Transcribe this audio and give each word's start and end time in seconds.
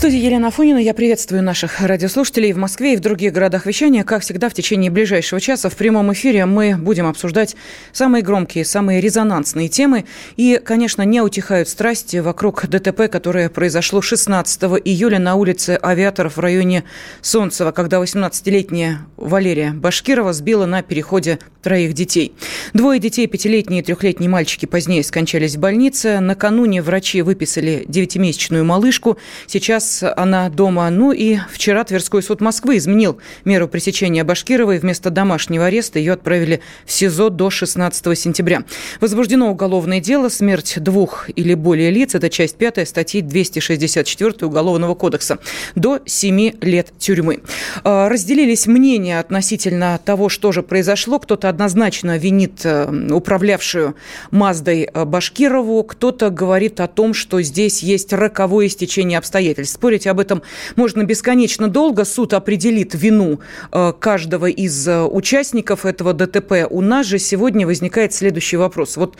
Студии 0.00 0.16
Елена 0.16 0.48
Афонина. 0.48 0.78
Я 0.78 0.94
приветствую 0.94 1.42
наших 1.42 1.82
радиослушателей 1.82 2.54
в 2.54 2.56
Москве 2.56 2.94
и 2.94 2.96
в 2.96 3.00
других 3.00 3.34
городах 3.34 3.66
вещания. 3.66 4.02
Как 4.02 4.22
всегда, 4.22 4.48
в 4.48 4.54
течение 4.54 4.90
ближайшего 4.90 5.42
часа 5.42 5.68
в 5.68 5.76
прямом 5.76 6.10
эфире 6.14 6.46
мы 6.46 6.74
будем 6.74 7.06
обсуждать 7.06 7.54
самые 7.92 8.22
громкие, 8.22 8.64
самые 8.64 9.02
резонансные 9.02 9.68
темы. 9.68 10.06
И, 10.38 10.58
конечно, 10.64 11.02
не 11.02 11.20
утихают 11.20 11.68
страсти 11.68 12.16
вокруг 12.16 12.66
ДТП, 12.66 13.10
которое 13.12 13.50
произошло 13.50 14.00
16 14.00 14.62
июля 14.86 15.18
на 15.18 15.34
улице 15.34 15.78
Авиаторов 15.82 16.38
в 16.38 16.40
районе 16.40 16.84
Солнцева, 17.20 17.70
когда 17.70 17.98
18-летняя 17.98 19.00
Валерия 19.18 19.72
Башкирова 19.72 20.32
сбила 20.32 20.64
на 20.64 20.80
переходе 20.80 21.40
троих 21.62 21.92
детей. 21.92 22.34
Двое 22.72 22.98
детей, 22.98 23.26
пятилетние 23.26 23.82
и 23.82 23.84
трехлетний 23.84 24.28
мальчики, 24.28 24.64
позднее 24.64 25.04
скончались 25.04 25.56
в 25.56 25.58
больнице. 25.58 26.20
Накануне 26.20 26.80
врачи 26.80 27.20
выписали 27.20 27.84
девятимесячную 27.86 28.64
малышку. 28.64 29.18
Сейчас 29.46 29.89
она 30.16 30.48
дома. 30.48 30.88
Ну 30.90 31.12
и 31.12 31.38
вчера 31.52 31.84
Тверской 31.84 32.22
суд 32.22 32.40
Москвы 32.40 32.76
изменил 32.76 33.18
меру 33.44 33.68
пресечения 33.68 34.24
Башкировой. 34.24 34.78
Вместо 34.78 35.10
домашнего 35.10 35.66
ареста 35.66 35.98
ее 35.98 36.12
отправили 36.12 36.60
в 36.84 36.92
СИЗО 36.92 37.30
до 37.30 37.50
16 37.50 38.18
сентября. 38.18 38.64
Возбуждено 39.00 39.50
уголовное 39.50 40.00
дело 40.00 40.28
«Смерть 40.28 40.78
двух 40.78 41.28
или 41.34 41.54
более 41.54 41.90
лиц». 41.90 42.14
Это 42.14 42.30
часть 42.30 42.56
5 42.56 42.88
статьи 42.88 43.20
264 43.20 44.46
Уголовного 44.46 44.94
кодекса. 44.94 45.38
До 45.74 46.00
7 46.04 46.52
лет 46.60 46.92
тюрьмы. 46.98 47.40
А, 47.84 48.08
разделились 48.08 48.66
мнения 48.66 49.18
относительно 49.18 49.98
того, 50.04 50.28
что 50.28 50.52
же 50.52 50.62
произошло. 50.62 51.18
Кто-то 51.18 51.48
однозначно 51.48 52.16
винит 52.16 52.60
э, 52.64 53.10
управлявшую 53.10 53.96
Маздой 54.30 54.88
Башкирову. 54.94 55.82
Кто-то 55.82 56.30
говорит 56.30 56.80
о 56.80 56.86
том, 56.86 57.14
что 57.14 57.42
здесь 57.42 57.82
есть 57.82 58.12
роковое 58.12 58.68
стечение 58.68 59.18
обстоятельств. 59.18 59.79
Спорить 59.80 60.06
об 60.06 60.20
этом 60.20 60.42
можно 60.76 61.04
бесконечно 61.04 61.66
долго. 61.66 62.04
Суд 62.04 62.34
определит 62.34 62.94
вину 62.94 63.40
э, 63.72 63.94
каждого 63.98 64.44
из 64.44 64.86
участников 64.86 65.86
этого 65.86 66.12
ДТП. 66.12 66.66
У 66.68 66.82
нас 66.82 67.06
же 67.06 67.18
сегодня 67.18 67.66
возникает 67.66 68.12
следующий 68.12 68.58
вопрос. 68.58 68.98
Вот 68.98 69.16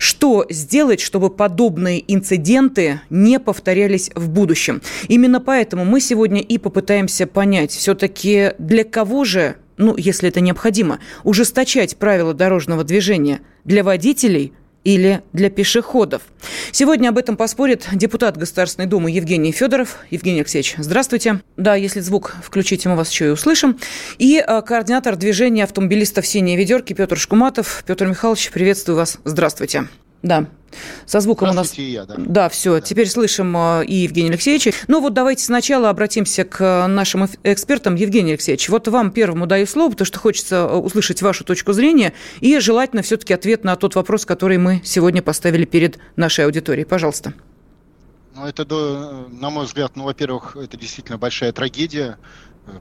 что 0.00 0.46
сделать, 0.50 1.00
чтобы 1.00 1.30
подобные 1.30 2.02
инциденты 2.12 3.00
не 3.08 3.38
повторялись 3.38 4.10
в 4.16 4.28
будущем? 4.28 4.82
Именно 5.06 5.38
поэтому 5.40 5.84
мы 5.84 6.00
сегодня 6.00 6.40
и 6.40 6.58
попытаемся 6.58 7.28
понять, 7.28 7.70
все-таки 7.70 8.54
для 8.58 8.82
кого 8.82 9.24
же 9.24 9.54
ну, 9.76 9.96
если 9.96 10.28
это 10.28 10.40
необходимо, 10.40 10.98
ужесточать 11.24 11.96
правила 11.96 12.34
дорожного 12.34 12.84
движения 12.84 13.40
для 13.64 13.82
водителей 13.82 14.52
или 14.84 15.22
для 15.32 15.50
пешеходов. 15.50 16.22
Сегодня 16.72 17.08
об 17.10 17.18
этом 17.18 17.36
поспорит 17.36 17.88
депутат 17.92 18.36
Государственной 18.36 18.86
Думы 18.86 19.10
Евгений 19.10 19.52
Федоров. 19.52 19.98
Евгений 20.10 20.40
Алексеевич, 20.40 20.74
здравствуйте. 20.78 21.40
Да, 21.56 21.74
если 21.74 22.00
звук 22.00 22.34
включите, 22.42 22.88
мы 22.88 22.96
вас 22.96 23.10
еще 23.10 23.26
и 23.26 23.30
услышим. 23.30 23.78
И 24.18 24.42
э, 24.44 24.62
координатор 24.62 25.16
движения 25.16 25.64
автомобилистов 25.64 26.26
«Синие 26.26 26.56
ведерки» 26.56 26.92
Петр 26.92 27.18
Шкуматов. 27.18 27.84
Петр 27.86 28.06
Михайлович, 28.06 28.50
приветствую 28.50 28.96
вас. 28.96 29.18
Здравствуйте. 29.24 29.84
Да. 30.22 30.46
Со 31.06 31.20
звуком 31.20 31.50
у 31.50 31.52
нас... 31.52 31.74
я, 31.74 32.04
да. 32.04 32.14
Да, 32.18 32.48
все. 32.48 32.74
Да. 32.74 32.80
Теперь 32.80 33.08
слышим 33.08 33.56
э, 33.56 33.84
и 33.84 33.94
Евгения 33.94 34.30
Алексеевича. 34.30 34.72
Ну 34.86 35.00
вот 35.00 35.14
давайте 35.14 35.44
сначала 35.44 35.90
обратимся 35.90 36.44
к 36.44 36.86
нашим 36.86 37.26
экспертам. 37.42 37.96
Евгений 37.96 38.32
Алексеевич, 38.32 38.68
вот 38.68 38.86
вам 38.86 39.10
первому 39.10 39.46
даю 39.46 39.66
слово, 39.66 39.90
потому 39.90 40.06
что 40.06 40.18
хочется 40.18 40.56
э, 40.56 40.76
услышать 40.76 41.22
вашу 41.22 41.44
точку 41.44 41.72
зрения 41.72 42.12
и 42.40 42.58
желательно 42.60 43.02
все-таки 43.02 43.34
ответ 43.34 43.64
на 43.64 43.74
тот 43.76 43.96
вопрос, 43.96 44.24
который 44.24 44.58
мы 44.58 44.80
сегодня 44.84 45.22
поставили 45.22 45.64
перед 45.64 45.98
нашей 46.16 46.44
аудиторией. 46.44 46.86
Пожалуйста. 46.86 47.34
Ну, 48.36 48.46
это, 48.46 48.64
на 49.28 49.50
мой 49.50 49.66
взгляд, 49.66 49.96
ну, 49.96 50.04
во-первых, 50.04 50.56
это 50.56 50.76
действительно 50.76 51.18
большая 51.18 51.52
трагедия 51.52 52.16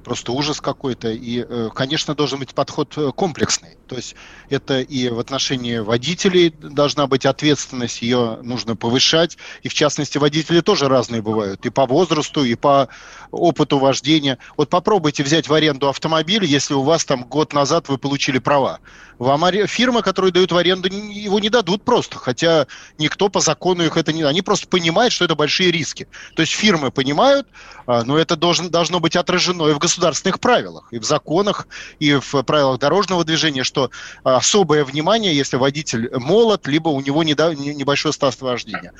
просто 0.04 0.32
ужас 0.32 0.62
какой-то. 0.62 1.10
И, 1.10 1.46
э, 1.48 1.70
конечно, 1.74 2.16
должен 2.16 2.40
быть 2.40 2.54
подход 2.54 2.94
э, 2.98 3.12
комплексный. 3.16 3.78
То 3.88 3.96
есть 3.96 4.16
это 4.50 4.82
и 4.82 5.10
в 5.10 5.20
отношении 5.20 5.80
водителей 5.80 6.50
должна 6.50 7.08
быть 7.08 7.26
ответственность, 7.26 8.02
ее 8.02 8.40
нужно 8.44 8.76
повышать. 8.76 9.38
И, 9.64 9.70
в 9.70 9.74
частности, 9.74 10.18
водители 10.18 10.62
тоже 10.62 10.88
разные 10.88 11.22
бывают. 11.22 11.66
И 11.66 11.70
по 11.70 11.86
возрасту, 11.86 12.44
и 12.44 12.56
по 12.56 12.90
опыту 13.32 13.78
вождения. 13.80 14.38
Вот 14.58 14.70
попробуйте 14.70 15.24
взять 15.24 15.48
в 15.48 15.54
аренду 15.54 15.90
автомобиль, 15.90 16.46
если 16.46 16.74
у 16.74 16.84
вас 16.84 17.06
там 17.06 17.24
год 17.24 17.54
назад 17.54 17.90
вы 17.90 17.98
получили 17.98 18.40
права. 18.40 18.80
Вам 19.18 19.46
фирма, 19.68 20.02
которая 20.02 20.32
дают 20.32 20.52
в 20.52 20.58
аренду, 20.58 20.88
его 20.88 21.40
не 21.40 21.50
дадут 21.50 21.84
просто, 21.84 22.18
хотя 22.18 22.68
никто 22.98 23.28
по 23.30 23.42
закону 23.42 23.84
их 23.84 23.98
это 23.98 24.14
не... 24.14 24.24
Они 24.24 24.42
просто 24.42 24.68
понимают, 24.68 25.14
что 25.14 25.26
это 25.26 25.36
большие 25.36 25.72
риски. 25.72 26.08
То 26.36 26.42
есть 26.42 26.54
фирмы 26.54 26.90
понимают, 26.90 27.48
а, 27.86 28.04
но 28.04 28.18
это 28.18 28.38
должен, 28.38 28.70
должно 28.70 29.02
быть 29.02 29.18
отражено 29.18 29.68
и 29.68 29.74
в 29.74 29.80
государственных 29.80 30.40
правилах, 30.40 30.88
и 30.92 31.00
в 31.00 31.04
законах, 31.04 31.68
и 32.00 32.14
в 32.14 32.44
правилах 32.44 32.80
дорожного 32.80 33.26
движения, 33.26 33.64
что 33.64 33.92
особое 34.24 34.86
внимание, 34.86 35.36
если 35.36 35.58
водитель 35.58 36.10
молод, 36.14 36.66
либо 36.68 36.88
у 36.88 37.02
него 37.02 37.24
небольшой 37.24 38.14
стаж 38.14 38.38
вождения. 38.40 38.94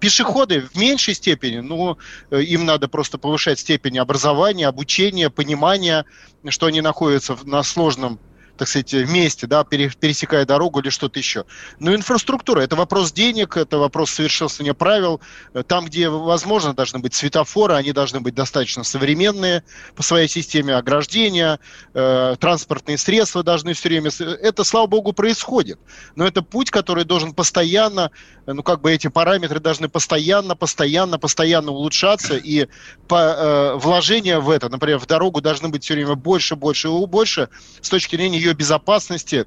Пешеходы 0.00 0.60
в 0.60 0.76
меньшей 0.76 1.14
степени, 1.14 1.60
ну, 1.60 1.96
э, 2.30 2.42
им 2.42 2.66
надо 2.66 2.88
просто 2.88 3.16
повышать 3.16 3.60
степень 3.60 3.71
образования, 4.00 4.66
обучения, 4.66 5.30
понимания, 5.30 6.04
что 6.48 6.66
они 6.66 6.80
находятся 6.80 7.36
на 7.44 7.62
сложном 7.62 8.18
так 8.56 8.68
сказать, 8.68 8.92
вместе, 8.92 9.46
да, 9.46 9.64
пересекая 9.64 10.44
дорогу 10.44 10.80
или 10.80 10.90
что-то 10.90 11.18
еще. 11.18 11.44
Но 11.78 11.94
инфраструктура– 11.94 12.60
это 12.62 12.76
вопрос 12.76 13.12
денег, 13.12 13.56
это 13.56 13.78
вопрос 13.78 14.10
совершенствования 14.10 14.74
правил. 14.74 15.20
Там, 15.66 15.86
где 15.86 16.08
возможно, 16.08 16.74
должны 16.74 16.98
быть 16.98 17.14
светофоры, 17.14 17.74
они 17.74 17.92
должны 17.92 18.20
быть 18.20 18.34
достаточно 18.34 18.84
современные 18.84 19.64
по 19.94 20.02
своей 20.02 20.28
системе 20.28 20.76
ограждения, 20.76 21.58
э, 21.94 22.36
транспортные 22.38 22.98
средства 22.98 23.42
должны 23.42 23.72
все 23.72 23.88
время... 23.88 24.10
Это, 24.42 24.64
слава 24.64 24.86
богу, 24.86 25.12
происходит. 25.12 25.78
Но 26.14 26.26
это 26.26 26.42
путь, 26.42 26.70
который 26.70 27.04
должен 27.04 27.32
постоянно, 27.32 28.10
ну, 28.46 28.62
как 28.62 28.80
бы 28.80 28.92
эти 28.92 29.08
параметры 29.08 29.60
должны 29.60 29.88
постоянно, 29.88 30.56
постоянно, 30.56 31.18
постоянно 31.18 31.72
улучшаться, 31.72 32.36
и 32.36 32.68
по, 33.08 33.16
э, 33.16 33.74
вложения 33.76 34.38
в 34.40 34.50
это, 34.50 34.68
например, 34.68 34.98
в 34.98 35.06
дорогу 35.06 35.40
должны 35.40 35.68
быть 35.68 35.84
все 35.84 35.94
время 35.94 36.14
больше, 36.14 36.56
больше 36.56 36.88
и 36.88 37.06
больше 37.06 37.48
с 37.80 37.88
точки 37.88 38.16
зрения 38.16 38.38
ее 38.42 38.54
безопасности 38.54 39.46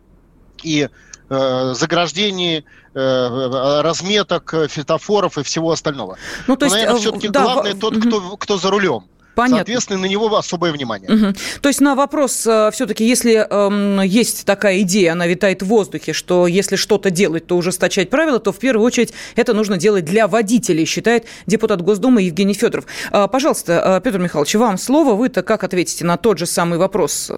и 0.64 0.90
э, 1.30 1.74
заграждений, 1.76 2.66
э, 2.94 3.82
разметок, 3.82 4.54
фитофоров 4.70 5.38
и 5.38 5.44
всего 5.44 5.72
остального. 5.72 6.18
Ну, 6.48 6.56
то 6.56 6.66
есть, 6.66 6.76
Но, 6.76 6.82
наверное, 6.82 7.02
все-таки 7.02 7.28
да, 7.30 7.44
главное 7.44 7.74
в... 7.74 7.80
тот, 7.80 7.98
кто, 7.98 8.38
кто 8.38 8.58
за 8.58 8.70
рулем. 8.72 9.06
Понятно. 9.36 9.58
Соответственно, 9.58 10.00
на 10.00 10.06
него 10.06 10.36
особое 10.36 10.72
внимание. 10.72 11.10
Угу. 11.12 11.34
То 11.62 11.70
есть 11.70 11.82
на 11.82 11.96
вопрос 11.96 12.48
э, 12.48 12.70
все-таки, 12.72 13.06
если 13.06 13.46
э, 13.48 14.08
есть 14.08 14.46
такая 14.46 14.82
идея, 14.82 15.12
она 15.12 15.28
витает 15.28 15.62
в 15.62 15.68
воздухе, 15.68 16.14
что 16.14 16.48
если 16.48 16.78
что-то 16.78 17.10
делать, 17.10 17.46
то 17.46 17.58
ужесточать 17.58 18.10
правила, 18.10 18.40
то 18.40 18.54
в 18.54 18.58
первую 18.58 18.86
очередь 18.86 19.14
это 19.36 19.54
нужно 19.54 19.78
делать 19.78 20.06
для 20.06 20.28
водителей, 20.28 20.86
считает 20.86 21.26
депутат 21.46 21.82
Госдумы 21.82 22.22
Евгений 22.22 22.54
Федоров. 22.54 22.86
Э, 23.12 23.28
пожалуйста, 23.28 23.98
э, 23.98 24.02
Петр 24.02 24.20
Михайлович, 24.20 24.56
вам 24.56 24.78
слово. 24.78 25.16
Вы-то 25.16 25.44
как 25.44 25.66
ответите 25.66 26.06
на 26.06 26.16
тот 26.16 26.38
же 26.38 26.46
самый 26.46 26.80
вопрос? 26.80 27.32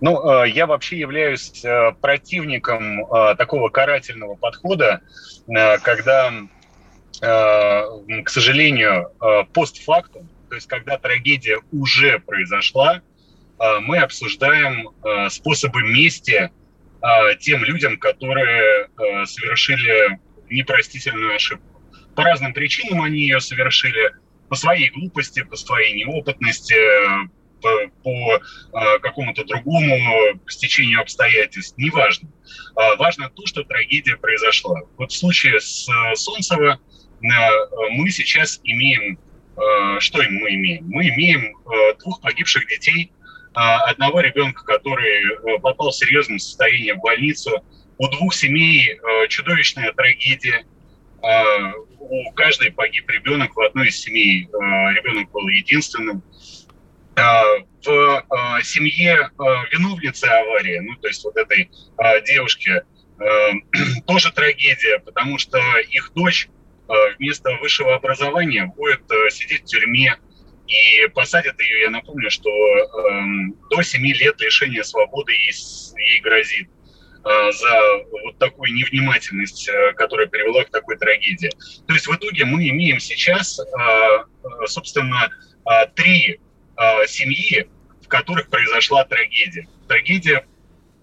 Ну, 0.00 0.42
э, 0.42 0.48
я 0.48 0.66
вообще 0.66 0.98
являюсь 0.98 1.64
э, 1.64 1.92
противником 2.00 3.04
э, 3.04 3.36
такого 3.36 3.68
карательного 3.68 4.34
подхода, 4.34 5.00
когда, 5.82 6.32
к 7.20 8.28
сожалению, 8.28 9.10
постфактум, 9.52 10.28
то 10.48 10.54
есть 10.54 10.68
когда 10.68 10.98
трагедия 10.98 11.58
уже 11.72 12.20
произошла, 12.20 13.02
мы 13.80 13.98
обсуждаем 13.98 14.90
способы 15.30 15.82
мести 15.82 16.52
тем 17.40 17.64
людям, 17.64 17.98
которые 17.98 18.86
совершили 19.24 20.20
непростительную 20.48 21.34
ошибку. 21.34 21.82
По 22.14 22.22
разным 22.22 22.54
причинам 22.54 23.02
они 23.02 23.18
ее 23.18 23.40
совершили, 23.40 24.12
по 24.48 24.54
своей 24.54 24.90
глупости, 24.90 25.42
по 25.42 25.56
своей 25.56 26.04
неопытности, 26.04 26.76
по 28.02 28.40
а, 28.72 28.98
какому-то 28.98 29.44
другому 29.44 29.96
стечению 30.46 31.00
обстоятельств, 31.00 31.76
неважно. 31.78 32.28
А, 32.74 32.96
важно 32.96 33.30
то, 33.30 33.46
что 33.46 33.64
трагедия 33.64 34.16
произошла. 34.16 34.80
Вот 34.98 35.12
в 35.12 35.16
случае 35.16 35.60
с 35.60 35.88
Солнцева 36.14 36.78
мы 37.20 38.10
сейчас 38.10 38.60
имеем 38.64 39.18
что 40.00 40.18
мы 40.18 40.54
имеем? 40.54 40.86
Мы 40.88 41.08
имеем 41.10 41.54
двух 42.00 42.22
погибших 42.22 42.66
детей, 42.68 43.12
одного 43.52 44.20
ребенка, 44.20 44.64
который 44.64 45.60
попал 45.60 45.90
в 45.90 45.94
серьезном 45.94 46.38
состоянии 46.38 46.92
в 46.92 47.00
больницу, 47.00 47.62
у 47.98 48.08
двух 48.08 48.34
семей 48.34 48.98
чудовищная 49.28 49.92
трагедия, 49.92 50.64
у 52.00 52.32
каждой 52.32 52.72
погиб 52.72 53.08
ребенок, 53.10 53.54
в 53.54 53.60
одной 53.60 53.88
из 53.88 54.00
семей 54.00 54.48
ребенок 54.50 55.30
был 55.30 55.46
единственным. 55.48 56.22
В 57.16 58.62
семье 58.62 59.30
виновницы 59.70 60.24
аварии, 60.24 60.78
ну 60.78 60.96
то 60.96 61.08
есть 61.08 61.24
вот 61.24 61.36
этой 61.36 61.70
девушки, 62.26 62.82
тоже 64.06 64.32
трагедия, 64.32 64.98
потому 65.00 65.38
что 65.38 65.58
их 65.90 66.12
дочь 66.14 66.48
Э, 66.92 67.14
вместо 67.18 67.50
высшего 67.60 67.94
образования 67.94 68.66
будет 68.66 69.10
э, 69.10 69.30
сидеть 69.30 69.62
в 69.62 69.66
тюрьме 69.66 70.16
и 70.66 71.08
посадят 71.14 71.60
ее, 71.60 71.82
я 71.82 71.90
напомню, 71.90 72.30
что 72.30 72.50
эм, 72.50 73.54
до 73.70 73.82
7 73.82 74.02
лет 74.04 74.40
лишения 74.40 74.82
свободы 74.82 75.32
ей, 75.32 75.52
ей 75.98 76.20
грозит 76.20 76.68
э, 77.24 77.52
за 77.52 77.80
вот 78.24 78.38
такую 78.38 78.74
невнимательность, 78.74 79.70
которая 79.96 80.26
привела 80.26 80.64
к 80.64 80.70
такой 80.70 80.98
трагедии. 80.98 81.50
То 81.86 81.94
есть 81.94 82.06
в 82.06 82.14
итоге 82.14 82.44
мы 82.44 82.68
имеем 82.68 83.00
сейчас, 83.00 83.60
собственно, 84.66 85.30
три 85.94 86.40
семьи, 87.06 87.68
в 88.02 88.08
которых 88.08 88.48
произошла 88.48 89.04
трагедия. 89.04 89.68
Трагедия, 89.88 90.46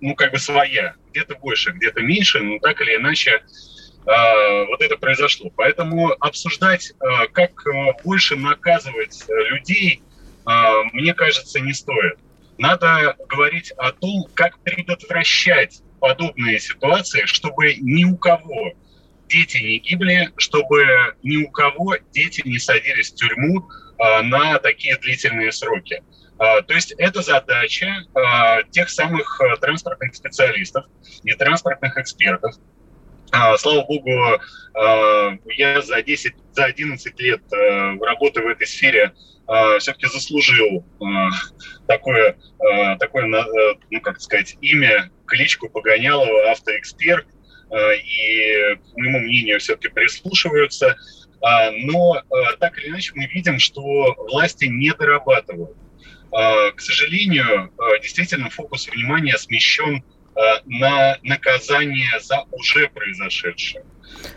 ну, 0.02 0.16
как 0.16 0.32
бы 0.32 0.40
своя, 0.40 0.96
где-то 1.12 1.36
больше, 1.36 1.72
где-то 1.72 2.02
меньше, 2.02 2.40
но 2.40 2.60
так 2.60 2.80
или 2.82 2.96
иначе 2.96 3.44
а, 4.06 4.66
вот 4.66 4.82
это 4.82 4.98
произошло. 4.98 5.52
Поэтому 5.56 6.12
обсуждать, 6.20 6.94
а, 7.00 7.28
как 7.28 7.64
больше 8.04 8.36
наказывать 8.36 9.26
людей, 9.28 10.02
мне 10.94 11.14
кажется, 11.14 11.60
не 11.60 11.74
стоит. 11.74 12.18
Надо 12.58 13.16
говорить 13.28 13.72
о 13.78 13.92
том, 13.92 14.26
как 14.34 14.58
предотвращать 14.64 15.82
подобные 16.00 16.60
ситуации, 16.60 17.26
чтобы 17.26 17.76
ни 17.76 18.04
у 18.06 18.18
кого 18.18 18.74
дети 19.28 19.58
не 19.58 19.78
гибли, 19.78 20.32
чтобы 20.38 21.16
ни 21.24 21.38
у 21.38 21.52
кого 21.52 21.98
дети 22.12 22.42
не 22.46 22.58
садились 22.58 23.12
в 23.12 23.16
тюрьму 23.16 23.70
на 24.00 24.60
такие 24.60 24.98
длительные 24.98 25.52
сроки. 25.52 26.02
То 26.38 26.74
есть 26.74 26.94
это 26.98 27.22
задача 27.22 28.06
тех 28.72 28.90
самых 28.90 29.42
транспортных 29.60 30.16
специалистов 30.16 30.86
и 31.24 31.34
транспортных 31.34 31.98
экспертов, 31.98 32.56
слава 33.58 33.84
богу, 33.86 34.40
я 35.54 35.82
за 35.82 36.02
10, 36.02 36.34
за 36.54 36.66
11 36.66 37.20
лет 37.20 37.42
работы 38.02 38.42
в 38.42 38.48
этой 38.48 38.68
сфере 38.68 39.14
все-таки 39.80 40.08
заслужил 40.08 40.86
такое, 41.88 42.38
такое, 43.00 43.26
ну, 43.90 44.02
как 44.02 44.22
сказать, 44.22 44.56
имя, 44.62 45.12
кличку 45.26 45.70
Погонялова, 45.70 46.52
автоэксперт, 46.52 47.28
и 47.72 48.76
к 48.76 48.98
моему 48.98 49.20
мнению 49.20 49.60
все-таки 49.60 49.90
прислушиваются. 49.90 50.96
Но 51.42 52.22
так 52.60 52.78
или 52.78 52.90
иначе 52.90 53.14
мы 53.16 53.26
видим, 53.28 53.60
что 53.60 53.82
власти 54.30 54.66
не 54.66 54.92
дорабатывают. 54.94 55.76
К 56.32 56.76
сожалению, 56.78 57.72
действительно 58.02 58.50
фокус 58.50 58.88
внимания 58.88 59.38
смещен 59.38 60.04
на 60.66 61.18
наказание 61.24 62.20
за 62.20 62.46
уже 62.52 62.90
произошедшее. 62.90 63.86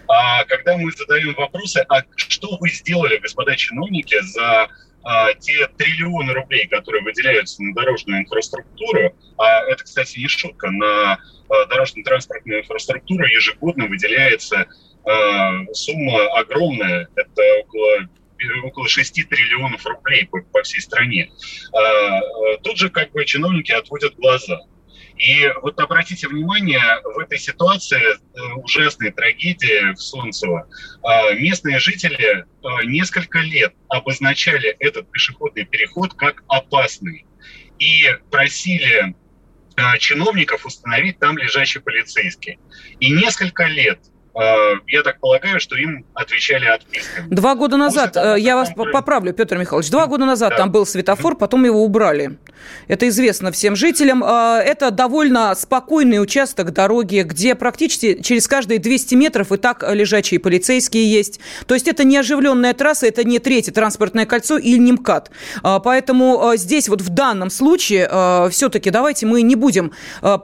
А 0.08 0.44
когда 0.44 0.76
мы 0.76 0.90
задаем 0.93 1.34
вопросы, 1.34 1.84
а 1.88 2.02
что 2.16 2.56
вы 2.58 2.70
сделали, 2.70 3.16
господа 3.19 3.56
чиновники, 3.56 4.20
за 4.20 4.69
а, 5.05 5.34
те 5.34 5.66
триллионы 5.76 6.32
рублей, 6.32 6.69
которые 6.69 7.02
выделяются 7.02 7.62
на 7.62 7.75
дорожную 7.75 8.22
инфраструктуру, 8.22 9.16
а 9.38 9.62
это, 9.64 9.84
кстати, 9.84 10.19
не 10.19 10.28
шутка, 10.28 10.70
на 10.70 11.12
а, 11.12 11.66
дорожно-транспортную 11.66 12.60
инфраструктуру 12.60 13.25
ежегодно 13.26 13.87
выделяется 13.87 14.60
а, 14.60 14.66
сумма 15.72 16.26
огромная, 16.38 17.08
это 17.16 17.43
около 17.60 18.08
около 18.64 18.88
6 18.88 19.28
триллионов 19.28 19.84
рублей 19.87 20.26
по, 20.26 20.40
по 20.40 20.62
всей 20.62 20.81
стране. 20.81 21.31
А, 21.72 22.20
тут 22.62 22.76
же 22.78 22.90
как 22.90 23.12
бы 23.12 23.25
чиновники 23.25 23.72
отводят 23.72 24.14
глаза. 24.16 24.60
И 25.16 25.46
вот 25.60 25.78
обратите 25.78 26.26
внимание, 26.26 26.81
в 27.04 27.19
этой 27.19 27.38
ситуации 27.38 28.00
э, 28.00 28.52
ужасной 28.54 29.12
трагедии 29.12 29.93
в 29.93 29.99
Солнцево 30.00 30.66
э, 30.66 31.34
местные 31.34 31.78
жители 31.78 32.44
э, 32.44 32.44
несколько 32.87 33.38
лет 33.40 33.75
обозначали 33.88 34.75
этот 34.81 35.10
пешеходный 35.12 35.64
переход 35.64 36.14
как 36.14 36.43
опасный 36.48 37.26
и 37.78 38.06
просили 38.31 39.14
чиновников 39.98 40.66
установить 40.66 41.19
там 41.19 41.38
лежащий 41.38 41.78
полицейский. 41.78 42.58
И 43.00 43.10
несколько 43.10 43.64
лет 43.64 44.00
Э, 44.02 44.12
я 44.34 45.02
так 45.05 45.20
полагаю, 45.20 45.61
что 45.61 45.76
им 45.76 46.06
отвечали 46.14 46.64
отписками. 46.64 47.29
Два 47.29 47.55
года 47.55 47.76
назад, 47.76 48.17
Может, 48.17 48.38
э, 48.38 48.40
я 48.40 48.56
вас 48.56 48.73
были... 48.75 48.90
поправлю, 48.90 49.34
Петр 49.34 49.58
Михайлович, 49.58 49.90
два 49.90 50.06
года 50.06 50.25
назад 50.25 50.50
да. 50.50 50.56
там 50.56 50.73
был 50.73 50.87
светофор, 50.87 51.37
потом 51.37 51.64
его 51.64 51.84
убрали. 51.84 52.38
Это 52.88 53.08
известно 53.08 53.52
всем 53.52 53.76
жителям. 53.76 54.25
Э, 54.25 54.62
это 54.64 54.90
довольно 54.90 55.55
спокойный 55.55 56.23
участок 56.23 56.73
дороги, 56.73 57.23
где 57.26 57.55
практически 57.55 58.23
через 58.23 58.49
каждые 58.49 58.79
200 58.79 59.14
метров 59.17 59.52
и 59.52 59.58
так 59.58 59.84
лежачие 59.93 60.40
полицейские 60.40 61.12
есть. 61.12 61.40
То 61.67 61.75
есть 61.75 61.87
это 61.87 62.05
не 62.05 62.17
оживленная 62.17 62.73
трасса, 62.73 63.06
это 63.06 63.25
не 63.25 63.38
третье 63.38 63.73
транспортное 63.73 64.25
кольцо 64.25 64.56
или 64.56 64.79
не 64.79 64.93
МКАД. 64.93 65.31
Поэтому 65.62 66.52
здесь 66.56 66.88
вот 66.88 67.02
в 67.02 67.08
данном 67.11 67.50
случае 67.50 68.08
все-таки 68.50 68.90
давайте 68.90 69.26
мы 69.26 69.43
не 69.43 69.56
будем 69.56 69.93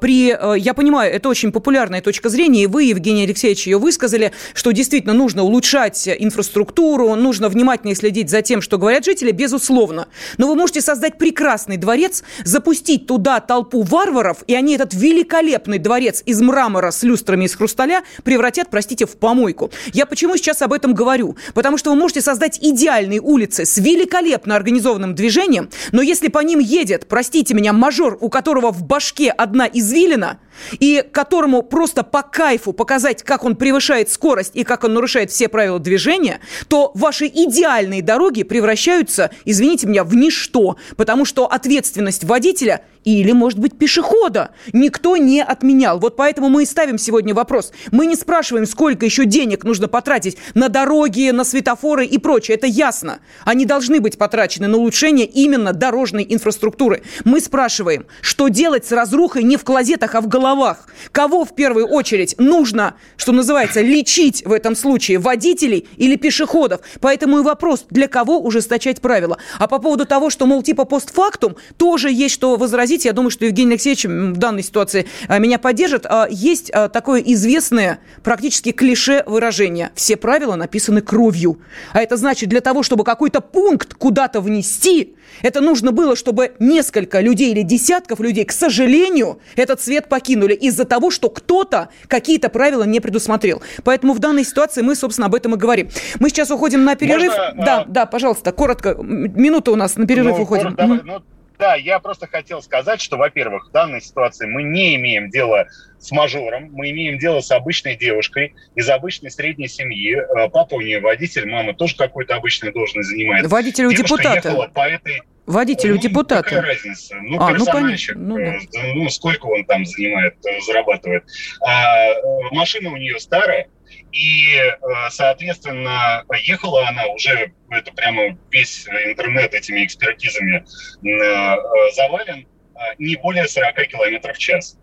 при... 0.01 0.37
Я 0.59 0.75
понимаю, 0.75 1.13
это 1.13 1.29
очень 1.29 1.53
популярная 1.53 2.03
точка 2.03 2.29
зрения, 2.29 2.65
и 2.65 2.67
вы, 2.67 2.85
Евгений 2.85 3.25
Алексеевич, 3.25 3.67
ее 3.67 3.78
высказали, 3.79 4.33
что 4.55 4.73
действительно 4.73 5.15
нужно 5.15 5.43
улучшать 5.43 6.09
инфраструктуру, 6.09 7.15
нужно 7.15 7.49
внимательнее 7.49 7.97
следить 7.97 8.31
за 8.31 8.43
тем, 8.43 8.61
что 8.61 8.79
говорят 8.79 9.05
жители, 9.05 9.31
безусловно. 9.33 10.09
Но 10.37 10.49
вы 10.49 10.55
можете 10.55 10.81
создать 10.81 11.19
прекрасный 11.19 11.77
дворец, 11.77 12.23
запустить 12.45 13.07
туда 13.07 13.41
толпу 13.41 13.83
варваров, 13.83 14.39
и 14.47 14.55
они 14.55 14.75
этот 14.75 14.95
великолепный 14.95 15.79
дворец 15.79 16.23
из 16.27 16.41
мрамора 16.41 16.91
с 16.91 17.03
люстрами 17.03 17.45
из 17.45 17.55
хрусталя 17.55 18.03
превратят, 18.25 18.69
простите, 18.71 19.07
в 19.07 19.17
помойку. 19.17 19.71
Я 19.93 20.07
почему 20.07 20.37
сейчас 20.37 20.63
об 20.63 20.73
этом 20.73 20.95
говорю? 20.95 21.37
Потому 21.55 21.79
что 21.79 21.91
вы 21.91 21.97
можете 21.97 22.21
создать 22.21 22.59
идеальные 22.61 23.21
улицы 23.21 23.65
с 23.65 23.79
великолепно 23.79 24.57
организованным 24.57 25.15
движением, 25.15 25.71
но 25.93 26.03
если 26.03 26.29
по 26.29 26.41
ним 26.41 26.59
едет, 26.59 27.07
простите 27.09 27.55
меня, 27.55 27.73
мажор, 27.73 28.19
у 28.21 28.29
которого 28.29 28.73
в 28.73 28.85
башке 28.85 29.31
одна 29.31 29.67
извилина, 29.67 30.39
и 30.79 31.05
которому 31.13 31.63
просто 31.63 32.03
по 32.03 32.23
кайфу 32.23 32.73
показать, 32.73 33.23
как 33.23 33.45
он 33.45 33.57
превышает 33.57 34.11
скорость 34.11 34.53
и 34.55 34.65
как 34.65 34.85
он 34.85 34.95
нарушает 34.95 35.31
все 35.31 35.49
правила 35.49 35.79
движения, 35.79 36.41
то 36.69 36.91
ваши 36.95 37.27
идеальные 37.27 38.03
дороги 38.03 38.43
превращаются, 38.43 39.31
извините 39.45 39.87
меня, 39.87 40.05
в 40.05 40.15
ничто, 40.15 40.77
потому 40.97 41.25
что 41.25 41.47
ответственность 41.47 42.25
водителя 42.25 42.83
или, 43.17 43.33
может 43.33 43.59
быть, 43.59 43.79
пешехода 43.79 44.51
никто 44.73 45.17
не 45.17 45.43
отменял. 45.43 45.99
Вот 45.99 46.17
поэтому 46.17 46.49
мы 46.49 46.65
и 46.65 46.67
ставим 46.67 46.99
сегодня 46.99 47.35
вопрос. 47.35 47.73
Мы 47.91 48.07
не 48.07 48.17
спрашиваем, 48.17 48.67
сколько 48.67 49.07
еще 49.07 49.25
денег 49.25 49.65
нужно 49.65 49.89
потратить 49.89 50.37
на 50.55 50.69
дороги, 50.69 51.31
на 51.31 51.45
светофоры 51.45 52.05
и 52.05 52.19
прочее. 52.19 52.57
Это 52.57 52.67
ясно. 52.67 53.21
Они 53.45 53.65
должны 53.65 54.01
быть 54.01 54.19
потрачены 54.19 54.69
на 54.69 54.77
улучшение 54.77 55.27
именно 55.27 55.73
дорожной 55.73 56.27
инфраструктуры. 56.29 57.03
Мы 57.25 57.41
спрашиваем, 57.41 58.07
что 58.21 58.49
делать 58.49 58.87
с 58.87 58.93
разрухой 58.93 59.43
не 59.43 59.57
в 59.57 59.65
клозетах, 59.65 60.15
а 60.15 60.21
в 60.21 60.29
головах. 60.29 60.89
Кого 61.13 61.45
в 61.45 61.55
первую 61.55 61.87
очередь 61.87 62.35
нужно, 62.39 62.95
что 63.17 63.33
называется, 63.33 63.81
лечить 63.81 64.45
в 64.45 64.53
этом 64.53 64.77
случае? 64.77 65.19
Водителей 65.19 65.89
или 65.97 66.17
пешеходов? 66.17 66.81
Поэтому 67.01 67.39
и 67.39 67.43
вопрос, 67.43 67.87
для 67.89 68.09
кого 68.09 68.39
ужесточать 68.39 69.01
правила. 69.01 69.39
А 69.59 69.67
по 69.67 69.79
поводу 69.79 70.05
того, 70.05 70.29
что, 70.29 70.47
мол, 70.47 70.63
типа 70.63 70.85
постфактум, 70.85 71.57
тоже 71.79 72.11
есть 72.11 72.35
что 72.35 72.57
возразить 72.57 72.98
говорить, 72.99 73.05
я 73.05 73.13
думаю, 73.13 73.31
что 73.31 73.45
Евгений 73.45 73.73
Алексеевич 73.73 74.05
в 74.05 74.37
данной 74.37 74.63
ситуации 74.63 75.07
а, 75.29 75.39
меня 75.39 75.59
поддержит. 75.59 76.07
А, 76.07 76.27
есть 76.31 76.71
а, 76.71 76.89
такое 76.89 77.21
известное 77.21 77.99
практически 78.23 78.73
клише 78.73 79.23
выражение. 79.27 79.91
Все 79.95 80.17
правила 80.17 80.57
написаны 80.57 81.01
кровью. 81.01 81.59
А 81.93 82.01
это 82.01 82.17
значит, 82.17 82.49
для 82.49 82.61
того, 82.61 82.83
чтобы 82.83 83.05
какой-то 83.05 83.41
пункт 83.41 83.95
куда-то 83.95 84.41
внести, 84.41 85.15
это 85.43 85.61
нужно 85.61 85.93
было, 85.93 86.17
чтобы 86.17 86.53
несколько 86.59 87.21
людей 87.21 87.53
или 87.53 87.63
десятков 87.63 88.21
людей, 88.21 88.45
к 88.45 88.53
сожалению, 88.53 89.39
этот 89.57 89.81
свет 89.81 90.09
покинули 90.09 90.55
из-за 90.55 90.85
того, 90.85 91.11
что 91.11 91.29
кто-то 91.29 91.89
какие-то 92.09 92.49
правила 92.49 92.85
не 92.85 93.01
предусмотрел. 93.01 93.63
Поэтому 93.85 94.15
в 94.15 94.19
данной 94.19 94.45
ситуации 94.45 94.83
мы, 94.83 94.95
собственно, 94.95 95.27
об 95.27 95.35
этом 95.35 95.55
и 95.55 95.59
говорим. 95.59 95.89
Мы 96.19 96.31
сейчас 96.31 96.51
уходим 96.51 96.85
на 96.85 96.97
перерыв. 96.97 97.29
Можно, 97.37 97.65
да, 97.65 97.81
а... 97.81 97.85
да, 97.87 98.07
пожалуйста, 98.07 98.53
коротко. 98.53 98.97
Минута 98.99 99.71
у 99.71 99.77
нас 99.77 99.97
на 99.97 100.07
перерыв 100.07 100.37
ну, 100.37 100.43
уходим. 100.43 100.75
Коротко, 100.75 100.83
давай, 100.83 101.01
ну, 101.05 101.23
да, 101.59 101.75
я 101.75 101.99
просто 101.99 102.27
хотел 102.27 102.63
сказать, 102.63 103.01
что, 103.01 103.17
во-первых, 103.17 103.69
в 103.69 103.73
данной 103.73 104.01
ситуации 104.01 104.47
мы 104.47 104.63
не 104.63 104.95
имеем 104.95 105.29
дела 105.29 105.67
с 105.99 106.13
мажором, 106.13 106.71
мы 106.73 106.91
имеем 106.91 107.19
дело 107.19 107.41
с 107.41 107.51
обычной 107.51 107.97
девушкой 107.97 108.55
из 108.77 108.89
обычной 108.89 109.31
средней 109.31 109.69
семьи. 109.69 110.15
Э, 110.15 110.49
папа 110.49 110.75
у 110.75 110.81
нее 110.81 111.01
водитель, 111.01 111.49
мама 111.51 111.75
тоже 111.75 111.97
какой-то 111.97 112.37
обычной 112.37 112.73
должность 112.73 113.09
занимает. 113.09 113.47
Водитель 113.49 113.87
у 113.87 113.93
депутата. 113.93 114.71
по 114.73 114.89
этой 114.89 115.23
Водителю 115.49 115.95
ну, 115.95 116.01
депутата. 116.01 116.43
Какая 116.43 116.63
разница? 116.63 117.17
Ну, 117.23 117.41
а, 117.41 117.49
ну, 117.49 117.55
персональщик, 117.55 118.17
ну, 118.17 118.37
ну, 118.37 118.45
да. 118.45 118.81
ну, 118.95 119.09
сколько 119.09 119.47
он 119.47 119.65
там 119.65 119.87
занимает, 119.87 120.37
зарабатывает. 120.67 121.25
А 121.67 122.13
машина 122.53 122.93
у 122.93 122.97
нее 122.97 123.19
старая, 123.19 123.69
и, 124.13 124.57
э, 124.57 124.71
соответственно, 125.11 126.25
ехала 126.43 126.87
она 126.89 127.07
уже, 127.07 127.53
это 127.71 127.93
прямо 127.93 128.37
весь 128.51 128.87
интернет 128.89 129.55
этими 129.55 129.85
экспертизами 129.85 130.65
э, 131.07 131.57
завален, 131.95 132.47
э, 132.75 132.79
не 132.99 133.17
более 133.17 133.49
40 133.49 133.87
километров 133.89 134.37
в 134.37 134.39
час. 134.39 134.79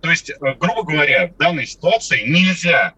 То 0.00 0.10
есть, 0.10 0.32
грубо 0.40 0.82
говоря, 0.82 1.28
в 1.28 1.36
данной 1.36 1.66
ситуации 1.66 2.22
нельзя 2.26 2.94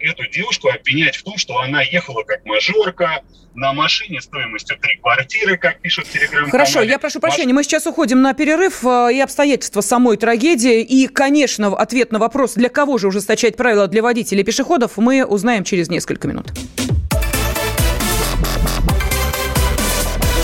эту 0.00 0.26
девушку 0.28 0.68
обвинять 0.68 1.16
в 1.16 1.22
том, 1.22 1.36
что 1.36 1.58
она 1.58 1.82
ехала 1.82 2.22
как 2.22 2.44
мажорка, 2.44 3.22
на 3.54 3.72
машине 3.72 4.20
стоимостью 4.20 4.76
три 4.80 4.96
квартиры, 4.96 5.56
как 5.56 5.80
пишут 5.80 6.06
в 6.06 6.12
телеграм 6.12 6.50
Хорошо, 6.50 6.82
я 6.82 6.98
прошу 6.98 7.20
прощения, 7.20 7.52
мы 7.52 7.62
сейчас 7.62 7.86
уходим 7.86 8.20
на 8.20 8.34
перерыв 8.34 8.84
э, 8.84 9.14
и 9.14 9.20
обстоятельства 9.20 9.80
самой 9.80 10.16
трагедии. 10.16 10.82
И, 10.82 11.06
конечно, 11.06 11.68
ответ 11.68 12.12
на 12.12 12.18
вопрос, 12.18 12.54
для 12.54 12.68
кого 12.68 12.98
же 12.98 13.08
ужесточать 13.08 13.56
правила 13.56 13.86
для 13.86 14.02
водителей 14.02 14.42
и 14.42 14.44
пешеходов, 14.44 14.96
мы 14.96 15.24
узнаем 15.24 15.64
через 15.64 15.88
несколько 15.88 16.26
минут. 16.26 16.46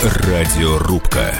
Радиорубка. 0.02 1.35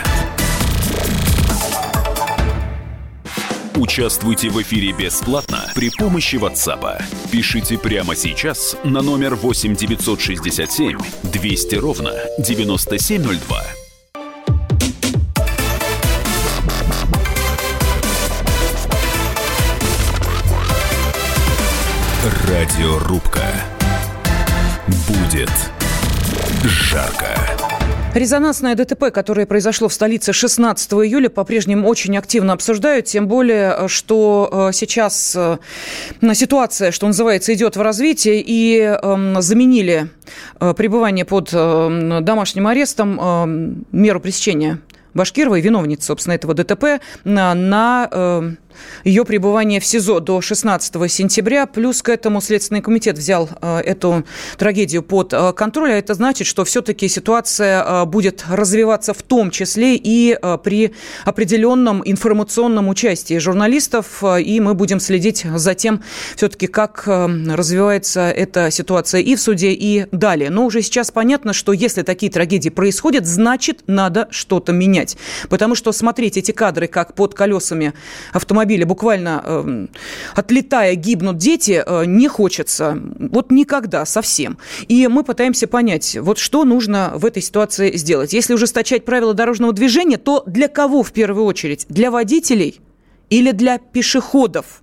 Участвуйте 3.81 4.51
в 4.51 4.61
эфире 4.61 4.93
бесплатно 4.93 5.65
при 5.75 5.89
помощи 5.89 6.37
WhatsApp. 6.37 7.03
Пишите 7.33 7.79
прямо 7.79 8.15
сейчас 8.15 8.77
на 8.85 9.01
номер 9.01 9.37
8 9.37 9.75
967 9.75 10.99
200 11.23 11.75
ровно 11.77 12.13
9702. 12.39 13.63
Радиорубка. 22.47 23.47
Будет 25.09 25.51
жарко. 26.65 27.70
Резонансное 28.12 28.75
ДТП, 28.75 29.12
которое 29.12 29.47
произошло 29.47 29.88
в 29.88 29.95
столице 29.95 30.33
16 30.33 30.93
июля, 30.95 31.29
по-прежнему 31.29 31.87
очень 31.87 32.19
активно 32.19 32.55
обсуждают, 32.55 33.07
тем 33.07 33.29
более, 33.29 33.87
что 33.87 34.69
э, 34.71 34.73
сейчас 34.73 35.37
э, 35.37 35.59
ситуация, 36.35 36.90
что 36.90 37.07
называется, 37.07 37.55
идет 37.55 37.76
в 37.76 37.83
развитии, 37.83 38.43
и 38.45 38.81
эм, 38.81 39.40
заменили 39.40 40.11
э, 40.59 40.75
пребывание 40.75 41.25
под 41.25 41.50
домашним 41.52 42.67
арестом 42.67 43.85
меру 43.93 44.21
пресечения 44.21 44.81
Башкировой, 45.14 45.61
виновницы, 45.61 46.07
собственно, 46.07 46.35
этого 46.35 46.55
ДТП, 46.55 47.00
на 47.25 48.57
ее 49.05 49.25
пребывание 49.25 49.81
в 49.81 49.85
СИЗО 49.87 50.21
до 50.21 50.41
16 50.41 51.11
сентября. 51.11 51.67
Плюс 51.67 52.03
к 52.03 52.09
этому 52.09 52.41
Следственный 52.41 52.81
комитет 52.81 53.19
взял 53.19 53.49
э, 53.61 53.79
эту 53.79 54.25
трагедию 54.59 55.03
под 55.03 55.33
э, 55.33 55.53
контроль. 55.53 55.93
А 55.93 55.99
это 55.99 56.15
значит, 56.15 56.47
что 56.47 56.65
все-таки 56.65 57.09
ситуация 57.09 57.83
э, 57.83 58.05
будет 58.05 58.45
развиваться 58.49 59.15
в 59.15 59.23
том 59.23 59.50
числе 59.50 59.97
и 59.97 60.39
при 60.62 60.93
определенном 61.25 62.03
информационном 62.05 62.89
участии 62.89 63.39
журналистов. 63.39 64.23
И 64.41 64.61
мы 64.61 64.75
будем 64.75 65.00
следить 65.00 65.45
за 65.55 65.75
тем, 65.75 66.03
все-таки, 66.37 66.67
как 66.67 67.07
развивается 67.07 68.31
эта 68.31 68.71
ситуация 68.71 69.21
и 69.21 69.35
в 69.35 69.41
суде, 69.41 69.73
и 69.73 70.07
далее. 70.12 70.50
Но 70.50 70.67
уже 70.67 70.83
сейчас 70.83 71.11
понятно, 71.11 71.53
что 71.53 71.73
если 71.73 72.03
такие 72.03 72.31
трагедии 72.31 72.71
происходят, 72.71 73.27
значит, 73.27 73.83
надо 73.87 74.29
что-то 74.31 74.73
менять. 74.73 75.17
Потому 75.49 75.75
что 75.75 75.93
смотреть 75.93 76.37
эти 76.37 76.53
кадры, 76.53 76.87
как 76.87 77.15
под 77.15 77.35
колесами 77.35 77.93
автомобиля 78.33 78.60
автомобиля 78.61 78.87
буквально 78.87 79.43
э, 79.45 79.87
отлетая 80.35 80.95
гибнут 80.95 81.38
дети, 81.38 81.83
э, 81.85 82.05
не 82.05 82.29
хочется. 82.29 82.99
Вот 83.19 83.50
никогда 83.50 84.05
совсем. 84.05 84.59
И 84.88 85.09
мы 85.09 85.25
пытаемся 85.25 85.67
понять, 85.67 86.19
вот 86.21 86.38
что 86.38 86.64
нужно 86.64 87.12
в 87.14 87.25
этой 87.25 87.43
ситуации 87.43 87.97
сделать. 87.97 88.35
Если 88.35 88.52
ужесточать 88.52 89.05
правила 89.05 89.33
дорожного 89.33 89.73
движения, 89.73 90.19
то 90.19 90.43
для 90.47 90.69
кого 90.69 91.02
в 91.02 91.12
первую 91.12 91.47
очередь? 91.47 91.87
Для 91.88 92.11
водителей 92.11 92.81
или 93.31 93.52
для 93.52 93.79
пешеходов? 93.79 94.83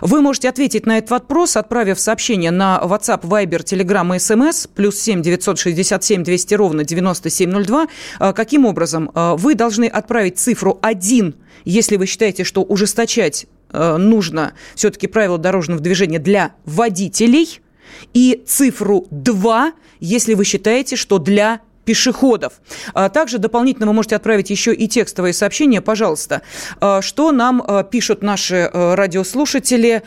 Вы 0.00 0.20
можете 0.20 0.48
ответить 0.48 0.86
на 0.86 0.98
этот 0.98 1.10
вопрос, 1.10 1.56
отправив 1.56 1.98
сообщение 1.98 2.50
на 2.50 2.80
WhatsApp, 2.82 3.22
Viber, 3.22 3.62
Telegram 3.64 4.14
и 4.14 4.18
SMS, 4.18 4.68
плюс 4.74 4.98
7 4.98 5.22
967 5.22 6.22
200 6.22 6.54
ровно 6.54 6.84
9702. 6.84 7.86
А, 8.18 8.32
каким 8.32 8.66
образом? 8.66 9.10
А, 9.14 9.36
вы 9.36 9.54
должны 9.54 9.86
отправить 9.86 10.38
цифру 10.38 10.78
1, 10.82 11.34
если 11.64 11.96
вы 11.96 12.06
считаете, 12.06 12.44
что 12.44 12.62
ужесточать 12.62 13.46
а, 13.70 13.96
нужно 13.96 14.54
все-таки 14.74 15.06
правила 15.06 15.38
дорожного 15.38 15.80
движения 15.80 16.18
для 16.18 16.52
водителей, 16.64 17.60
и 18.14 18.42
цифру 18.46 19.06
2, 19.10 19.72
если 20.00 20.34
вы 20.34 20.44
считаете, 20.44 20.96
что 20.96 21.18
для 21.18 21.60
пешеходов. 21.86 22.54
А 22.92 23.08
также 23.08 23.38
дополнительно 23.38 23.86
вы 23.86 23.94
можете 23.94 24.16
отправить 24.16 24.50
еще 24.50 24.74
и 24.74 24.86
текстовые 24.86 25.32
сообщения, 25.32 25.80
пожалуйста. 25.80 26.42
А, 26.80 27.00
что 27.00 27.32
нам 27.32 27.62
а, 27.66 27.82
пишут 27.84 28.22
наши 28.22 28.68
радиослушатели? 28.74 30.02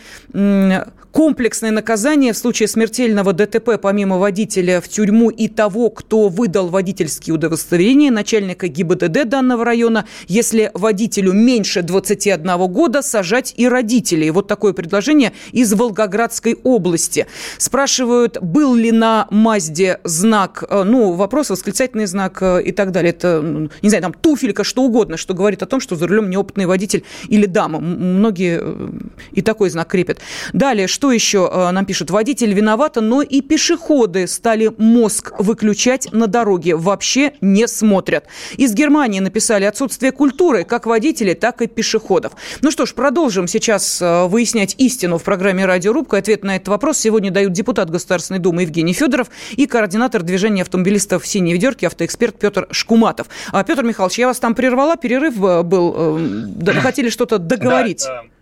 Комплексное 1.11 1.71
наказание 1.71 2.33
в 2.33 2.37
случае 2.37 2.67
смертельного 2.67 3.33
ДТП 3.33 3.79
помимо 3.81 4.19
водителя 4.19 4.79
в 4.79 4.87
тюрьму 4.87 5.31
и 5.31 5.47
того, 5.47 5.89
кто 5.89 6.29
выдал 6.29 6.67
водительские 6.67 7.33
удостоверения 7.33 8.11
начальника 8.11 8.67
ГИБДД 8.67 9.27
данного 9.27 9.65
района, 9.65 10.05
если 10.27 10.69
водителю 10.75 11.33
меньше 11.33 11.81
21 11.81 12.67
года, 12.67 13.01
сажать 13.01 13.55
и 13.57 13.67
родителей. 13.67 14.29
Вот 14.29 14.47
такое 14.47 14.73
предложение 14.73 15.33
из 15.51 15.73
Волгоградской 15.73 16.55
области. 16.63 17.25
Спрашивают, 17.57 18.37
был 18.39 18.75
ли 18.75 18.91
на 18.91 19.27
Мазде 19.31 19.99
знак, 20.03 20.63
э, 20.69 20.83
ну, 20.83 21.13
вопрос, 21.13 21.49
восклицательный 21.49 22.05
знак 22.05 22.37
э, 22.41 22.61
и 22.61 22.71
так 22.71 22.91
далее. 22.91 23.09
Это, 23.09 23.69
не 23.81 23.89
знаю, 23.89 24.03
там 24.03 24.13
туфелька, 24.13 24.63
что 24.63 24.83
угодно, 24.83 25.17
что 25.17 25.33
говорит 25.33 25.63
о 25.63 25.65
том, 25.65 25.79
что 25.79 25.95
за 25.95 26.05
рулем 26.05 26.29
неопытный 26.29 26.67
водитель 26.67 27.03
или 27.29 27.47
дама. 27.47 27.79
Многие 27.79 28.59
э, 28.61 28.89
и 29.31 29.41
такой 29.41 29.71
знак 29.71 29.87
крепят. 29.87 30.19
Далее, 30.53 30.87
что 30.99 31.13
еще 31.13 31.49
э, 31.49 31.71
нам 31.71 31.85
пишут? 31.85 32.11
Водитель 32.11 32.53
виновата, 32.53 32.99
но 32.99 33.21
и 33.21 33.39
пешеходы 33.39 34.27
стали 34.27 34.69
мозг 34.77 35.31
выключать 35.39 36.11
на 36.11 36.27
дороге. 36.27 36.75
Вообще 36.75 37.31
не 37.39 37.69
смотрят. 37.69 38.25
Из 38.57 38.73
Германии 38.73 39.21
написали 39.21 39.63
отсутствие 39.63 40.11
культуры 40.11 40.65
как 40.65 40.85
водителей, 40.85 41.35
так 41.35 41.61
и 41.61 41.67
пешеходов. 41.67 42.33
Ну 42.61 42.69
что 42.69 42.85
ж, 42.85 42.93
продолжим 42.93 43.47
сейчас 43.47 44.01
э, 44.01 44.25
выяснять 44.25 44.75
истину 44.77 45.17
в 45.17 45.23
программе 45.23 45.65
«Радиорубка». 45.65 46.17
Ответ 46.17 46.43
на 46.43 46.57
этот 46.57 46.67
вопрос 46.67 46.97
сегодня 46.97 47.31
дают 47.31 47.53
депутат 47.53 47.89
Государственной 47.89 48.41
Думы 48.41 48.63
Евгений 48.63 48.91
Федоров 48.91 49.29
и 49.51 49.67
координатор 49.67 50.21
движения 50.21 50.63
автомобилистов 50.63 51.25
«Синей 51.25 51.53
ведерки» 51.53 51.85
автоэксперт 51.85 52.37
Петр 52.37 52.67
Шкуматов. 52.71 53.27
А, 53.53 53.63
Петр 53.63 53.85
Михайлович, 53.85 54.19
я 54.19 54.27
вас 54.27 54.39
там 54.39 54.53
прервала, 54.53 54.97
перерыв 54.97 55.41
э, 55.41 55.63
был. 55.63 56.19
Да, 56.57 56.73
хотели 56.73 57.07
что-то 57.07 57.37
договорить. 57.37 58.03
Да, 58.05 58.23
Э, 58.23 58.38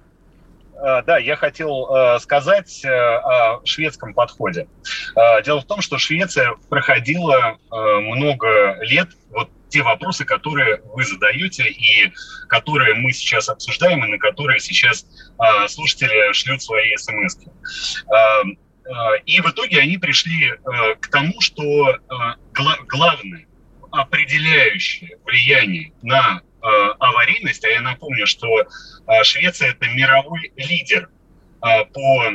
да, 1.05 1.17
я 1.17 1.35
хотел 1.35 1.87
э, 1.89 2.19
сказать 2.19 2.83
э, 2.85 2.89
о 2.89 3.61
шведском 3.65 4.13
подходе. 4.13 4.67
Дело 5.43 5.61
в 5.61 5.65
том, 5.65 5.81
что 5.81 5.97
Швеция 5.97 6.53
проходила 6.69 7.57
много 7.71 8.77
лет 8.81 9.09
вот 9.31 9.49
те 9.69 9.81
вопросы, 9.81 10.25
которые 10.25 10.81
вы 10.85 11.03
задаете 11.03 11.67
и 11.67 12.13
которые 12.47 12.93
мы 12.95 13.11
сейчас 13.11 13.49
обсуждаем, 13.49 14.05
и 14.05 14.07
на 14.07 14.17
которые 14.17 14.59
сейчас 14.59 15.05
слушатели 15.67 16.31
шлют 16.33 16.61
свои 16.61 16.95
смс. 16.95 17.37
И 19.25 19.41
в 19.41 19.49
итоге 19.49 19.79
они 19.79 19.97
пришли 19.97 20.53
к 20.99 21.07
тому, 21.09 21.41
что 21.41 21.97
главное 22.87 23.47
определяющее 23.91 25.17
влияние 25.25 25.91
на 26.01 26.41
Э, 26.56 26.56
аварийность, 26.99 27.63
а 27.65 27.69
я 27.69 27.81
напомню, 27.81 28.27
что 28.27 28.47
э, 28.59 28.65
Швеция 29.23 29.71
это 29.71 29.87
мировой 29.87 30.51
лидер 30.55 31.09
э, 31.63 31.85
по 31.85 32.31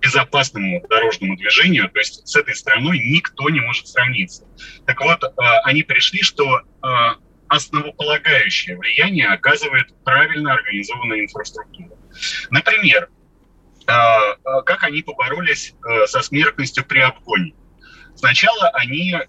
безопасному 0.00 0.86
дорожному 0.88 1.36
движению, 1.36 1.88
то 1.90 1.98
есть 1.98 2.26
с 2.28 2.36
этой 2.36 2.54
страной 2.54 2.98
никто 2.98 3.48
не 3.48 3.60
может 3.60 3.88
сравниться. 3.88 4.44
Так 4.86 5.00
вот, 5.00 5.24
они 5.64 5.82
пришли, 5.82 6.22
что 6.22 6.60
основополагающее 7.48 8.76
влияние 8.76 9.28
оказывает 9.28 9.86
правильно 10.04 10.52
организованная 10.52 11.22
инфраструктура. 11.22 11.96
Например, 12.50 13.08
как 13.86 14.84
они 14.84 15.02
поборолись 15.02 15.74
со 16.04 16.20
смертностью 16.20 16.84
при 16.84 17.00
обгоне. 17.00 17.54
Сначала 18.16 18.70
они 18.70 19.12
э, 19.12 19.20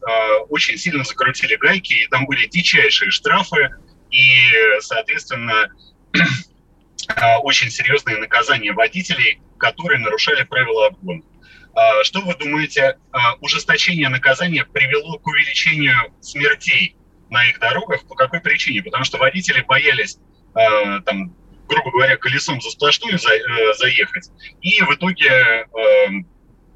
очень 0.50 0.78
сильно 0.78 1.04
закрутили 1.04 1.56
гайки, 1.56 1.94
и 1.94 2.08
там 2.08 2.26
были 2.26 2.48
дичайшие 2.48 3.12
штрафы, 3.12 3.70
и, 4.12 4.80
соответственно, 4.80 5.68
э, 6.14 7.36
очень 7.44 7.70
серьезные 7.70 8.18
наказания 8.18 8.72
водителей, 8.72 9.42
которые 9.58 10.00
нарушали 10.00 10.44
правила 10.44 10.88
обгона. 10.88 11.22
Э, 11.76 12.04
что 12.04 12.22
вы 12.22 12.34
думаете, 12.36 12.82
э, 12.82 13.18
ужесточение 13.42 14.08
наказания 14.08 14.66
привело 14.66 15.20
к 15.20 15.28
увеличению 15.28 16.14
смертей 16.22 16.96
на 17.30 17.46
их 17.50 17.60
дорогах? 17.60 18.08
По 18.08 18.16
какой 18.16 18.40
причине? 18.40 18.82
Потому 18.84 19.04
что 19.04 19.18
водители 19.18 19.62
боялись 19.62 20.18
э, 20.56 21.02
там, 21.06 21.36
грубо 21.68 21.92
говоря, 21.92 22.16
колесом 22.16 22.62
за 22.62 22.70
сплошную 22.70 23.18
э, 23.18 23.74
заехать, 23.74 24.30
и 24.62 24.82
в 24.82 24.96
итоге 24.96 25.28
э, 25.28 25.66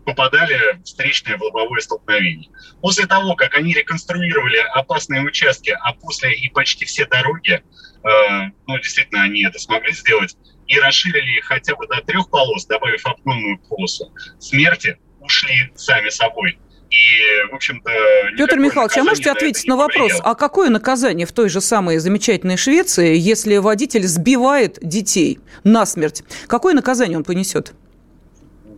попадали 0.06 0.80
в 0.80 0.84
встречное 0.84 1.38
в 1.38 1.42
лобовое 1.42 1.82
столкновение. 1.82 2.50
После 2.82 3.06
того, 3.06 3.36
как 3.36 3.56
они 3.56 3.74
реконструировали 3.74 4.58
опасные 4.74 5.22
участки, 5.22 5.76
а 5.82 5.94
после 5.94 6.34
и 6.34 6.50
почти 6.50 6.86
все 6.86 7.06
дороги, 7.06 7.62
э, 8.04 8.52
ну, 8.68 8.78
действительно, 8.80 9.24
они 9.24 9.44
это 9.44 9.60
смогли 9.60 9.94
сделать, 9.94 10.36
и 10.68 10.80
расширили 10.80 11.38
их 11.38 11.46
хотя 11.46 11.76
бы 11.76 11.88
до 11.88 12.02
трех 12.02 12.30
полос, 12.30 12.66
добавив 12.66 13.06
обгонную 13.06 13.60
полосу, 13.60 14.14
смерти 14.40 14.98
ушли 15.20 15.72
сами 15.76 16.10
собой. 16.10 16.58
И, 16.90 17.52
в 17.52 17.56
общем-то... 17.56 17.90
Петр 18.38 18.60
Михайлович, 18.60 18.98
а 18.98 19.04
можете 19.04 19.32
ответить 19.32 19.66
на 19.66 19.78
вопрос, 19.78 20.12
а 20.22 20.36
какое 20.36 20.70
наказание 20.70 21.26
в 21.26 21.32
той 21.32 21.48
же 21.48 21.62
самой 21.62 22.00
замечательной 22.00 22.58
Швеции, 22.58 23.16
если 23.16 23.58
водитель 23.58 24.06
сбивает 24.06 24.78
детей 24.82 25.40
насмерть? 25.64 26.24
Какое 26.48 26.74
наказание 26.74 27.18
он 27.18 27.24
понесет? 27.24 27.74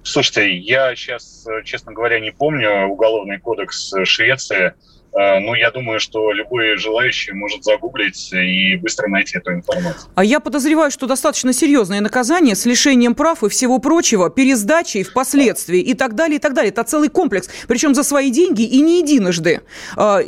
Слушайте, 0.03 0.57
я 0.57 0.95
сейчас, 0.95 1.47
честно 1.63 1.93
говоря, 1.93 2.19
не 2.19 2.31
помню 2.31 2.87
уголовный 2.87 3.39
кодекс 3.39 3.93
Швеции. 4.03 4.73
Э, 5.15 5.39
ну, 5.39 5.53
я 5.53 5.71
думаю, 5.71 5.99
что 5.99 6.31
любой 6.31 6.77
желающий 6.77 7.33
может 7.33 7.63
загуглить 7.63 8.33
и 8.33 8.75
быстро 8.77 9.07
найти 9.07 9.37
эту 9.37 9.53
информацию. 9.53 10.11
А 10.15 10.23
я 10.23 10.39
подозреваю, 10.39 10.91
что 10.91 11.05
достаточно 11.05 11.53
серьезное 11.53 12.01
наказание 12.01 12.55
с 12.55 12.65
лишением 12.65 13.13
прав 13.13 13.43
и 13.43 13.49
всего 13.49 13.79
прочего, 13.79 14.29
пересдачей 14.29 15.03
впоследствии 15.03 15.79
и 15.79 15.93
так 15.93 16.15
далее, 16.15 16.37
и 16.37 16.39
так 16.39 16.53
далее. 16.53 16.71
Это 16.71 16.83
целый 16.83 17.09
комплекс, 17.09 17.49
причем 17.67 17.93
за 17.93 18.03
свои 18.03 18.31
деньги 18.31 18.63
и 18.63 18.81
не 18.81 18.99
единожды. 18.99 19.61
А, 19.95 20.21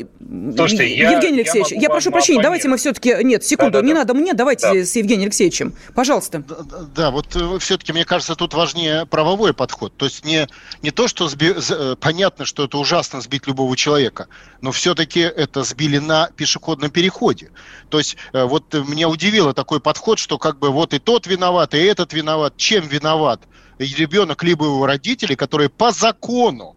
Слушайте, 0.56 0.88
Евгений 0.96 1.38
я, 1.38 1.44
Алексеевич, 1.44 1.72
я, 1.72 1.82
я 1.82 1.89
прошу 1.89 2.12
прощения, 2.12 2.42
давайте 2.42 2.68
мы 2.68 2.77
все-таки... 2.77 3.15
Нет, 3.24 3.44
секунду, 3.44 3.74
да, 3.74 3.82
да, 3.82 3.88
не 3.88 3.94
да. 3.94 4.00
надо 4.00 4.13
мне, 4.13 4.34
давайте 4.34 4.72
да. 4.72 4.86
с 4.86 4.96
Евгением 4.96 5.25
Алексеевичем. 5.25 5.74
Пожалуйста. 5.94 6.44
Да, 6.48 6.56
да 6.96 7.12
вот 7.12 7.36
э, 7.36 7.60
все-таки, 7.60 7.92
мне 7.92 8.06
кажется, 8.06 8.36
тут 8.36 8.54
важнее 8.54 9.06
правовой 9.06 9.54
подход. 9.54 9.96
То 9.98 10.06
есть 10.06 10.25
не, 10.25 10.48
не 10.82 10.92
то, 10.92 11.08
что 11.08 11.27
сби... 11.27 11.54
Э, 11.70 11.96
понятно, 12.00 12.46
что 12.46 12.65
это 12.65 12.77
ужасно 12.77 13.22
сбить 13.22 13.48
любого 13.48 13.75
человека, 13.77 14.27
но 14.62 14.72
все-таки 14.75 15.20
это 15.20 15.63
сбили 15.63 15.98
на 15.98 16.29
пешеходном 16.36 16.91
переходе. 16.91 17.51
То 17.89 17.98
есть 17.98 18.17
э, 18.34 18.44
вот 18.44 18.74
меня 18.74 19.10
удивило 19.10 19.53
такой 19.53 19.79
подход, 19.79 20.20
что 20.20 20.38
как 20.38 20.60
бы 20.60 20.70
вот 20.70 20.94
и 20.94 21.00
тот 21.00 21.27
виноват, 21.27 21.74
и 21.74 21.77
этот 21.77 22.13
виноват. 22.13 22.58
Чем 22.58 22.88
виноват? 22.88 23.41
ребенок 23.79 24.44
либо 24.44 24.65
его 24.65 24.86
родители, 24.86 25.36
которые 25.36 25.70
по 25.70 25.91
закону, 25.91 26.75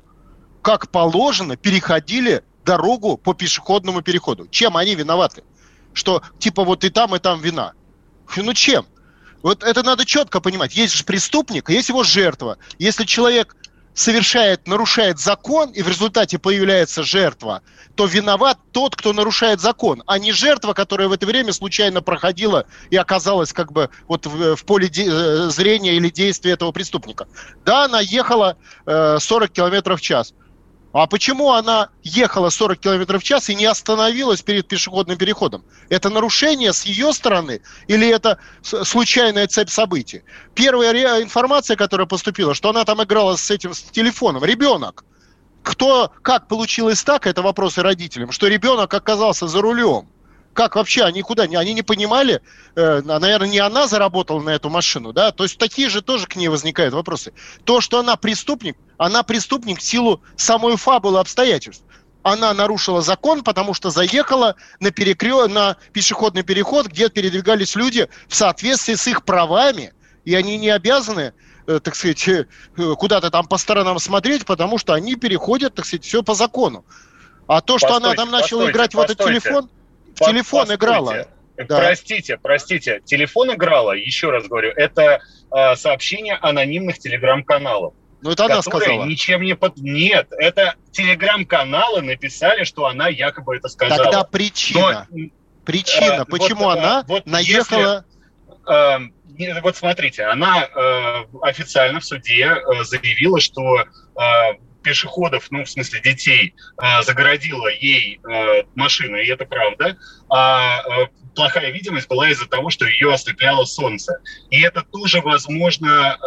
как 0.62 0.90
положено, 0.90 1.56
переходили 1.56 2.42
дорогу 2.64 3.16
по 3.16 3.34
пешеходному 3.34 4.02
переходу. 4.02 4.46
Чем 4.48 4.76
они 4.76 4.94
виноваты? 4.94 5.44
Что 5.94 6.22
типа 6.38 6.64
вот 6.64 6.84
и 6.84 6.90
там, 6.90 7.14
и 7.14 7.18
там 7.18 7.40
вина. 7.40 7.72
Ну 8.36 8.52
чем? 8.52 8.86
Вот 9.42 9.62
это 9.62 9.82
надо 9.82 10.04
четко 10.04 10.40
понимать. 10.40 10.76
Есть 10.76 10.94
же 10.94 11.04
преступник, 11.04 11.70
есть 11.70 11.88
его 11.88 12.02
жертва. 12.02 12.58
Если 12.78 13.04
человек 13.04 13.56
совершает, 13.98 14.68
нарушает 14.68 15.18
закон, 15.18 15.70
и 15.72 15.82
в 15.82 15.88
результате 15.88 16.38
появляется 16.38 17.02
жертва, 17.02 17.62
то 17.96 18.06
виноват 18.06 18.56
тот, 18.70 18.94
кто 18.94 19.12
нарушает 19.12 19.60
закон, 19.60 20.04
а 20.06 20.20
не 20.20 20.30
жертва, 20.30 20.72
которая 20.72 21.08
в 21.08 21.12
это 21.12 21.26
время 21.26 21.52
случайно 21.52 22.00
проходила 22.00 22.66
и 22.90 22.96
оказалась 22.96 23.52
как 23.52 23.72
бы 23.72 23.90
вот 24.06 24.24
в, 24.26 24.54
в 24.54 24.64
поле 24.64 24.88
де- 24.88 25.08
э, 25.08 25.50
зрения 25.50 25.96
или 25.96 26.10
действия 26.10 26.52
этого 26.52 26.70
преступника. 26.70 27.26
Да, 27.64 27.86
она 27.86 27.98
ехала 27.98 28.56
э, 28.86 29.18
40 29.18 29.50
километров 29.50 29.98
в 29.98 30.02
час. 30.02 30.32
А 30.92 31.06
почему 31.06 31.52
она 31.52 31.90
ехала 32.02 32.48
40 32.48 32.78
км 32.78 33.18
в 33.18 33.22
час 33.22 33.50
и 33.50 33.54
не 33.54 33.66
остановилась 33.66 34.40
перед 34.40 34.66
пешеходным 34.68 35.18
переходом? 35.18 35.64
Это 35.90 36.08
нарушение 36.08 36.72
с 36.72 36.84
ее 36.84 37.12
стороны 37.12 37.60
или 37.88 38.08
это 38.08 38.38
случайная 38.62 39.46
цепь 39.46 39.68
событий? 39.68 40.22
Первая 40.54 41.22
информация, 41.22 41.76
которая 41.76 42.06
поступила, 42.06 42.54
что 42.54 42.70
она 42.70 42.84
там 42.84 43.02
играла 43.02 43.36
с 43.36 43.50
этим 43.50 43.74
с 43.74 43.82
телефоном. 43.82 44.44
Ребенок. 44.44 45.04
Кто, 45.62 46.10
как 46.22 46.48
получилось 46.48 47.02
так, 47.02 47.26
это 47.26 47.42
вопросы 47.42 47.82
родителям, 47.82 48.32
что 48.32 48.46
ребенок 48.46 48.94
оказался 48.94 49.46
за 49.46 49.60
рулем. 49.60 50.08
Как 50.58 50.74
вообще, 50.74 51.04
они 51.04 51.22
куда? 51.22 51.44
Они 51.44 51.72
не 51.72 51.82
понимали, 51.82 52.42
э, 52.74 53.00
наверное, 53.02 53.46
не 53.46 53.60
она 53.60 53.86
заработала 53.86 54.40
на 54.40 54.50
эту 54.50 54.70
машину, 54.70 55.12
да? 55.12 55.30
То 55.30 55.44
есть 55.44 55.56
такие 55.56 55.88
же 55.88 56.02
тоже 56.02 56.26
к 56.26 56.34
ней 56.34 56.48
возникают 56.48 56.94
вопросы. 56.94 57.32
То, 57.62 57.80
что 57.80 58.00
она 58.00 58.16
преступник, 58.16 58.76
она 58.96 59.22
преступник 59.22 59.78
в 59.78 59.82
силу 59.82 60.20
самой 60.34 60.76
фабулы 60.76 61.20
обстоятельств. 61.20 61.84
Она 62.24 62.52
нарушила 62.54 63.02
закон, 63.02 63.44
потому 63.44 63.72
что 63.72 63.90
заехала 63.90 64.56
на, 64.80 64.90
перекрё... 64.90 65.46
на 65.46 65.76
пешеходный 65.92 66.42
переход, 66.42 66.88
где 66.88 67.08
передвигались 67.08 67.76
люди 67.76 68.08
в 68.26 68.34
соответствии 68.34 68.94
с 68.94 69.06
их 69.06 69.24
правами, 69.24 69.92
и 70.24 70.34
они 70.34 70.58
не 70.58 70.70
обязаны 70.70 71.34
э, 71.68 71.78
так 71.78 71.94
сказать, 71.94 72.26
э, 72.26 72.46
куда-то 72.98 73.30
там 73.30 73.46
по 73.46 73.58
сторонам 73.58 74.00
смотреть, 74.00 74.44
потому 74.44 74.76
что 74.78 74.92
они 74.94 75.14
переходят, 75.14 75.76
так 75.76 75.86
сказать, 75.86 76.04
все 76.04 76.24
по 76.24 76.34
закону. 76.34 76.84
А 77.46 77.60
то, 77.60 77.78
что 77.78 77.90
постойте, 77.90 78.06
она 78.08 78.14
там 78.16 78.30
начала 78.32 78.62
постойте, 78.62 78.72
играть 78.72 78.92
постойте. 78.92 79.22
в 79.22 79.26
этот 79.26 79.28
телефон, 79.28 79.70
в 80.18 80.26
телефон 80.26 80.60
постойте. 80.60 80.84
играла. 80.84 81.26
Да. 81.56 81.78
Простите, 81.78 82.38
простите, 82.40 83.00
телефон 83.04 83.52
играла, 83.52 83.92
еще 83.92 84.30
раз 84.30 84.46
говорю, 84.46 84.72
это 84.76 85.20
э, 85.52 85.76
сообщение 85.76 86.38
анонимных 86.40 86.98
телеграм-каналов. 87.00 87.94
Ну, 88.20 88.30
это 88.30 88.44
она 88.44 88.62
сказала. 88.62 89.04
ничем 89.04 89.42
не 89.42 89.54
под... 89.54 89.76
Нет, 89.76 90.28
это 90.38 90.74
телеграм-каналы 90.92 92.02
написали, 92.02 92.64
что 92.64 92.86
она 92.86 93.08
якобы 93.08 93.56
это 93.56 93.68
сказала. 93.68 94.04
Тогда 94.04 94.24
причина. 94.24 95.06
Но, 95.10 95.28
причина, 95.64 96.22
э, 96.22 96.24
почему 96.26 96.64
вот, 96.64 96.78
она 96.78 97.04
вот 97.06 97.26
наехала... 97.26 98.04
Если, 98.66 99.08
э, 99.50 99.60
вот 99.62 99.76
смотрите, 99.76 100.24
она 100.24 100.64
э, 100.64 101.24
официально 101.42 102.00
в 102.00 102.04
суде 102.04 102.44
э, 102.44 102.84
заявила, 102.84 103.40
что 103.40 103.80
э, 103.80 103.84
пешеходов, 104.88 105.48
ну, 105.50 105.64
в 105.64 105.70
смысле 105.70 106.00
детей, 106.00 106.54
э, 106.82 107.02
загородила 107.02 107.68
ей 107.68 108.20
э, 108.26 108.62
машина, 108.74 109.16
и 109.16 109.28
это 109.28 109.44
правда. 109.44 109.98
А 110.30 110.80
э, 110.80 111.06
плохая 111.34 111.70
видимость 111.70 112.08
была 112.08 112.30
из-за 112.30 112.46
того, 112.46 112.70
что 112.70 112.86
ее 112.86 113.12
ослепляло 113.12 113.64
солнце. 113.66 114.20
И 114.50 114.62
это 114.62 114.82
тоже, 114.82 115.20
возможно, 115.20 116.18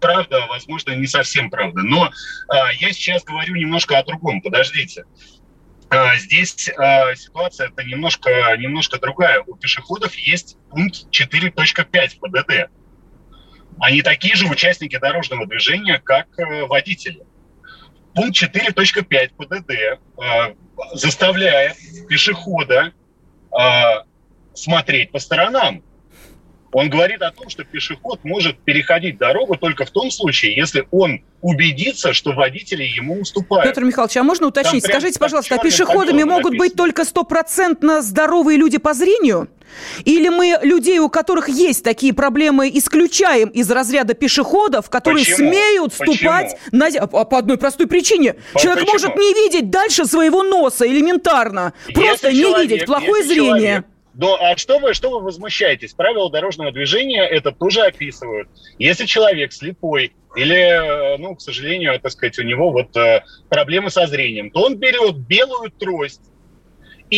правда, 0.00 0.46
возможно, 0.48 0.92
не 0.92 1.06
совсем 1.06 1.50
правда. 1.50 1.82
Но 1.82 2.10
я 2.78 2.92
сейчас 2.92 3.24
говорю 3.24 3.54
немножко 3.54 3.98
о 3.98 4.04
другом. 4.04 4.42
Подождите. 4.42 5.04
Здесь 6.16 6.68
э, 6.68 7.14
ситуация 7.14 7.68
это 7.68 7.84
немножко, 7.84 8.30
немножко 8.58 8.98
другая. 8.98 9.42
У 9.46 9.54
пешеходов 9.54 10.14
есть 10.16 10.56
пункт 10.70 11.06
4.5 11.10 12.18
ПДД. 12.20 12.70
Они 13.80 14.02
такие 14.02 14.34
же 14.34 14.46
участники 14.46 14.98
дорожного 14.98 15.46
движения, 15.46 16.00
как 16.04 16.26
э, 16.38 16.64
водители. 16.66 17.24
Пункт 18.14 18.42
4.5 18.42 19.30
ПДД 19.36 19.70
э, 19.70 19.98
заставляет 20.92 21.76
пешехода 22.08 22.92
э, 23.52 23.60
смотреть 24.54 25.10
по 25.10 25.18
сторонам. 25.18 25.82
Он 26.74 26.90
говорит 26.90 27.22
о 27.22 27.30
том, 27.30 27.48
что 27.48 27.62
пешеход 27.62 28.24
может 28.24 28.58
переходить 28.58 29.16
дорогу 29.16 29.56
только 29.56 29.84
в 29.84 29.90
том 29.90 30.10
случае, 30.10 30.56
если 30.56 30.88
он 30.90 31.22
убедится, 31.40 32.12
что 32.12 32.32
водители 32.32 32.82
ему 32.82 33.20
уступают. 33.20 33.64
Петр 33.64 33.84
Михайлович, 33.84 34.16
а 34.16 34.24
можно 34.24 34.48
уточнить? 34.48 34.82
Там 34.82 34.90
Скажите, 34.90 35.20
пожалуйста, 35.20 35.54
а 35.54 35.58
пешеходами 35.58 36.24
могут 36.24 36.58
быть 36.58 36.74
только 36.74 37.04
стопроцентно 37.04 38.02
здоровые 38.02 38.58
люди 38.58 38.78
по 38.78 38.92
зрению? 38.92 39.48
Или 40.04 40.28
мы 40.28 40.58
людей, 40.62 40.98
у 40.98 41.08
которых 41.08 41.48
есть 41.48 41.84
такие 41.84 42.12
проблемы, 42.12 42.68
исключаем 42.74 43.48
из 43.50 43.70
разряда 43.70 44.14
пешеходов, 44.14 44.90
которые 44.90 45.24
Почему? 45.24 45.50
смеют 45.50 45.94
ступать 45.94 46.56
на... 46.72 46.86
А, 46.86 47.06
по 47.06 47.38
одной 47.38 47.56
простой 47.56 47.86
причине. 47.86 48.34
По 48.52 48.60
человек 48.60 48.86
Почему? 48.86 48.92
может 48.92 49.16
не 49.16 49.34
видеть 49.34 49.70
дальше 49.70 50.06
своего 50.06 50.42
носа 50.42 50.86
элементарно. 50.86 51.72
Просто 51.92 52.28
если 52.30 52.36
не 52.36 52.42
человек, 52.42 52.70
видеть, 52.70 52.86
плохое 52.86 53.22
зрение. 53.24 53.50
Человек 53.50 53.84
но 54.14 54.36
а 54.40 54.56
что 54.56 54.78
вы, 54.78 54.94
что 54.94 55.10
вы 55.10 55.20
возмущаетесь? 55.20 55.94
Правила 55.94 56.30
дорожного 56.30 56.72
движения 56.72 57.22
это 57.22 57.52
тоже 57.52 57.82
описывают. 57.82 58.48
Если 58.78 59.06
человек 59.06 59.52
слепой 59.52 60.12
или, 60.36 61.18
ну, 61.18 61.34
к 61.36 61.40
сожалению, 61.40 61.98
так 62.00 62.12
сказать, 62.12 62.38
у 62.38 62.42
него 62.42 62.70
вот 62.70 62.96
э, 62.96 63.22
проблемы 63.48 63.90
со 63.90 64.06
зрением, 64.06 64.50
то 64.50 64.62
он 64.62 64.76
берет 64.76 65.16
белую 65.16 65.70
трость 65.70 66.22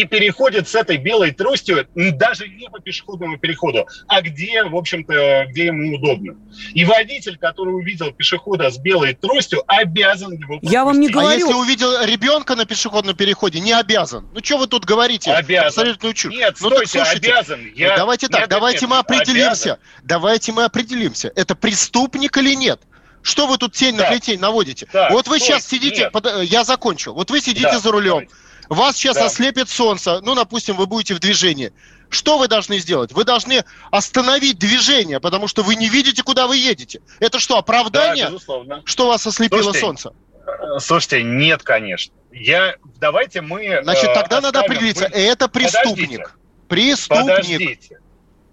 и 0.01 0.05
переходит 0.05 0.69
с 0.69 0.75
этой 0.75 0.99
белой 0.99 1.33
тростью 1.33 1.89
даже 1.95 2.49
не 2.49 2.69
по 2.69 2.81
пешеходному 2.81 3.39
переходу, 3.39 3.87
а 4.09 4.21
где, 4.21 4.65
в 4.65 4.77
общем-то, 4.77 5.47
где 5.49 5.67
ему 5.67 5.97
удобно. 5.97 6.37
И 6.75 6.85
водитель, 6.85 7.39
который 7.39 7.71
увидел 7.71 8.13
пешехода 8.13 8.71
с 8.71 8.79
белой 8.79 9.15
тростью, 9.15 9.63
обязан 9.67 10.33
его 10.33 10.47
пропустить. 10.47 10.73
Я 10.73 10.85
вам 10.85 11.01
не 11.01 11.09
говорю... 11.09 11.29
А 11.29 11.35
если 11.35 11.53
увидел 11.53 12.05
ребенка 12.05 12.57
на 12.57 12.67
пешеходном 12.67 13.17
переходе, 13.17 13.61
не 13.61 13.73
обязан. 13.73 14.29
Ну, 14.33 14.41
что 14.43 14.59
вы 14.59 14.67
тут 14.67 14.85
говорите? 14.85 15.33
Обязан. 15.33 15.67
Абсолютную 15.69 16.15
чушь. 16.15 16.33
Нет, 16.33 16.57
ну, 16.61 16.71
стойте, 16.71 16.99
так, 16.99 17.07
слушайте, 17.07 17.33
обязан. 17.33 17.61
Я... 17.75 17.91
Ну, 17.91 17.97
давайте 17.97 18.29
так, 18.29 18.41
нет, 18.41 18.51
давайте 18.51 18.81
нет, 18.83 18.91
мы 18.91 18.99
определимся. 18.99 19.73
Обязан. 19.75 19.79
Давайте 20.05 20.53
мы 20.53 20.65
определимся. 20.65 21.33
Это 21.35 21.55
преступник 21.55 22.37
или 22.37 22.55
нет? 22.55 22.81
Что 23.23 23.47
вы 23.49 23.59
тут 23.59 23.73
тень 23.73 23.97
так. 23.97 24.05
на 24.05 24.13
плетень 24.13 24.39
наводите? 24.39 24.87
Так, 24.93 25.11
вот 25.11 25.27
вы 25.27 25.39
стой, 25.39 25.49
сейчас 25.49 25.67
сидите, 25.67 26.11
под... 26.11 26.45
я 26.45 26.63
закончу. 26.63 27.13
Вот 27.13 27.31
вы 27.31 27.41
сидите 27.41 27.63
да, 27.73 27.79
за 27.79 27.91
рулем. 27.91 28.11
Давайте. 28.11 28.35
Вас 28.69 28.97
сейчас 28.97 29.17
да. 29.17 29.27
ослепит 29.27 29.69
солнце. 29.69 30.21
Ну, 30.23 30.35
допустим, 30.35 30.77
вы 30.77 30.87
будете 30.87 31.15
в 31.15 31.19
движении. 31.21 31.73
Что 32.09 32.39
вы 32.39 32.49
должны 32.49 32.79
сделать? 32.79 33.13
Вы 33.13 33.25
должны 33.25 33.65
остановить 33.91 34.59
движение, 34.59 35.21
потому 35.21 35.49
что 35.49 35.63
вы 35.63 35.75
не 35.75 35.89
видите, 35.89 36.23
куда 36.23 36.47
вы 36.47 36.57
едете. 36.57 37.01
Это 37.21 37.39
что, 37.39 37.59
оправдание? 37.59 38.27
Да, 38.27 38.31
безусловно. 38.31 38.83
Что 38.85 39.09
вас 39.09 39.27
ослепило 39.27 39.63
слушайте, 39.63 39.81
солнце? 39.81 40.13
Э, 40.47 40.79
слушайте, 40.79 41.23
нет, 41.23 41.63
конечно. 41.63 42.15
Я, 42.33 42.77
давайте 43.01 43.41
мы... 43.41 43.81
Значит, 43.83 44.13
тогда 44.15 44.39
э, 44.39 44.41
надо 44.41 44.61
определиться, 44.61 45.09
вы... 45.13 45.19
это 45.19 45.49
преступник. 45.49 45.99
Подождите. 46.09 46.33
Преступник. 46.69 47.27
Подождите. 47.27 47.99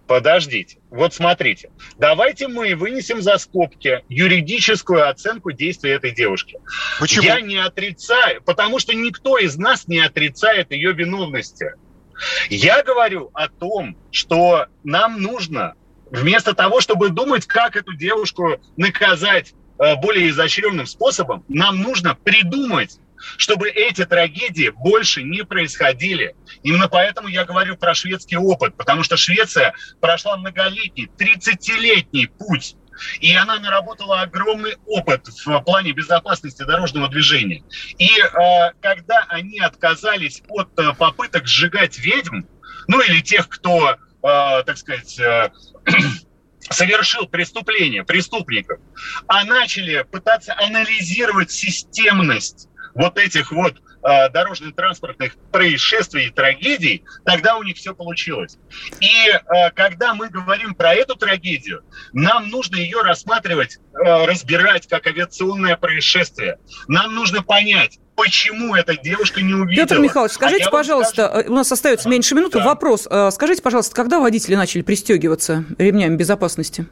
Подождите. 0.07 0.79
Вот 0.89 1.13
смотрите. 1.13 1.71
Давайте 1.97 2.47
мы 2.47 2.75
вынесем 2.75 3.21
за 3.21 3.37
скобки 3.37 4.03
юридическую 4.09 5.07
оценку 5.09 5.53
действий 5.53 5.91
этой 5.91 6.11
девушки. 6.11 6.59
Почему? 6.99 7.23
Я 7.23 7.39
не 7.39 7.57
отрицаю, 7.57 8.41
потому 8.41 8.79
что 8.79 8.93
никто 8.93 9.37
из 9.37 9.57
нас 9.57 9.87
не 9.87 9.99
отрицает 9.99 10.71
ее 10.71 10.91
виновности. 10.91 11.73
Я 12.49 12.83
говорю 12.83 13.31
о 13.33 13.47
том, 13.47 13.97
что 14.11 14.67
нам 14.83 15.21
нужно, 15.21 15.75
вместо 16.11 16.53
того, 16.53 16.81
чтобы 16.81 17.09
думать, 17.09 17.47
как 17.47 17.75
эту 17.75 17.93
девушку 17.93 18.61
наказать 18.75 19.53
э, 19.79 19.95
более 19.95 20.29
изощренным 20.29 20.85
способом, 20.85 21.45
нам 21.47 21.81
нужно 21.81 22.15
придумать 22.15 22.99
чтобы 23.38 23.69
эти 23.69 24.05
трагедии 24.05 24.69
больше 24.69 25.23
не 25.23 25.43
происходили. 25.43 26.36
Именно 26.62 26.88
поэтому 26.88 27.27
я 27.27 27.45
говорю 27.45 27.77
про 27.77 27.93
шведский 27.93 28.38
опыт, 28.38 28.75
потому 28.75 29.03
что 29.03 29.17
Швеция 29.17 29.73
прошла 29.99 30.38
многолетний, 30.38 31.09
30-летний 31.17 32.27
путь 32.27 32.75
и 33.19 33.33
она 33.36 33.59
наработала 33.59 34.21
огромный 34.21 34.77
опыт 34.86 35.27
в 35.27 35.59
плане 35.62 35.93
безопасности 35.93 36.63
дорожного 36.63 37.09
движения. 37.09 37.63
И 37.97 38.07
э, 38.07 38.71
когда 38.81 39.25
они 39.29 39.59
отказались 39.59 40.43
от 40.47 40.77
э, 40.79 40.93
попыток 40.93 41.47
сжигать 41.47 41.97
ведьм, 41.97 42.41
ну 42.88 43.01
или 43.01 43.21
тех, 43.21 43.49
кто, 43.49 43.91
э, 43.91 43.95
так 44.21 44.77
сказать, 44.77 45.19
э, 45.19 45.49
совершил 46.69 47.27
преступление, 47.27 48.03
преступников, 48.03 48.79
а 49.27 49.43
начали 49.43 50.03
пытаться 50.03 50.55
анализировать 50.57 51.51
системность 51.51 52.69
вот 52.95 53.17
этих 53.17 53.51
вот 53.51 53.73
э, 54.03 54.29
дорожно-транспортных 54.29 55.36
происшествий 55.51 56.27
и 56.27 56.29
трагедий, 56.29 57.03
тогда 57.25 57.58
у 57.58 57.63
них 57.63 57.77
все 57.77 57.93
получилось. 57.93 58.58
И 58.99 59.29
э, 59.29 59.71
когда 59.71 60.13
мы 60.13 60.29
говорим 60.29 60.75
про 60.75 60.93
эту 60.93 61.15
трагедию, 61.15 61.84
нам 62.13 62.49
нужно 62.49 62.75
ее 62.75 63.01
рассматривать, 63.01 63.77
э, 63.93 64.25
разбирать 64.25 64.88
как 64.88 65.08
авиационное 65.08 65.75
происшествие. 65.77 66.60
Нам 66.88 67.15
нужно 67.15 67.41
понять, 67.41 67.99
почему 68.15 68.75
эта 68.75 68.95
девушка 68.95 69.41
не 69.41 69.53
увидела. 69.53 69.88
Петр 69.88 69.99
Михайлович, 69.99 70.34
скажите, 70.34 70.65
а 70.65 70.69
пожалуйста, 70.69 71.29
скажу... 71.29 71.51
у 71.51 71.56
нас 71.56 71.71
остается 71.71 72.10
меньше 72.10 72.36
минуты. 72.36 72.60
Да. 72.60 72.65
Вопрос. 72.65 73.08
Скажите, 73.32 73.62
пожалуйста, 73.62 73.95
когда 73.95 74.19
водители 74.19 74.56
начали 74.56 74.82
пристегиваться 74.82 75.65
ремнями 75.77 76.15
безопасности? 76.15 76.88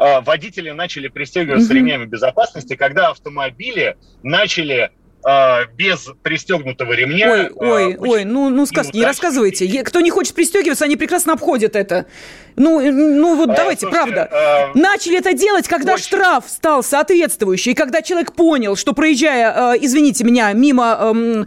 А, 0.00 0.22
водители 0.22 0.70
начали 0.70 1.08
пристегиваться 1.08 1.66
угу. 1.66 1.74
ремнями 1.74 2.06
безопасности, 2.06 2.74
когда 2.74 3.10
автомобили 3.10 3.98
начали 4.22 4.92
а, 5.22 5.66
без 5.76 6.08
пристегнутого 6.22 6.92
ремня. 6.92 7.30
Ой, 7.30 7.50
ой, 7.54 7.94
а, 7.94 7.96
ой, 8.00 8.24
ну, 8.24 8.48
ну 8.48 8.66
сказки 8.66 8.96
не 8.96 9.04
рассказывайте. 9.04 9.82
Кто 9.84 10.00
не 10.00 10.10
хочет 10.10 10.34
пристегиваться, 10.34 10.84
они 10.84 10.96
прекрасно 10.96 11.34
обходят 11.34 11.76
это. 11.76 12.06
Ну, 12.56 12.80
ну 12.80 13.36
вот 13.36 13.50
а, 13.50 13.54
давайте, 13.54 13.82
слушайте, 13.82 14.12
правда. 14.12 14.28
А... 14.32 14.70
Начали 14.74 15.18
это 15.18 15.32
делать, 15.32 15.68
когда 15.68 15.94
Очень. 15.94 16.04
штраф 16.04 16.44
стал 16.48 16.82
соответствующий, 16.82 17.74
когда 17.74 18.02
человек 18.02 18.32
понял, 18.32 18.76
что 18.76 18.92
проезжая, 18.92 19.74
извините 19.74 20.24
меня, 20.24 20.52
мимо 20.52 21.46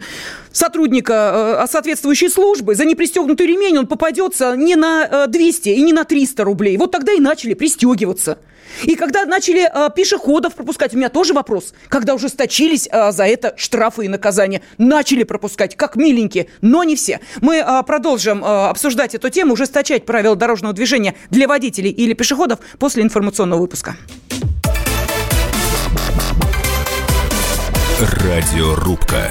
сотрудника 0.52 1.66
соответствующей 1.68 2.28
службы 2.28 2.76
за 2.76 2.84
непристегнутый 2.84 3.46
ремень, 3.46 3.78
он 3.78 3.86
попадется 3.86 4.54
не 4.56 4.76
на 4.76 5.26
200 5.26 5.68
и 5.70 5.82
не 5.82 5.92
на 5.92 6.04
300 6.04 6.44
рублей. 6.44 6.76
Вот 6.76 6.92
тогда 6.92 7.12
и 7.12 7.20
начали 7.20 7.54
пристегиваться. 7.54 8.38
И 8.82 8.96
когда 8.96 9.24
начали 9.24 9.68
э, 9.72 9.90
пешеходов 9.94 10.54
пропускать, 10.54 10.94
у 10.94 10.96
меня 10.96 11.08
тоже 11.08 11.34
вопрос, 11.34 11.74
когда 11.88 12.14
ужесточились 12.14 12.88
э, 12.90 13.12
за 13.12 13.26
это 13.26 13.54
штрафы 13.56 14.06
и 14.06 14.08
наказания, 14.08 14.62
начали 14.78 15.22
пропускать, 15.22 15.76
как 15.76 15.96
миленькие, 15.96 16.48
но 16.60 16.84
не 16.84 16.96
все. 16.96 17.20
Мы 17.40 17.56
э, 17.56 17.82
продолжим 17.86 18.44
э, 18.44 18.68
обсуждать 18.68 19.14
эту 19.14 19.30
тему, 19.30 19.54
ужесточать 19.54 20.04
правила 20.04 20.36
дорожного 20.36 20.74
движения 20.74 21.14
для 21.30 21.48
водителей 21.48 21.90
или 21.90 22.12
пешеходов 22.14 22.58
после 22.78 23.02
информационного 23.02 23.60
выпуска. 23.60 23.96
Радиорубка. 28.00 29.30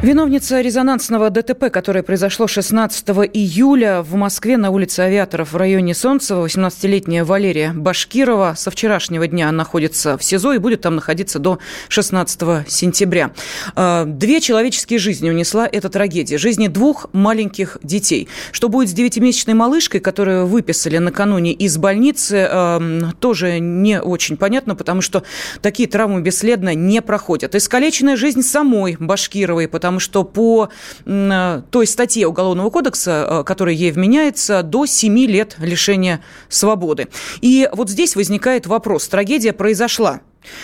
Виновница 0.00 0.60
резонансного 0.60 1.28
ДТП, 1.28 1.70
которое 1.72 2.04
произошло 2.04 2.46
16 2.46 3.08
июля 3.32 4.02
в 4.02 4.14
Москве 4.14 4.56
на 4.56 4.70
улице 4.70 5.00
Авиаторов 5.00 5.52
в 5.52 5.56
районе 5.56 5.92
Солнцева, 5.92 6.46
18-летняя 6.46 7.24
Валерия 7.24 7.72
Башкирова, 7.74 8.54
со 8.56 8.70
вчерашнего 8.70 9.26
дня 9.26 9.50
находится 9.50 10.16
в 10.16 10.22
СИЗО 10.22 10.52
и 10.52 10.58
будет 10.58 10.82
там 10.82 10.94
находиться 10.94 11.40
до 11.40 11.58
16 11.88 12.70
сентября. 12.70 13.32
А, 13.74 14.04
две 14.04 14.40
человеческие 14.40 15.00
жизни 15.00 15.30
унесла 15.30 15.68
эта 15.70 15.88
трагедия. 15.88 16.38
Жизни 16.38 16.68
двух 16.68 17.08
маленьких 17.12 17.78
детей. 17.82 18.28
Что 18.52 18.68
будет 18.68 18.90
с 18.90 18.92
девятимесячной 18.92 19.54
малышкой, 19.54 19.98
которую 19.98 20.46
выписали 20.46 20.98
накануне 20.98 21.52
из 21.52 21.76
больницы, 21.76 22.48
а, 22.48 22.80
тоже 23.18 23.58
не 23.58 24.00
очень 24.00 24.36
понятно, 24.36 24.76
потому 24.76 25.00
что 25.00 25.24
такие 25.60 25.88
травмы 25.88 26.20
бесследно 26.20 26.72
не 26.76 27.02
проходят. 27.02 27.56
Искалеченная 27.56 28.14
жизнь 28.14 28.42
самой 28.42 28.96
Башкировой, 29.00 29.66
потому 29.66 29.87
потому 29.88 30.00
что 30.00 30.22
по 30.22 30.68
той 31.04 31.86
статье 31.86 32.26
Уголовного 32.26 32.68
кодекса, 32.68 33.26
э, 33.26 33.44
которая 33.44 33.74
ей 33.74 33.90
вменяется, 33.90 34.62
до 34.62 34.84
7 34.84 35.18
лет 35.24 35.56
лишения 35.58 36.20
свободы. 36.50 37.08
И 37.40 37.70
вот 37.72 37.88
здесь 37.88 38.14
возникает 38.14 38.66
вопрос. 38.66 39.08
Трагедия 39.08 39.54
произошла. 39.54 40.20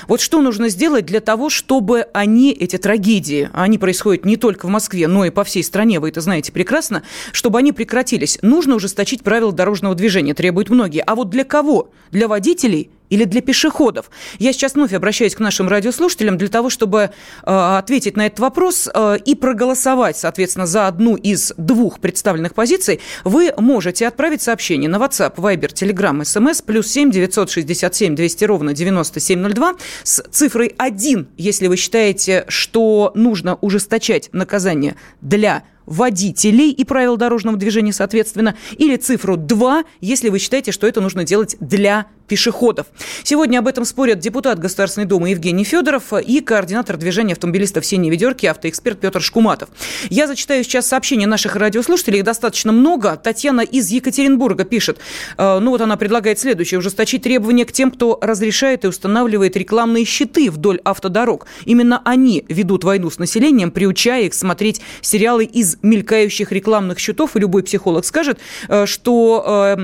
Вот 0.08 0.20
что 0.20 0.42
нужно 0.42 0.68
сделать 0.68 1.06
для 1.06 1.20
того, 1.20 1.48
чтобы 1.48 2.06
они, 2.12 2.52
эти 2.52 2.76
трагедии, 2.76 3.48
они 3.54 3.78
происходят 3.78 4.26
не 4.26 4.36
только 4.36 4.66
в 4.66 4.68
Москве, 4.68 5.08
но 5.08 5.24
и 5.24 5.30
по 5.30 5.42
всей 5.42 5.64
стране, 5.64 6.00
вы 6.00 6.10
это 6.10 6.20
знаете 6.20 6.52
прекрасно, 6.52 7.02
чтобы 7.32 7.58
они 7.58 7.72
прекратились. 7.72 8.38
Нужно 8.42 8.74
ужесточить 8.76 9.22
правила 9.22 9.52
дорожного 9.52 9.94
движения, 9.94 10.34
требуют 10.34 10.68
многие. 10.68 11.00
А 11.00 11.14
вот 11.14 11.30
для 11.30 11.44
кого? 11.44 11.90
Для 12.10 12.28
водителей 12.28 12.90
или 13.10 13.24
для 13.24 13.40
пешеходов? 13.40 14.10
Я 14.38 14.52
сейчас 14.52 14.74
вновь 14.74 14.92
обращаюсь 14.92 15.34
к 15.34 15.40
нашим 15.40 15.68
радиослушателям 15.68 16.38
для 16.38 16.48
того, 16.48 16.70
чтобы 16.70 16.98
э, 17.00 17.76
ответить 17.76 18.16
на 18.16 18.26
этот 18.26 18.40
вопрос 18.40 18.88
э, 18.92 19.18
и 19.24 19.34
проголосовать, 19.34 20.16
соответственно, 20.16 20.66
за 20.66 20.86
одну 20.86 21.16
из 21.16 21.52
двух 21.56 22.00
представленных 22.00 22.54
позиций. 22.54 23.00
Вы 23.24 23.52
можете 23.58 24.06
отправить 24.06 24.42
сообщение 24.42 24.88
на 24.88 24.96
WhatsApp, 24.96 25.36
Viber, 25.36 25.72
Telegram, 25.72 26.20
SMS, 26.20 26.64
плюс 26.64 26.88
7 26.88 27.10
967 27.10 28.14
200 28.14 28.44
ровно 28.44 28.72
9702 28.72 29.74
с 30.02 30.22
цифрой 30.30 30.74
1, 30.76 31.28
если 31.36 31.66
вы 31.66 31.76
считаете, 31.76 32.44
что 32.48 33.12
нужно 33.14 33.56
ужесточать 33.56 34.28
наказание 34.32 34.96
для 35.20 35.64
водителей 35.86 36.70
и 36.70 36.84
правил 36.84 37.16
дорожного 37.16 37.56
движения, 37.56 37.92
соответственно, 37.92 38.56
или 38.76 38.96
цифру 38.96 39.36
2, 39.36 39.84
если 40.00 40.28
вы 40.28 40.38
считаете, 40.38 40.72
что 40.72 40.86
это 40.86 41.00
нужно 41.00 41.24
делать 41.24 41.56
для 41.60 42.06
пешеходов. 42.26 42.86
Сегодня 43.22 43.58
об 43.58 43.68
этом 43.68 43.84
спорят 43.84 44.18
депутат 44.18 44.58
Государственной 44.58 45.06
Думы 45.06 45.30
Евгений 45.30 45.64
Федоров 45.64 46.12
и 46.12 46.40
координатор 46.40 46.96
движения 46.96 47.32
автомобилистов 47.34 47.84
«Синей 47.84 48.10
ведерки» 48.10 48.46
автоэксперт 48.46 48.98
Петр 49.00 49.20
Шкуматов. 49.20 49.68
Я 50.08 50.26
зачитаю 50.26 50.64
сейчас 50.64 50.86
сообщения 50.86 51.26
наших 51.26 51.56
радиослушателей, 51.56 52.18
их 52.18 52.24
достаточно 52.24 52.72
много. 52.72 53.16
Татьяна 53.16 53.60
из 53.60 53.90
Екатеринбурга 53.90 54.64
пишет, 54.64 54.98
э, 55.36 55.58
ну 55.58 55.70
вот 55.70 55.80
она 55.80 55.96
предлагает 55.96 56.38
следующее, 56.38 56.78
ужесточить 56.78 57.22
требования 57.22 57.64
к 57.64 57.72
тем, 57.72 57.90
кто 57.90 58.18
разрешает 58.22 58.84
и 58.84 58.88
устанавливает 58.88 59.56
рекламные 59.56 60.04
щиты 60.04 60.50
вдоль 60.50 60.80
автодорог. 60.84 61.46
Именно 61.66 62.00
они 62.04 62.44
ведут 62.48 62.84
войну 62.84 63.10
с 63.10 63.18
населением, 63.18 63.70
приучая 63.70 64.22
их 64.24 64.34
смотреть 64.34 64.80
сериалы 65.02 65.44
из 65.44 65.73
мелькающих 65.82 66.52
рекламных 66.52 66.98
щитов, 66.98 67.36
и 67.36 67.40
любой 67.40 67.62
психолог 67.62 68.04
скажет, 68.04 68.38
э, 68.68 68.86
что... 68.86 69.82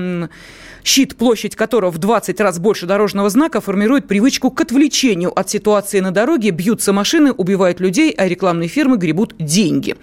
Щит, 0.83 1.15
площадь 1.15 1.55
которого 1.55 1.91
в 1.91 1.97
20 1.97 2.39
раз 2.39 2.59
больше 2.59 2.85
дорожного 2.85 3.29
знака, 3.29 3.61
формирует 3.61 4.07
привычку 4.07 4.51
к 4.51 4.61
отвлечению 4.61 5.37
от 5.37 5.49
ситуации 5.49 5.99
на 5.99 6.11
дороге. 6.11 6.49
Бьются 6.51 6.93
машины, 6.93 7.31
убивают 7.31 7.79
людей, 7.79 8.11
а 8.11 8.27
рекламные 8.27 8.67
фирмы 8.67 8.97
гребут 8.97 9.35
деньги. 9.37 9.95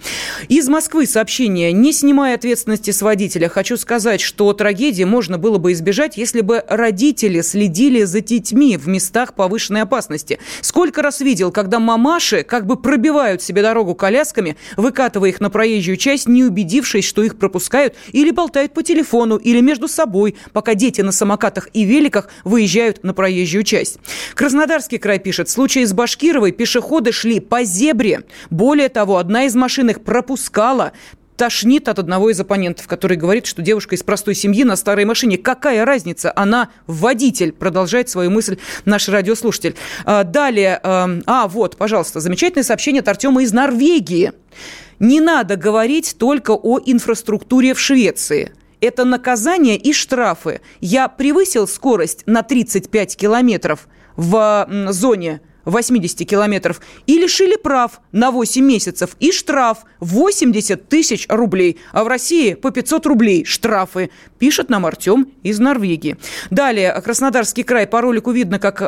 Из 0.47 0.67
Москвы 0.69 1.05
сообщение. 1.05 1.73
Не 1.73 1.91
снимая 1.91 2.35
ответственности 2.35 2.91
с 2.91 3.01
водителя, 3.01 3.49
хочу 3.49 3.77
сказать, 3.77 4.21
что 4.21 4.53
трагедии 4.53 5.03
можно 5.03 5.37
было 5.37 5.57
бы 5.57 5.73
избежать, 5.73 6.17
если 6.17 6.41
бы 6.41 6.63
родители 6.67 7.41
следили 7.41 8.03
за 8.03 8.21
детьми 8.21 8.77
в 8.77 8.87
местах 8.87 9.33
повышенной 9.33 9.81
опасности. 9.81 10.39
Сколько 10.61 11.01
раз 11.01 11.19
видел, 11.21 11.51
когда 11.51 11.79
мамаши 11.79 12.43
как 12.43 12.65
бы 12.65 12.77
пробивают 12.77 13.41
себе 13.41 13.61
дорогу 13.61 13.95
колясками, 13.95 14.55
выкатывая 14.77 15.29
их 15.29 15.41
на 15.41 15.49
проезжую 15.49 15.97
часть, 15.97 16.27
не 16.27 16.43
убедившись, 16.43 17.05
что 17.05 17.23
их 17.23 17.37
пропускают, 17.37 17.95
или 18.11 18.31
болтают 18.31 18.73
по 18.73 18.83
телефону, 18.83 19.37
или 19.37 19.61
между 19.61 19.87
собой, 19.87 20.35
пока 20.53 20.68
пока 20.69 20.75
дети 20.75 21.01
на 21.01 21.11
самокатах 21.11 21.69
и 21.73 21.83
великах 21.83 22.29
выезжают 22.43 23.03
на 23.03 23.13
проезжую 23.13 23.63
часть. 23.63 23.97
Краснодарский 24.35 24.99
край 24.99 25.17
пишет, 25.17 25.47
в 25.47 25.51
случае 25.51 25.87
с 25.87 25.93
Башкировой 25.93 26.51
пешеходы 26.51 27.11
шли 27.11 27.39
по 27.39 27.63
зебре. 27.63 28.21
Более 28.51 28.89
того, 28.89 29.17
одна 29.17 29.45
из 29.45 29.55
машин 29.55 29.89
их 29.89 30.03
пропускала 30.03 30.91
тошнит 31.37 31.87
от 31.87 31.97
одного 31.99 32.29
из 32.29 32.39
оппонентов, 32.39 32.85
который 32.85 33.17
говорит, 33.17 33.45
что 33.45 33.61
девушка 33.61 33.95
из 33.95 34.03
простой 34.03 34.35
семьи 34.35 34.63
на 34.63 34.75
старой 34.75 35.05
машине. 35.05 35.37
Какая 35.37 35.85
разница? 35.85 36.33
Она 36.35 36.69
водитель, 36.85 37.53
продолжает 37.53 38.09
свою 38.09 38.29
мысль 38.29 38.57
наш 38.85 39.07
радиослушатель. 39.07 39.75
А, 40.05 40.23
далее, 40.23 40.79
эм, 40.83 41.23
а, 41.25 41.47
вот, 41.47 41.77
пожалуйста, 41.77 42.19
замечательное 42.19 42.65
сообщение 42.65 42.99
от 42.99 43.07
Артема 43.07 43.41
из 43.41 43.53
Норвегии. 43.53 44.33
Не 44.99 45.21
надо 45.21 45.55
говорить 45.55 46.17
только 46.19 46.51
о 46.51 46.77
инфраструктуре 46.85 47.73
в 47.73 47.79
Швеции 47.79 48.51
это 48.81 49.05
наказание 49.05 49.77
и 49.77 49.93
штрафы. 49.93 50.61
Я 50.79 51.07
превысил 51.07 51.67
скорость 51.67 52.23
на 52.25 52.43
35 52.43 53.15
километров 53.15 53.87
в 54.15 54.67
зоне 54.89 55.41
80 55.65 56.27
километров 56.27 56.81
и 57.07 57.17
лишили 57.17 57.55
прав 57.55 58.01
на 58.11 58.31
8 58.31 58.63
месяцев 58.63 59.15
и 59.19 59.31
штраф 59.31 59.79
80 59.99 60.89
тысяч 60.89 61.25
рублей. 61.29 61.79
А 61.91 62.03
в 62.03 62.07
России 62.07 62.53
по 62.53 62.71
500 62.71 63.05
рублей 63.05 63.45
штрафы, 63.45 64.09
пишет 64.39 64.69
нам 64.69 64.85
Артем 64.85 65.27
из 65.43 65.59
Норвегии. 65.59 66.17
Далее, 66.49 66.99
Краснодарский 67.03 67.63
край. 67.63 67.85
По 67.85 68.01
ролику 68.01 68.31
видно, 68.31 68.57
как 68.59 68.81
э, 68.81 68.85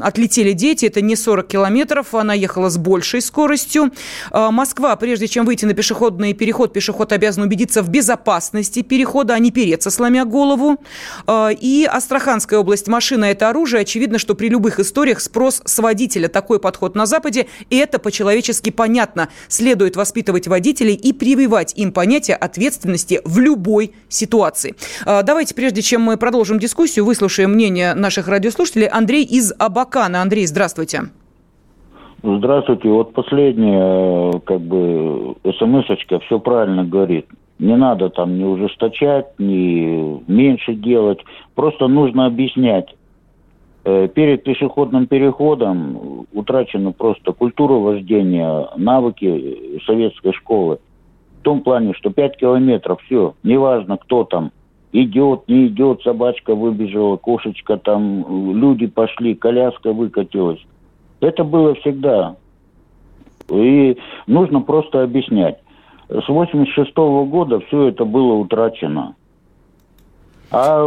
отлетели 0.00 0.52
дети. 0.52 0.86
Это 0.86 1.00
не 1.00 1.16
40 1.16 1.48
километров, 1.48 2.14
она 2.14 2.34
ехала 2.34 2.68
с 2.68 2.76
большей 2.76 3.22
скоростью. 3.22 3.90
Э, 4.30 4.50
Москва, 4.50 4.94
прежде 4.96 5.26
чем 5.26 5.46
выйти 5.46 5.64
на 5.64 5.74
пешеходный 5.74 6.34
переход, 6.34 6.72
пешеход 6.72 7.12
обязан 7.12 7.44
убедиться 7.44 7.82
в 7.82 7.88
безопасности 7.88 8.82
перехода, 8.82 9.34
а 9.34 9.38
не 9.38 9.50
переться, 9.50 9.90
сломя 9.90 10.24
голову. 10.24 10.78
Э, 11.26 11.48
и 11.58 11.84
Астраханская 11.90 12.58
область. 12.58 12.86
Машина– 12.88 13.24
это 13.26 13.48
оружие. 13.48 13.82
Очевидно, 13.82 14.18
что 14.18 14.34
при 14.34 14.48
любых 14.48 14.78
историях 14.78 15.20
спрос 15.20 15.62
с 15.64 15.78
водителя 16.10 16.28
такой 16.28 16.60
подход 16.60 16.94
на 16.94 17.06
Западе, 17.06 17.46
и 17.70 17.76
это 17.76 17.98
по-человечески 17.98 18.70
понятно. 18.70 19.28
Следует 19.48 19.96
воспитывать 19.96 20.48
водителей 20.48 20.94
и 20.94 21.12
прививать 21.12 21.78
им 21.78 21.92
понятие 21.92 22.36
ответственности 22.36 23.20
в 23.24 23.38
любой 23.38 23.92
ситуации. 24.08 24.74
А, 25.06 25.22
давайте, 25.22 25.54
прежде 25.54 25.82
чем 25.82 26.02
мы 26.02 26.16
продолжим 26.16 26.58
дискуссию, 26.58 27.04
выслушаем 27.04 27.50
мнение 27.52 27.94
наших 27.94 28.28
радиослушателей. 28.28 28.88
Андрей 28.88 29.24
из 29.24 29.52
Абакана. 29.58 30.22
Андрей, 30.22 30.46
здравствуйте. 30.46 31.02
Здравствуйте. 32.22 32.88
Вот 32.88 33.12
последняя, 33.12 34.40
как 34.40 34.60
бы, 34.60 35.34
смс-очка 35.58 36.18
все 36.18 36.38
правильно 36.38 36.84
говорит. 36.84 37.26
Не 37.58 37.76
надо 37.76 38.08
там 38.08 38.36
не 38.38 38.44
ужесточать, 38.44 39.26
не 39.38 40.22
меньше 40.26 40.74
делать. 40.74 41.18
Просто 41.54 41.88
нужно 41.88 42.26
объяснять. 42.26 42.88
Э, 43.82 44.08
перед 44.08 44.44
пешеходным 44.44 45.06
переходом 45.06 46.26
утрачена 46.34 46.92
просто 46.92 47.32
культура 47.32 47.74
вождения, 47.74 48.68
навыки 48.76 49.80
советской 49.86 50.34
школы. 50.34 50.78
В 51.38 51.42
том 51.42 51.62
плане, 51.62 51.94
что 51.94 52.10
5 52.10 52.36
километров, 52.36 53.00
все, 53.06 53.34
неважно, 53.42 53.96
кто 53.96 54.24
там, 54.24 54.52
идет, 54.92 55.48
не 55.48 55.68
идет, 55.68 56.02
собачка 56.02 56.54
выбежала, 56.54 57.16
кошечка 57.16 57.78
там, 57.78 58.54
люди 58.54 58.86
пошли, 58.86 59.34
коляска 59.34 59.94
выкатилась. 59.94 60.60
Это 61.20 61.42
было 61.42 61.74
всегда. 61.76 62.36
И 63.48 63.96
нужно 64.26 64.60
просто 64.60 65.02
объяснять. 65.02 65.58
С 66.10 66.28
86 66.28 66.90
-го 66.94 67.24
года 67.24 67.60
все 67.60 67.88
это 67.88 68.04
было 68.04 68.34
утрачено. 68.34 69.14
А 70.52 70.80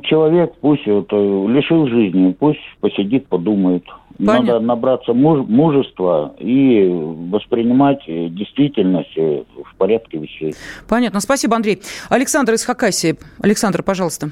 человек 0.00 0.54
пусть 0.60 0.86
это, 0.86 1.16
лишил 1.16 1.86
жизни, 1.86 2.36
пусть 2.38 2.60
посидит, 2.80 3.28
подумает. 3.28 3.84
Понятно. 4.18 4.54
Надо 4.54 4.60
набраться 4.60 5.12
муж, 5.12 5.46
мужества 5.46 6.34
и 6.38 6.88
воспринимать 6.88 8.02
действительность 8.06 9.14
в 9.14 9.76
порядке 9.76 10.18
вещей. 10.18 10.54
Понятно. 10.88 11.20
Спасибо, 11.20 11.54
Андрей. 11.54 11.80
Александр 12.08 12.54
из 12.54 12.64
Хакасии. 12.64 13.16
Александр, 13.42 13.82
пожалуйста. 13.82 14.30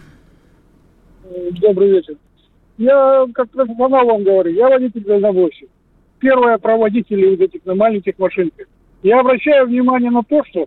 Добрый 1.60 1.90
вечер. 1.90 2.14
Я, 2.78 3.26
как 3.34 3.50
профессионал 3.50 4.06
вам 4.06 4.24
говорю, 4.24 4.52
я 4.52 4.68
водитель-дальнобойщик. 4.70 5.68
Первое, 6.18 6.58
про 6.58 6.76
водителей 6.76 7.34
этих 7.34 7.64
на 7.66 7.74
маленьких 7.74 8.18
машинках. 8.18 8.66
Я 9.02 9.20
обращаю 9.20 9.66
внимание 9.66 10.10
на 10.10 10.22
то, 10.22 10.42
что 10.46 10.66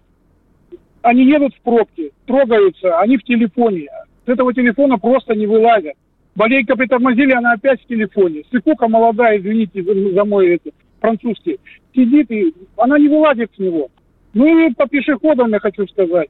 они 1.02 1.26
едут 1.26 1.54
в 1.56 1.62
пробке, 1.62 2.12
трогаются, 2.26 3.00
они 3.00 3.18
в 3.18 3.24
телефоне. 3.24 3.88
С 4.26 4.30
этого 4.30 4.54
телефона 4.54 4.98
просто 4.98 5.36
не 5.36 5.48
вылазят. 5.48 5.94
Болейка 6.36 6.76
притормозили, 6.76 7.32
она 7.32 7.54
опять 7.54 7.82
в 7.82 7.88
телефоне. 7.88 8.44
Сыкука 8.52 8.88
молодая, 8.88 9.40
извините 9.40 9.82
за, 9.82 10.26
мой 10.26 10.56
это, 10.56 10.70
французский, 11.00 11.60
сидит 11.96 12.30
и 12.32 12.54
она 12.78 13.00
не 13.00 13.08
вылазит 13.08 13.52
с 13.56 13.60
него. 13.60 13.90
Ну 14.34 14.68
и 14.68 14.74
по 14.74 14.88
пешеходам 14.88 15.52
я 15.52 15.60
хочу 15.60 15.88
сказать. 15.88 16.30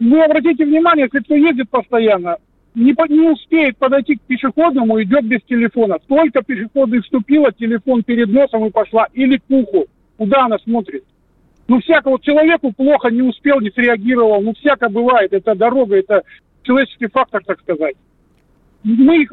Вы 0.00 0.22
обратите 0.22 0.64
внимание, 0.64 1.04
если 1.04 1.24
кто 1.24 1.34
ездит 1.36 1.70
постоянно, 1.70 2.38
не, 2.74 2.92
не 3.08 3.30
успеет 3.30 3.76
подойти 3.78 4.16
к 4.16 4.22
пешеходному, 4.22 5.00
идет 5.02 5.24
без 5.24 5.42
телефона. 5.42 5.98
Только 6.08 6.42
пешеходный 6.42 7.00
вступила, 7.02 7.52
телефон 7.52 8.02
перед 8.02 8.28
носом 8.28 8.66
и 8.66 8.70
пошла. 8.70 9.06
Или 9.12 9.36
к 9.36 9.44
уху. 9.48 9.86
Куда 10.16 10.46
она 10.46 10.58
смотрит? 10.58 11.04
Ну, 11.66 11.80
всяко 11.80 12.10
вот 12.10 12.22
человеку 12.22 12.72
плохо 12.72 13.08
не 13.08 13.22
успел, 13.22 13.60
не 13.60 13.70
среагировал. 13.70 14.42
Ну, 14.42 14.52
всяко 14.54 14.88
бывает. 14.88 15.32
Это 15.32 15.54
дорога, 15.54 15.96
это 15.96 16.22
человеческий 16.62 17.06
фактор, 17.06 17.42
так 17.44 17.60
сказать. 17.60 17.96
Мы 18.84 19.22
их 19.22 19.30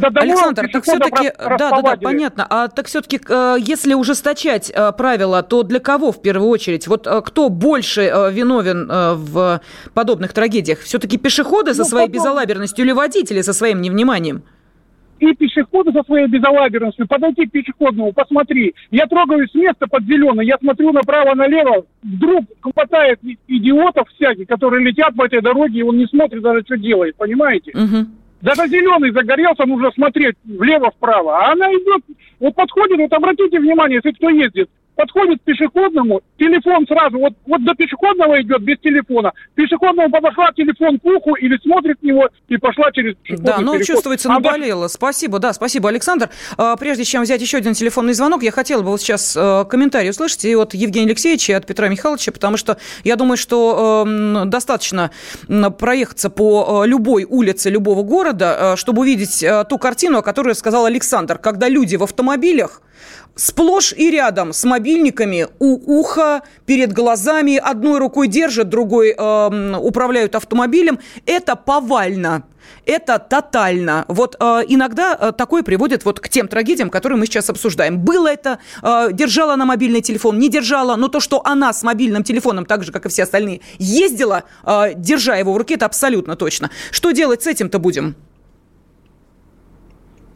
до 0.00 0.08
Александр, 0.08 0.68
так 0.72 0.82
все-таки, 0.82 1.30
да, 1.38 1.56
да, 1.56 1.82
да, 1.82 1.96
понятно. 1.96 2.44
А 2.50 2.66
так 2.66 2.86
все-таки, 2.86 3.20
э, 3.28 3.56
если 3.60 3.94
ужесточать 3.94 4.72
э, 4.74 4.90
правила, 4.90 5.44
то 5.44 5.62
для 5.62 5.78
кого 5.78 6.10
в 6.10 6.20
первую 6.20 6.48
очередь? 6.48 6.88
Вот 6.88 7.06
э, 7.06 7.22
кто 7.24 7.48
больше 7.48 8.10
виновен 8.32 8.88
в 8.88 9.60
подобных 9.94 10.32
трагедиях? 10.32 10.80
Все-таки 10.80 11.16
пешеходы 11.16 11.74
со 11.74 11.82
ну, 11.82 11.88
своей 11.88 12.08
потом... 12.08 12.20
безалаберностью 12.20 12.84
или 12.84 12.90
водители 12.90 13.40
со 13.42 13.52
своим 13.52 13.82
невниманием? 13.82 14.42
И 15.20 15.34
пешеходы 15.34 15.92
со 15.92 16.02
своей 16.04 16.26
безалаберностью, 16.26 17.06
подойти 17.06 17.46
к 17.46 17.52
пешеходному, 17.52 18.12
посмотри. 18.12 18.74
Я 18.90 19.06
трогаюсь 19.06 19.50
с 19.50 19.54
места 19.54 19.86
под 19.86 20.04
зеленый, 20.04 20.46
я 20.46 20.56
смотрю 20.58 20.92
направо-налево, 20.92 21.84
вдруг 22.02 22.44
хватает 22.60 23.20
идиотов 23.46 24.08
всяких, 24.10 24.46
которые 24.46 24.84
летят 24.84 25.14
по 25.16 25.26
этой 25.26 25.40
дороге, 25.40 25.80
и 25.80 25.82
он 25.82 25.98
не 25.98 26.06
смотрит 26.06 26.42
даже, 26.42 26.62
что 26.62 26.76
делает, 26.76 27.16
понимаете? 27.16 27.72
Угу. 27.72 28.06
Даже 28.40 28.68
зеленый 28.68 29.10
загорелся, 29.10 29.66
нужно 29.66 29.90
смотреть 29.92 30.36
влево-вправо. 30.44 31.38
А 31.38 31.52
она 31.52 31.72
идет, 31.72 32.04
вот 32.38 32.54
подходит, 32.54 32.98
вот 32.98 33.12
обратите 33.12 33.58
внимание, 33.58 34.00
если 34.02 34.16
кто 34.16 34.28
ездит, 34.30 34.70
подходит 34.98 35.40
к 35.40 35.44
пешеходному, 35.44 36.20
телефон 36.38 36.84
сразу, 36.88 37.18
вот, 37.18 37.32
вот 37.46 37.64
до 37.64 37.72
пешеходного 37.74 38.42
идет 38.42 38.60
без 38.62 38.78
телефона. 38.80 39.32
Пешеходному 39.54 40.10
подошла 40.10 40.50
телефон 40.56 40.98
к 40.98 41.04
уху 41.04 41.36
или 41.36 41.56
смотрит 41.62 41.98
в 42.02 42.04
него 42.04 42.28
и 42.48 42.56
пошла 42.56 42.90
через 42.90 43.14
Да, 43.38 43.58
ну, 43.60 43.74
переход. 43.74 43.86
чувствуется, 43.86 44.28
наболело. 44.28 44.86
А 44.86 44.88
спасибо, 44.88 45.38
да, 45.38 45.52
спасибо, 45.52 45.88
Александр. 45.88 46.30
А, 46.56 46.74
прежде 46.76 47.04
чем 47.04 47.22
взять 47.22 47.40
еще 47.40 47.58
один 47.58 47.74
телефонный 47.74 48.12
звонок, 48.12 48.42
я 48.42 48.50
хотела 48.50 48.82
бы 48.82 48.88
вот 48.88 49.00
сейчас 49.00 49.36
э, 49.36 49.64
комментарий 49.70 50.10
услышать 50.10 50.44
и 50.44 50.56
от 50.56 50.74
Евгения 50.74 51.06
Алексеевича, 51.06 51.52
и 51.52 51.54
от 51.54 51.64
Петра 51.64 51.86
Михайловича, 51.86 52.32
потому 52.32 52.56
что 52.56 52.76
я 53.04 53.14
думаю, 53.14 53.36
что 53.36 54.04
э, 54.04 54.44
достаточно 54.46 55.12
проехаться 55.78 56.28
по 56.28 56.82
э, 56.82 56.88
любой 56.88 57.22
улице 57.22 57.70
любого 57.70 58.02
города, 58.02 58.72
э, 58.74 58.76
чтобы 58.76 59.02
увидеть 59.02 59.44
ту 59.68 59.78
картину, 59.78 60.18
о 60.18 60.22
которой 60.22 60.56
сказал 60.56 60.86
Александр, 60.86 61.38
когда 61.38 61.68
люди 61.68 61.94
в 61.94 62.02
автомобилях 62.02 62.82
сплошь 63.34 63.92
и 63.92 64.10
рядом 64.10 64.52
с 64.52 64.64
мобильниками 64.64 65.46
у 65.58 66.00
уха, 66.00 66.42
перед 66.66 66.92
глазами, 66.92 67.56
одной 67.56 67.98
рукой 67.98 68.28
держат, 68.28 68.68
другой 68.68 69.14
э, 69.16 69.76
управляют 69.78 70.34
автомобилем. 70.34 70.98
Это 71.24 71.56
повально. 71.56 72.44
Это 72.84 73.18
тотально. 73.18 74.04
Вот 74.08 74.36
э, 74.38 74.62
иногда 74.68 75.16
э, 75.18 75.32
такое 75.32 75.62
приводит 75.62 76.04
вот 76.04 76.20
к 76.20 76.28
тем 76.28 76.48
трагедиям, 76.48 76.90
которые 76.90 77.18
мы 77.18 77.26
сейчас 77.26 77.48
обсуждаем. 77.48 77.98
Было 77.98 78.28
это, 78.28 78.58
э, 78.82 79.08
держала 79.12 79.54
она 79.54 79.64
мобильный 79.64 80.00
телефон, 80.00 80.38
не 80.38 80.48
держала, 80.48 80.96
но 80.96 81.08
то, 81.08 81.20
что 81.20 81.40
она 81.44 81.72
с 81.72 81.82
мобильным 81.82 82.24
телефоном, 82.24 82.66
так 82.66 82.84
же, 82.84 82.92
как 82.92 83.06
и 83.06 83.08
все 83.08 83.22
остальные, 83.22 83.60
ездила, 83.78 84.44
э, 84.64 84.94
держа 84.96 85.36
его 85.36 85.52
в 85.52 85.56
руке, 85.56 85.74
это 85.74 85.86
абсолютно 85.86 86.36
точно. 86.36 86.70
Что 86.90 87.12
делать 87.12 87.42
с 87.42 87.46
этим-то 87.46 87.78
будем? 87.78 88.16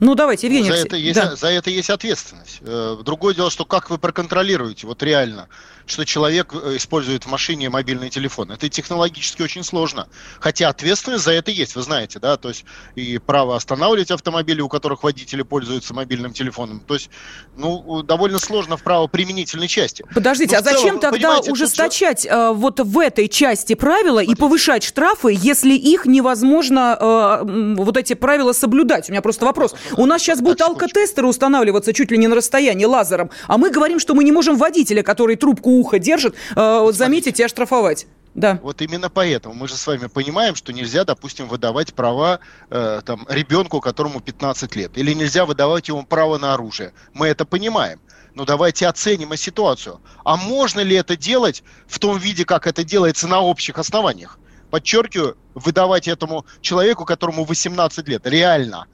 Ну, 0.02 0.16
давайте, 0.16 0.48
Евгений. 0.48 0.68
За 0.68 0.74
это, 0.74 0.96
есть, 0.96 1.14
да. 1.14 1.36
за 1.36 1.46
это 1.46 1.70
есть 1.70 1.88
ответственность. 1.88 2.58
Э, 2.62 2.96
другое 3.04 3.36
дело, 3.36 3.52
что 3.52 3.64
как 3.64 3.88
вы 3.88 3.98
проконтролируете, 3.98 4.88
вот 4.88 5.00
реально, 5.00 5.48
что 5.86 6.04
человек 6.04 6.52
э, 6.52 6.76
использует 6.76 7.24
в 7.24 7.28
машине 7.28 7.70
мобильный 7.70 8.10
телефон. 8.10 8.50
Это 8.50 8.68
технологически 8.68 9.42
очень 9.42 9.62
сложно. 9.62 10.08
Хотя 10.40 10.70
ответственность 10.70 11.22
за 11.22 11.30
это 11.30 11.52
есть, 11.52 11.76
вы 11.76 11.82
знаете, 11.82 12.18
да, 12.18 12.36
то 12.36 12.48
есть 12.48 12.64
и 12.96 13.18
право 13.18 13.54
останавливать 13.54 14.10
автомобили, 14.10 14.60
у 14.60 14.68
которых 14.68 15.04
водители 15.04 15.42
пользуются 15.42 15.94
мобильным 15.94 16.32
телефоном. 16.32 16.80
То 16.80 16.94
есть, 16.94 17.08
ну, 17.56 18.02
довольно 18.02 18.40
сложно 18.40 18.76
в 18.76 18.82
правоприменительной 18.82 19.68
части. 19.68 20.04
Подождите, 20.12 20.56
Но 20.56 20.58
а 20.58 20.62
зачем 20.64 21.00
целом, 21.00 21.00
тогда 21.00 21.38
ужесточать 21.38 22.26
э, 22.26 22.50
вот 22.52 22.80
в 22.80 22.98
этой 22.98 23.28
части 23.28 23.74
правила 23.74 24.18
Смотрите. 24.18 24.32
и 24.32 24.34
повышать 24.34 24.82
штрафы, 24.82 25.32
если 25.32 25.74
их 25.74 26.06
невозможно 26.06 26.96
э, 26.98 27.74
вот 27.76 27.96
эти 27.96 28.14
правила 28.14 28.52
соблюдать? 28.52 29.08
У 29.08 29.12
меня 29.12 29.22
просто 29.22 29.44
вопрос. 29.44 29.76
У 29.96 30.07
нас 30.07 30.22
сейчас 30.22 30.40
будут 30.40 30.61
алкотестеры 30.61 31.26
устанавливаться 31.26 31.92
чуть 31.92 32.11
ли 32.11 32.18
не 32.18 32.28
на 32.28 32.37
расстоянии 32.37 32.85
лазером, 32.85 33.31
а 33.46 33.59
мы 33.59 33.70
говорим, 33.70 33.98
что 33.98 34.14
мы 34.14 34.24
не 34.24 34.33
можем 34.33 34.57
водителя, 34.57 35.02
который 35.02 35.37
трубку 35.37 35.70
ухо 35.70 35.98
держит, 35.98 36.35
э, 36.57 36.88
заметить 36.92 37.40
и 37.40 37.42
оштрафовать. 37.42 38.07
Да. 38.35 38.59
Вот 38.62 38.81
именно 38.81 39.11
поэтому 39.11 39.55
мы 39.55 39.68
же 39.68 39.76
с 39.76 39.87
вами 39.87 40.07
понимаем, 40.07 40.55
что 40.55 40.72
нельзя, 40.72 41.05
допустим, 41.05 41.48
выдавать 41.48 41.92
права 41.92 42.40
э, 42.70 43.02
там, 43.05 43.26
ребенку, 43.28 43.81
которому 43.81 44.20
15 44.20 44.74
лет, 44.74 44.96
или 44.96 45.12
нельзя 45.12 45.44
выдавать 45.44 45.88
ему 45.88 46.05
право 46.05 46.38
на 46.38 46.55
оружие. 46.55 46.94
Мы 47.12 47.26
это 47.26 47.44
понимаем. 47.44 48.00
Но 48.35 48.46
давайте 48.46 48.87
оценим 48.87 49.37
ситуацию. 49.37 50.00
А 50.24 50.38
можно 50.38 50.81
ли 50.81 50.96
это 50.96 51.18
делать 51.18 51.62
в 51.87 51.98
том 51.98 52.16
виде, 52.16 52.46
как 52.46 52.66
это 52.66 52.83
делается 52.83 53.28
на 53.28 53.42
общих 53.42 53.76
основаниях? 53.76 54.38
Подчеркиваю, 54.70 55.37
выдавать 55.55 56.09
этому 56.09 56.46
человеку, 56.62 57.05
которому 57.05 57.44
18 57.44 58.09
лет, 58.09 58.26
реально– 58.26 58.87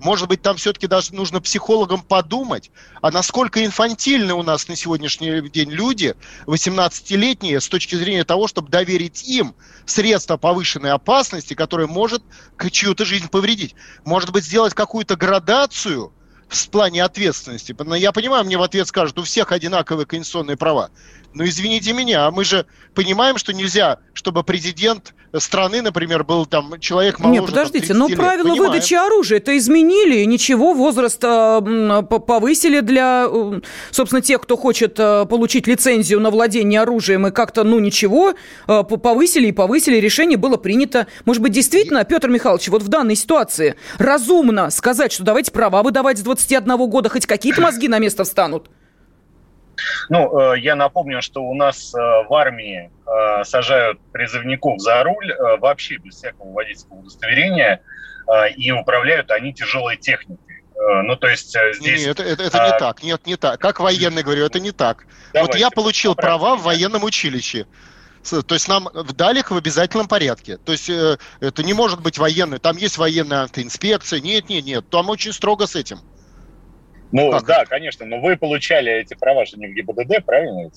может 0.00 0.28
быть, 0.28 0.42
там 0.42 0.56
все-таки 0.56 0.86
даже 0.86 1.14
нужно 1.14 1.40
психологам 1.40 2.02
подумать, 2.02 2.70
а 3.02 3.10
насколько 3.10 3.64
инфантильны 3.64 4.34
у 4.34 4.42
нас 4.42 4.66
на 4.68 4.76
сегодняшний 4.76 5.48
день 5.50 5.70
люди, 5.70 6.14
18-летние, 6.46 7.60
с 7.60 7.68
точки 7.68 7.94
зрения 7.94 8.24
того, 8.24 8.48
чтобы 8.48 8.70
доверить 8.70 9.28
им 9.28 9.54
средства 9.84 10.36
повышенной 10.36 10.92
опасности, 10.92 11.54
которое 11.54 11.86
может 11.86 12.22
чью-то 12.70 13.04
жизнь 13.04 13.28
повредить. 13.28 13.74
Может 14.04 14.32
быть, 14.32 14.44
сделать 14.44 14.74
какую-то 14.74 15.16
градацию 15.16 16.12
в 16.48 16.68
плане 16.70 17.04
ответственности. 17.04 17.76
Я 17.96 18.12
понимаю, 18.12 18.44
мне 18.44 18.58
в 18.58 18.62
ответ 18.62 18.88
скажут, 18.88 19.18
у 19.18 19.22
всех 19.22 19.52
одинаковые 19.52 20.06
конституционные 20.06 20.56
права. 20.56 20.90
Но 21.32 21.44
извините 21.44 21.92
меня, 21.92 22.26
а 22.26 22.30
мы 22.30 22.44
же 22.44 22.66
понимаем, 22.94 23.38
что 23.38 23.52
нельзя, 23.52 23.98
чтобы 24.14 24.42
президент 24.42 25.14
страны, 25.38 25.80
например, 25.80 26.24
был 26.24 26.44
там 26.44 26.80
человек 26.80 27.20
моложе 27.20 27.40
Нет, 27.40 27.50
подождите, 27.50 27.94
но 27.94 28.08
правила 28.08 28.48
Понимаем. 28.48 28.72
выдачи 28.72 28.94
оружия 28.94 29.38
это 29.38 29.56
изменили, 29.56 30.24
ничего, 30.24 30.74
возраст 30.74 31.22
э, 31.22 32.02
повысили 32.02 32.80
для, 32.80 33.28
э, 33.30 33.60
собственно, 33.92 34.22
тех, 34.22 34.40
кто 34.40 34.56
хочет 34.56 34.98
э, 34.98 35.26
получить 35.26 35.68
лицензию 35.68 36.18
на 36.18 36.30
владение 36.30 36.80
оружием, 36.80 37.28
и 37.28 37.30
как-то, 37.30 37.62
ну, 37.62 37.78
ничего, 37.78 38.34
повысили 38.66 39.48
и 39.48 39.52
повысили, 39.52 39.96
решение 39.96 40.36
было 40.36 40.56
принято. 40.56 41.06
Может 41.24 41.42
быть, 41.42 41.52
действительно, 41.52 42.04
Петр 42.04 42.28
Михайлович, 42.28 42.68
вот 42.68 42.82
в 42.82 42.88
данной 42.88 43.14
ситуации 43.14 43.76
разумно 43.98 44.70
сказать, 44.70 45.12
что 45.12 45.22
давайте 45.22 45.52
права 45.52 45.82
выдавать 45.84 46.18
с 46.18 46.22
21 46.22 46.76
года, 46.88 47.08
хоть 47.08 47.26
какие-то 47.26 47.60
мозги 47.60 47.86
на 47.86 48.00
место 48.00 48.24
встанут? 48.24 48.68
Ну, 50.08 50.54
я 50.54 50.74
напомню, 50.74 51.22
что 51.22 51.42
у 51.42 51.54
нас 51.54 51.92
в 51.92 52.34
армии 52.34 52.90
э, 53.06 53.44
сажают 53.44 53.98
призывников 54.12 54.80
за 54.80 55.02
руль 55.02 55.30
э, 55.30 55.56
вообще 55.58 55.96
без 55.96 56.16
всякого 56.16 56.52
водительского 56.52 56.98
удостоверения, 56.98 57.82
э, 58.28 58.50
и 58.52 58.70
управляют 58.72 59.30
они 59.30 59.52
тяжелой 59.52 59.96
техникой. 59.96 60.64
Э, 60.80 61.02
ну, 61.02 61.16
то 61.16 61.28
есть 61.28 61.54
э, 61.54 61.72
здесь... 61.74 62.06
Нет, 62.06 62.20
это, 62.20 62.42
это 62.42 62.64
а... 62.64 62.66
не 62.66 62.78
так. 62.78 63.02
Нет, 63.02 63.26
не 63.26 63.36
так. 63.36 63.60
Как 63.60 63.80
военный 63.80 64.22
говорю, 64.22 64.46
это 64.46 64.60
не 64.60 64.72
так. 64.72 65.06
Давайте, 65.32 65.52
вот 65.52 65.60
я 65.60 65.70
получил 65.70 66.14
права 66.14 66.56
в 66.56 66.62
военном 66.62 67.04
училище. 67.04 67.66
То 68.22 68.54
есть 68.54 68.68
нам 68.68 68.88
дали 69.14 69.38
их 69.38 69.50
в 69.50 69.56
обязательном 69.56 70.06
порядке. 70.06 70.58
То 70.58 70.72
есть 70.72 70.90
э, 70.90 71.18
это 71.40 71.62
не 71.62 71.72
может 71.72 72.00
быть 72.00 72.18
военный. 72.18 72.58
Там 72.58 72.76
есть 72.76 72.98
военная 72.98 73.48
инспекция. 73.54 74.20
Нет, 74.20 74.48
нет, 74.48 74.64
нет. 74.64 74.88
Там 74.90 75.08
очень 75.10 75.32
строго 75.32 75.66
с 75.66 75.74
этим. 75.74 76.00
Ну, 77.12 77.30
как 77.30 77.44
да, 77.46 77.64
конечно. 77.64 78.06
Но 78.06 78.20
вы 78.20 78.36
получали 78.36 78.92
эти 78.92 79.14
права 79.14 79.44
же 79.44 79.56
не 79.56 79.66
в 79.66 79.74
ГИБДД, 79.74 80.24
правильно? 80.24 80.70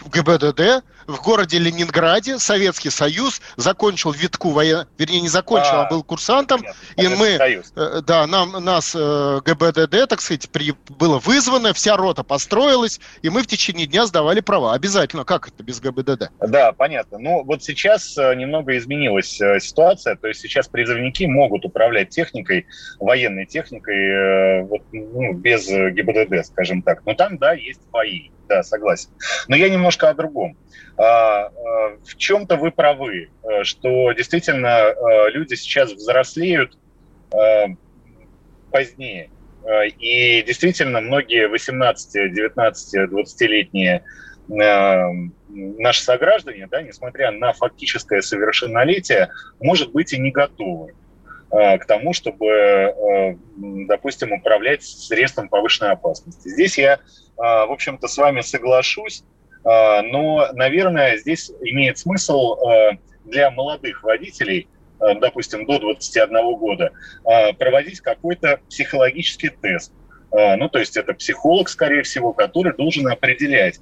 В 0.00 0.10
ГБДД, 0.10 0.84
в 1.06 1.22
городе 1.22 1.58
Ленинграде 1.58 2.38
Советский 2.38 2.90
Союз 2.90 3.40
закончил 3.56 4.12
витку 4.12 4.50
воен... 4.50 4.86
вернее, 4.98 5.20
не 5.20 5.28
закончил, 5.28 5.74
а, 5.74 5.86
а 5.86 5.90
был 5.90 6.02
курсантом, 6.02 6.62
и 6.96 7.08
мы, 7.08 7.36
Союз. 7.36 7.72
Э, 7.76 8.00
да, 8.06 8.26
нам, 8.26 8.52
нас 8.64 8.94
э, 8.96 9.40
ГБДД, 9.44 10.08
так 10.08 10.20
сказать, 10.20 10.48
при... 10.50 10.74
было 10.88 11.18
вызвано, 11.18 11.72
вся 11.72 11.96
рота 11.96 12.22
построилась, 12.22 13.00
и 13.22 13.30
мы 13.30 13.42
в 13.42 13.46
течение 13.46 13.86
дня 13.86 14.06
сдавали 14.06 14.40
права. 14.40 14.74
Обязательно. 14.74 15.24
Как 15.24 15.48
это 15.48 15.62
без 15.62 15.80
ГБДД? 15.80 16.30
Да, 16.40 16.72
понятно. 16.72 17.18
Ну, 17.18 17.44
вот 17.44 17.62
сейчас 17.62 18.16
э, 18.16 18.34
немного 18.34 18.76
изменилась 18.78 19.40
ситуация, 19.60 20.16
то 20.16 20.28
есть 20.28 20.40
сейчас 20.40 20.68
призывники 20.68 21.24
могут 21.24 21.64
управлять 21.64 22.10
техникой, 22.10 22.66
военной 22.98 23.46
техникой, 23.46 24.62
вот, 24.62 24.82
ну, 24.92 25.34
без 25.34 25.66
ГИБДД, 25.68 26.46
скажем 26.46 26.82
так. 26.82 27.04
Но 27.04 27.14
там, 27.14 27.38
да, 27.38 27.52
есть 27.52 27.80
бои 27.90 28.30
да, 28.50 28.62
согласен. 28.64 29.10
Но 29.48 29.56
я 29.56 29.70
немножко 29.70 30.10
о 30.10 30.14
другом. 30.14 30.56
А, 30.98 31.46
а, 31.46 31.50
в 32.04 32.16
чем-то 32.16 32.56
вы 32.56 32.72
правы, 32.72 33.30
э, 33.42 33.62
что 33.62 34.12
действительно 34.12 34.66
э, 34.66 35.30
люди 35.30 35.54
сейчас 35.54 35.92
взрослеют 35.92 36.76
э, 37.32 37.66
позднее. 38.70 39.30
И 39.98 40.42
действительно 40.42 41.00
многие 41.00 41.46
18, 41.46 42.32
19, 42.32 43.12
20-летние 43.12 44.02
наши 44.48 46.02
сограждане, 46.02 46.66
да, 46.66 46.80
несмотря 46.80 47.30
на 47.30 47.52
фактическое 47.52 48.22
совершеннолетие, 48.22 49.28
может 49.60 49.92
быть 49.92 50.14
и 50.14 50.18
не 50.18 50.30
готовы 50.30 50.94
к 51.50 51.80
тому, 51.86 52.12
чтобы, 52.12 53.36
допустим, 53.56 54.32
управлять 54.32 54.84
средством 54.84 55.48
повышенной 55.48 55.92
опасности. 55.92 56.48
Здесь 56.48 56.78
я 56.78 57.00
а, 57.36 57.66
в 57.66 57.72
общем-то, 57.72 58.06
с 58.06 58.16
вами 58.18 58.40
соглашусь, 58.42 59.24
но, 59.64 60.48
наверное, 60.52 61.16
здесь 61.18 61.50
имеет 61.60 61.98
смысл 61.98 62.56
для 63.24 63.50
молодых 63.50 64.02
водителей, 64.02 64.68
допустим, 65.20 65.66
до 65.66 65.78
21 65.78 66.56
года, 66.56 66.92
проводить 67.58 68.00
какой-то 68.00 68.60
психологический 68.68 69.50
тест. 69.50 69.92
Ну, 70.32 70.68
то 70.68 70.78
есть 70.78 70.96
это 70.96 71.12
психолог, 71.12 71.68
скорее 71.68 72.04
всего, 72.04 72.32
который 72.32 72.74
должен 72.74 73.06
определять, 73.08 73.80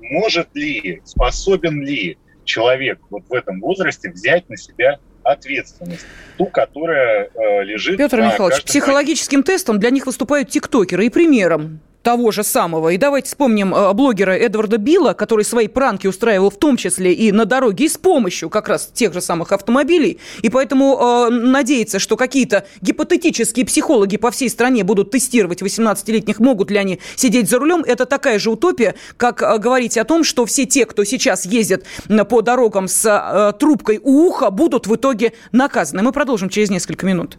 может 0.00 0.54
ли, 0.54 1.00
способен 1.04 1.82
ли 1.82 2.18
человек 2.44 2.98
вот 3.08 3.22
в 3.28 3.32
этом 3.32 3.60
возрасте 3.60 4.10
взять 4.10 4.48
на 4.50 4.56
себя 4.56 4.98
ответственность, 5.32 6.06
ту, 6.38 6.46
которая 6.46 7.30
лежит 7.62 7.96
Петр 7.96 8.20
Михайлович, 8.20 8.62
психологическим 8.64 9.42
тестом 9.42 9.78
для 9.78 9.90
них 9.90 10.06
выступают 10.06 10.50
тиктокеры 10.50 11.06
и 11.06 11.10
примером 11.10 11.80
того 12.02 12.30
же 12.30 12.44
самого. 12.44 12.90
И 12.90 12.96
давайте 12.96 13.28
вспомним 13.28 13.74
э, 13.74 13.92
блогера 13.92 14.32
Эдварда 14.32 14.78
Билла, 14.78 15.12
который 15.12 15.44
свои 15.44 15.68
пранки 15.68 16.06
устраивал 16.06 16.50
в 16.50 16.58
том 16.58 16.76
числе 16.76 17.12
и 17.12 17.30
на 17.32 17.44
дороге, 17.44 17.84
и 17.84 17.88
с 17.88 17.98
помощью 17.98 18.48
как 18.48 18.68
раз 18.68 18.90
тех 18.92 19.12
же 19.12 19.20
самых 19.20 19.52
автомобилей. 19.52 20.18
И 20.42 20.48
поэтому 20.48 20.98
э, 20.98 21.30
надеяться, 21.30 21.98
что 21.98 22.16
какие-то 22.16 22.66
гипотетические 22.80 23.66
психологи 23.66 24.16
по 24.16 24.30
всей 24.30 24.48
стране 24.48 24.84
будут 24.84 25.10
тестировать 25.10 25.62
18-летних, 25.62 26.38
могут 26.38 26.70
ли 26.70 26.78
они 26.78 27.00
сидеть 27.16 27.48
за 27.50 27.58
рулем, 27.58 27.84
это 27.86 28.06
такая 28.06 28.38
же 28.38 28.50
утопия, 28.50 28.94
как 29.16 29.42
э, 29.42 29.58
говорить 29.58 29.98
о 29.98 30.04
том, 30.04 30.24
что 30.24 30.46
все 30.46 30.64
те, 30.64 30.86
кто 30.86 31.04
сейчас 31.04 31.44
ездит 31.44 31.84
по 32.28 32.40
дорогам 32.40 32.88
с 32.88 33.04
э, 33.06 33.58
трубкой 33.58 34.00
у 34.02 34.26
уха, 34.26 34.50
будут 34.50 34.86
в 34.86 34.94
итоге 34.94 35.34
наказаны. 35.52 36.02
Мы 36.02 36.12
продолжим 36.12 36.48
через 36.48 36.70
несколько 36.70 37.04
минут. 37.04 37.38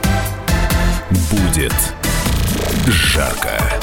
Будет 1.11 1.73
жарко. 2.87 3.80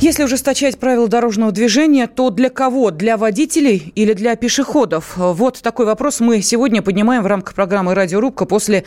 Если 0.00 0.24
ужесточать 0.24 0.78
правила 0.78 1.06
дорожного 1.06 1.52
движения, 1.52 2.08
то 2.08 2.30
для 2.30 2.50
кого? 2.50 2.90
Для 2.90 3.16
водителей 3.16 3.92
или 3.94 4.12
для 4.12 4.34
пешеходов? 4.34 5.12
Вот 5.16 5.62
такой 5.62 5.86
вопрос 5.86 6.18
мы 6.18 6.42
сегодня 6.42 6.82
поднимаем 6.82 7.22
в 7.22 7.26
рамках 7.26 7.54
программы 7.54 7.94
«Радиорубка» 7.94 8.44
после 8.44 8.84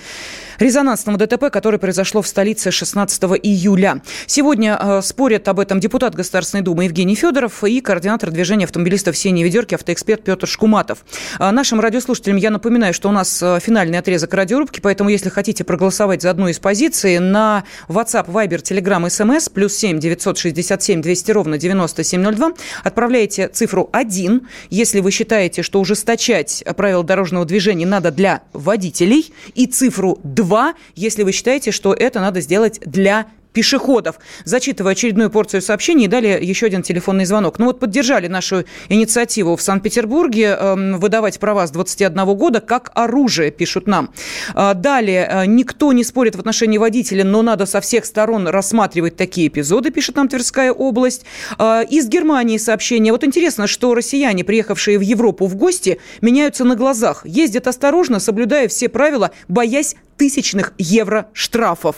резонансного 0.60 1.18
ДТП, 1.18 1.50
которое 1.50 1.78
произошло 1.78 2.22
в 2.22 2.28
столице 2.28 2.72
16 2.72 3.24
июля. 3.44 4.02
Сегодня 4.26 4.78
э, 4.80 5.02
спорят 5.02 5.48
об 5.48 5.60
этом 5.60 5.80
депутат 5.80 6.14
Государственной 6.14 6.62
Думы 6.62 6.86
Евгений 6.86 7.16
Федоров 7.16 7.64
и 7.64 7.80
координатор 7.80 8.32
движения 8.32 8.66
автомобилистов 8.66 9.18
«Синей 9.18 9.44
ведерки» 9.44 9.76
автоэксперт 9.76 10.24
Петр 10.24 10.48
Шкуматов. 10.48 11.06
А 11.40 11.52
нашим 11.52 11.80
радиослушателям 11.80 12.38
я 12.38 12.50
напоминаю, 12.50 12.94
что 12.94 13.10
у 13.10 13.12
нас 13.12 13.42
э, 13.42 13.60
финальный 13.62 14.00
отрезок 14.00 14.34
радиорубки, 14.34 14.82
поэтому 14.82 15.10
если 15.10 15.30
хотите 15.30 15.64
проголосовать 15.64 16.22
за 16.22 16.32
одну 16.32 16.48
из 16.48 16.60
позиций, 16.60 17.20
на 17.20 17.64
WhatsApp, 17.88 18.28
Viber, 18.28 18.62
Telegram, 18.62 19.06
SMS, 19.06 19.50
плюс 19.52 19.74
7 19.76 20.00
967 20.00 20.97
200 21.02 21.32
ровно 21.32 21.58
9702, 21.58 22.54
отправляете 22.84 23.48
цифру 23.48 23.90
1, 23.92 24.48
если 24.70 25.00
вы 25.00 25.12
считаете, 25.12 25.62
что 25.62 25.80
ужесточать 25.80 26.64
правила 26.76 27.04
дорожного 27.04 27.46
движения 27.46 27.86
надо 27.86 28.12
для 28.12 28.44
водителей, 28.54 29.34
и 29.56 29.66
цифру 29.66 30.20
2, 30.24 30.74
если 30.96 31.24
вы 31.24 31.32
считаете, 31.32 31.72
что 31.72 31.94
это 31.94 32.20
надо 32.20 32.42
сделать 32.42 32.80
для 32.86 33.28
пешеходов. 33.54 34.18
Зачитывая 34.46 34.94
очередную 34.94 35.30
порцию 35.30 35.62
сообщений, 35.62 36.06
и 36.06 36.08
далее 36.08 36.40
еще 36.42 36.68
один 36.68 36.84
телефонный 36.84 37.26
звонок. 37.26 37.60
Ну 37.60 37.66
вот 37.66 37.80
поддержали 37.80 38.28
нашу 38.28 38.66
инициативу 38.90 39.56
в 39.56 39.62
Санкт-Петербурге 39.62 40.58
э, 40.60 40.98
выдавать 40.98 41.40
права 41.40 41.66
с 41.68 41.72
21 41.72 42.26
года 42.36 42.62
как 42.62 42.92
оружие, 42.94 43.52
пишут 43.52 43.88
нам. 43.88 44.14
Э, 44.56 44.74
далее, 44.74 45.28
э, 45.30 45.46
никто 45.46 45.94
не 45.94 46.04
спорит 46.04 46.36
в 46.36 46.40
отношении 46.40 46.78
водителя, 46.78 47.24
но 47.24 47.42
надо 47.42 47.66
со 47.66 47.82
всех 47.82 48.06
сторон 48.06 48.48
рассматривать 48.48 49.16
такие 49.16 49.48
эпизоды, 49.48 49.92
пишет 49.92 50.16
нам 50.16 50.28
Тверская 50.28 50.72
область. 50.72 51.26
Э, 51.58 51.84
из 51.90 52.08
Германии 52.08 52.58
сообщение. 52.58 53.12
Вот 53.12 53.24
интересно, 53.24 53.68
что 53.68 53.94
россияне, 53.94 54.44
приехавшие 54.44 54.98
в 54.98 55.02
Европу 55.02 55.48
в 55.48 55.56
гости, 55.56 56.00
меняются 56.22 56.64
на 56.64 56.76
глазах. 56.76 57.26
Ездят 57.26 57.68
осторожно, 57.68 58.20
соблюдая 58.20 58.68
все 58.68 58.90
правила, 58.90 59.32
боясь 59.48 59.96
тысячных 60.18 60.74
евро 60.78 61.30
штрафов. 61.34 61.98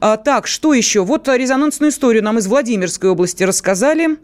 А, 0.00 0.16
так, 0.16 0.46
что 0.46 0.74
еще? 0.74 1.04
Вот 1.04 1.28
резонансную 1.28 1.90
историю 1.90 2.24
нам 2.24 2.38
из 2.38 2.46
Владимирской 2.46 3.10
области 3.10 3.42
рассказали. 3.44 4.18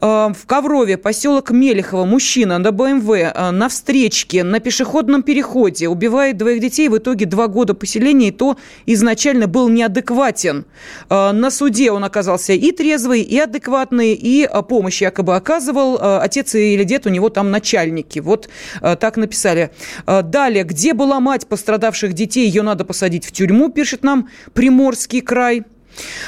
А, 0.00 0.32
в 0.32 0.46
Коврове, 0.46 0.96
поселок 0.96 1.50
Мелехово, 1.50 2.04
мужчина 2.04 2.58
на 2.58 2.72
БМВ 2.72 3.10
а, 3.34 3.50
на 3.50 3.68
встречке, 3.68 4.44
на 4.44 4.60
пешеходном 4.60 5.22
переходе 5.22 5.88
убивает 5.88 6.36
двоих 6.36 6.60
детей. 6.60 6.88
В 6.88 6.98
итоге 6.98 7.26
два 7.26 7.48
года 7.48 7.74
поселения, 7.74 8.28
и 8.28 8.32
то 8.32 8.56
изначально 8.86 9.46
был 9.46 9.68
неадекватен. 9.68 10.64
А, 11.08 11.32
на 11.32 11.50
суде 11.50 11.90
он 11.90 12.04
оказался 12.04 12.52
и 12.52 12.72
трезвый, 12.72 13.22
и 13.22 13.38
адекватный, 13.38 14.14
и 14.14 14.48
помощь 14.68 15.02
якобы 15.02 15.36
оказывал. 15.36 15.98
Отец 16.00 16.54
или 16.54 16.84
дед 16.84 17.06
у 17.06 17.10
него 17.10 17.28
там 17.28 17.50
начальники. 17.50 18.18
Вот 18.18 18.48
так 18.80 19.16
написали. 19.16 19.70
Далее, 20.06 20.64
где 20.64 20.94
была 20.94 21.20
мать 21.20 21.46
пострадавших 21.46 22.12
детей? 22.12 22.46
Ее 22.46 22.62
надо 22.62 22.84
посадить 22.84 23.26
в 23.26 23.32
тюрьму, 23.32 23.70
пишет 23.70 24.02
нам 24.02 24.28
Приморский 24.54 25.20
край. 25.20 25.64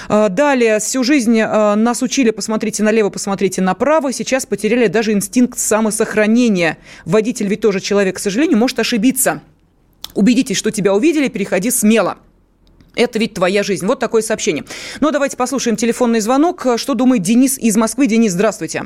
А, 0.09 0.29
Далее, 0.29 0.79
всю 0.79 1.05
жизнь 1.05 1.41
а, 1.41 1.77
нас 1.77 2.03
учили, 2.03 2.31
посмотрите 2.31 2.83
налево, 2.83 3.11
посмотрите 3.11 3.63
направо. 3.63 4.13
Сейчас 4.13 4.47
потеряли 4.47 4.87
даже 4.87 5.13
инстинкт 5.13 5.59
самосохранения. 5.59 6.79
Водитель 7.05 7.49
ведь 7.49 7.61
тоже 7.61 7.81
человек, 7.81 8.17
к 8.17 8.19
сожалению, 8.19 8.59
может 8.59 8.79
ошибиться. 8.79 9.43
Убедитесь, 10.15 10.57
что 10.57 10.71
тебя 10.71 10.95
увидели, 10.95 11.29
переходи 11.29 11.71
смело. 11.71 12.19
Это 12.97 13.19
ведь 13.19 13.35
твоя 13.35 13.63
жизнь. 13.63 13.87
Вот 13.87 14.01
такое 14.01 14.23
сообщение. 14.23 14.65
Ну, 15.01 15.11
давайте 15.11 15.37
послушаем 15.37 15.77
телефонный 15.77 16.21
звонок. 16.21 16.67
Что 16.77 16.95
думает 16.95 17.23
Денис 17.23 17.59
из 17.59 17.77
Москвы? 17.77 18.07
Денис, 18.07 18.33
здравствуйте. 18.33 18.85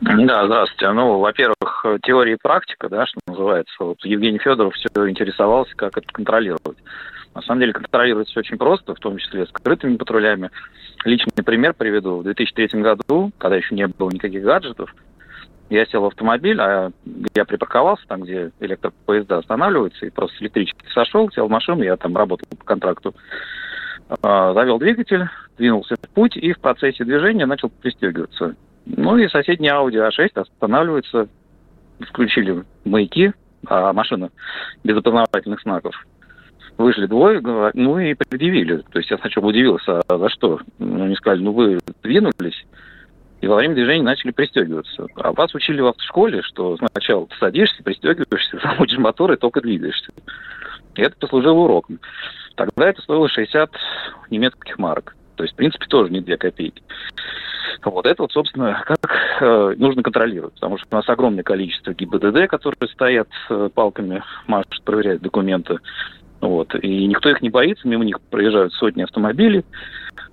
Да, 0.00 0.46
здравствуйте. 0.46 0.92
Ну, 0.92 1.18
во-первых, 1.18 1.86
теория 2.02 2.34
и 2.34 2.38
практика, 2.40 2.88
да, 2.88 3.06
что 3.06 3.18
называется. 3.26 3.74
Вот 3.80 3.98
Евгений 4.04 4.38
Федоров 4.38 4.74
все 4.74 4.88
интересовался, 5.08 5.74
как 5.74 5.96
это 5.96 6.06
контролировать. 6.12 6.76
На 7.36 7.42
самом 7.42 7.60
деле 7.60 7.74
контролировать 7.74 8.30
все 8.30 8.40
очень 8.40 8.56
просто, 8.56 8.94
в 8.94 8.98
том 8.98 9.18
числе 9.18 9.44
скрытыми 9.44 9.98
патрулями. 9.98 10.50
Личный 11.04 11.44
пример 11.44 11.74
приведу. 11.74 12.16
В 12.16 12.22
2003 12.22 12.80
году, 12.80 13.30
когда 13.36 13.56
еще 13.56 13.74
не 13.74 13.86
было 13.86 14.08
никаких 14.08 14.42
гаджетов, 14.42 14.94
я 15.68 15.84
сел 15.84 16.00
в 16.00 16.06
автомобиль, 16.06 16.58
а 16.58 16.92
я 17.34 17.44
припарковался 17.44 18.06
там, 18.08 18.22
где 18.22 18.52
электропоезда 18.60 19.36
останавливаются, 19.36 20.06
и 20.06 20.10
просто 20.10 20.38
с 20.38 20.40
электрички 20.40 20.78
сошел, 20.94 21.30
сел 21.30 21.46
в 21.46 21.50
машину, 21.50 21.82
я 21.82 21.98
там 21.98 22.16
работал 22.16 22.48
по 22.48 22.64
контракту, 22.64 23.14
а, 24.22 24.54
завел 24.54 24.78
двигатель, 24.78 25.28
двинулся 25.58 25.96
в 25.96 26.08
путь 26.14 26.38
и 26.38 26.54
в 26.54 26.58
процессе 26.58 27.04
движения 27.04 27.44
начал 27.44 27.68
пристегиваться. 27.68 28.56
Ну 28.86 29.18
и 29.18 29.28
соседний 29.28 29.68
Audi 29.68 30.08
A6 30.08 30.30
останавливается, 30.40 31.28
включили 32.00 32.64
маяки, 32.86 33.34
а 33.66 33.92
машина 33.92 34.30
без 34.84 34.96
опознавательных 34.96 35.60
знаков. 35.60 35.94
Вышли 36.78 37.06
двое, 37.06 37.40
ну 37.74 37.98
и 37.98 38.14
предъявили. 38.14 38.78
То 38.92 38.98
есть 38.98 39.10
я 39.10 39.18
сначала 39.18 39.46
удивился, 39.46 40.02
а 40.06 40.18
за 40.18 40.28
что? 40.28 40.60
Ну, 40.78 41.04
они 41.04 41.14
сказали, 41.16 41.42
ну 41.42 41.52
вы 41.52 41.78
двинулись, 42.02 42.66
и 43.40 43.46
во 43.46 43.56
время 43.56 43.74
движения 43.74 44.02
начали 44.02 44.30
пристегиваться. 44.30 45.06
А 45.16 45.32
вас 45.32 45.54
учили 45.54 45.80
в 45.80 45.86
автошколе, 45.86 46.42
что 46.42 46.76
сначала 46.76 47.26
ты 47.26 47.36
садишься, 47.38 47.82
пристегиваешься, 47.82 48.58
заводишь 48.62 48.98
мотор 48.98 49.32
и 49.32 49.36
только 49.36 49.60
двигаешься. 49.60 50.12
И 50.94 51.02
это 51.02 51.16
послужило 51.18 51.54
уроком. 51.54 52.00
Тогда 52.56 52.88
это 52.88 53.02
стоило 53.02 53.28
60 53.28 53.70
немецких 54.30 54.78
марок. 54.78 55.14
То 55.36 55.44
есть, 55.44 55.52
в 55.52 55.56
принципе, 55.56 55.86
тоже 55.86 56.10
не 56.10 56.20
2 56.20 56.36
копейки. 56.38 56.82
Вот 57.84 58.06
это 58.06 58.22
вот, 58.22 58.32
собственно, 58.32 58.82
как 58.86 58.98
э, 59.40 59.74
нужно 59.76 60.02
контролировать. 60.02 60.54
Потому 60.54 60.78
что 60.78 60.86
у 60.90 60.94
нас 60.96 61.08
огромное 61.08 61.44
количество 61.44 61.92
ГИБДД, 61.92 62.48
которые 62.48 62.88
стоят 62.88 63.28
э, 63.50 63.68
палками, 63.74 64.22
машут, 64.46 64.82
проверяют 64.84 65.20
документы. 65.20 65.78
Вот. 66.46 66.74
И 66.76 67.06
никто 67.06 67.28
их 67.28 67.42
не 67.42 67.50
боится, 67.50 67.88
мимо 67.88 68.04
них 68.04 68.20
проезжают 68.30 68.72
сотни 68.74 69.02
автомобилей, 69.02 69.64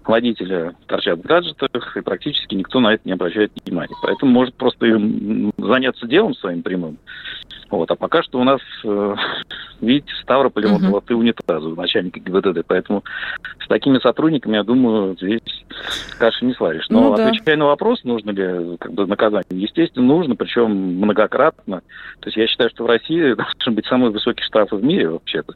водители 0.07 0.73
торчат 0.87 1.19
в 1.19 1.21
гаджетах, 1.21 1.97
и 1.97 2.01
практически 2.01 2.55
никто 2.55 2.79
на 2.79 2.93
это 2.93 3.01
не 3.05 3.13
обращает 3.13 3.51
внимания. 3.65 3.95
Поэтому 4.01 4.31
может 4.31 4.53
просто 4.55 4.85
заняться 5.57 6.07
делом 6.07 6.35
своим 6.35 6.61
прямым 6.63 6.97
Вот. 7.69 7.89
А 7.91 7.95
пока 7.95 8.23
что 8.23 8.39
у 8.39 8.43
нас, 8.43 8.61
э, 8.83 9.15
видите, 9.81 10.13
в 10.13 10.17
Ставрополе 10.19 10.67
uh-huh. 10.67 10.73
вот 10.73 10.81
золотые 10.81 11.17
унитазы 11.17 11.67
у 11.67 11.75
начальника 11.75 12.19
ГИБДД. 12.19 12.65
Поэтому 12.67 13.03
с 13.63 13.67
такими 13.67 13.99
сотрудниками, 13.99 14.55
я 14.55 14.63
думаю, 14.63 15.15
здесь 15.15 15.41
каши 16.17 16.45
не 16.45 16.53
сваришь. 16.53 16.87
Но 16.89 17.09
ну, 17.09 17.15
да. 17.15 17.27
отвечая 17.27 17.57
на 17.57 17.65
вопрос, 17.65 18.03
нужно 18.03 18.31
ли 18.31 18.77
как 18.77 18.93
бы, 18.93 19.05
наказание, 19.07 19.45
естественно, 19.51 20.05
нужно, 20.05 20.35
причем 20.35 20.71
многократно. 20.71 21.81
То 22.19 22.27
есть 22.27 22.37
я 22.37 22.47
считаю, 22.47 22.69
что 22.69 22.83
в 22.83 22.87
России 22.87 23.33
должны 23.35 23.71
быть 23.71 23.85
самые 23.85 24.11
высокие 24.11 24.45
штрафы 24.45 24.75
в 24.75 24.83
мире 24.83 25.09
вообще-то. 25.09 25.53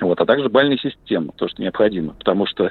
Вот. 0.00 0.20
А 0.20 0.26
также 0.26 0.48
бальная 0.48 0.78
система, 0.78 1.32
то, 1.36 1.48
что 1.48 1.62
необходимо. 1.62 2.14
Потому 2.14 2.46
что 2.46 2.70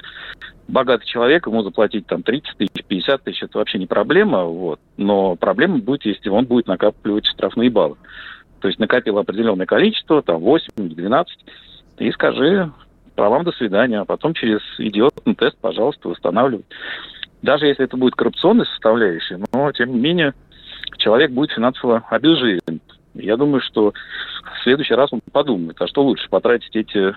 богатый 0.70 0.99
человек, 1.04 1.46
ему 1.46 1.62
заплатить 1.62 2.06
там 2.06 2.22
30 2.22 2.56
тысяч, 2.56 2.84
50 2.86 3.22
тысяч, 3.22 3.42
это 3.42 3.58
вообще 3.58 3.78
не 3.78 3.86
проблема. 3.86 4.44
Вот. 4.44 4.80
Но 4.96 5.36
проблема 5.36 5.78
будет, 5.78 6.04
если 6.04 6.28
он 6.28 6.46
будет 6.46 6.66
накапливать 6.66 7.26
штрафные 7.26 7.70
баллы. 7.70 7.96
То 8.60 8.68
есть 8.68 8.78
накопил 8.78 9.18
определенное 9.18 9.66
количество, 9.66 10.22
там 10.22 10.40
8 10.40 10.68
12, 10.76 11.38
и 11.98 12.10
скажи, 12.12 12.70
правам 13.14 13.44
до 13.44 13.52
свидания, 13.52 14.00
а 14.00 14.04
потом 14.04 14.34
через 14.34 14.60
идиотный 14.78 15.34
тест, 15.34 15.56
пожалуйста, 15.60 16.08
восстанавливай. 16.08 16.64
Даже 17.42 17.66
если 17.66 17.84
это 17.84 17.96
будет 17.96 18.14
коррупционная 18.14 18.66
составляющая, 18.66 19.40
но 19.52 19.72
тем 19.72 19.92
не 19.92 19.98
менее 19.98 20.34
человек 20.98 21.30
будет 21.30 21.52
финансово 21.52 22.04
обезжирен. 22.10 22.80
Я 23.14 23.36
думаю, 23.36 23.60
что 23.60 23.92
в 23.92 24.62
следующий 24.62 24.94
раз 24.94 25.12
он 25.12 25.20
подумает, 25.32 25.76
а 25.80 25.86
что 25.86 26.02
лучше, 26.02 26.28
потратить 26.28 26.76
эти 26.76 27.14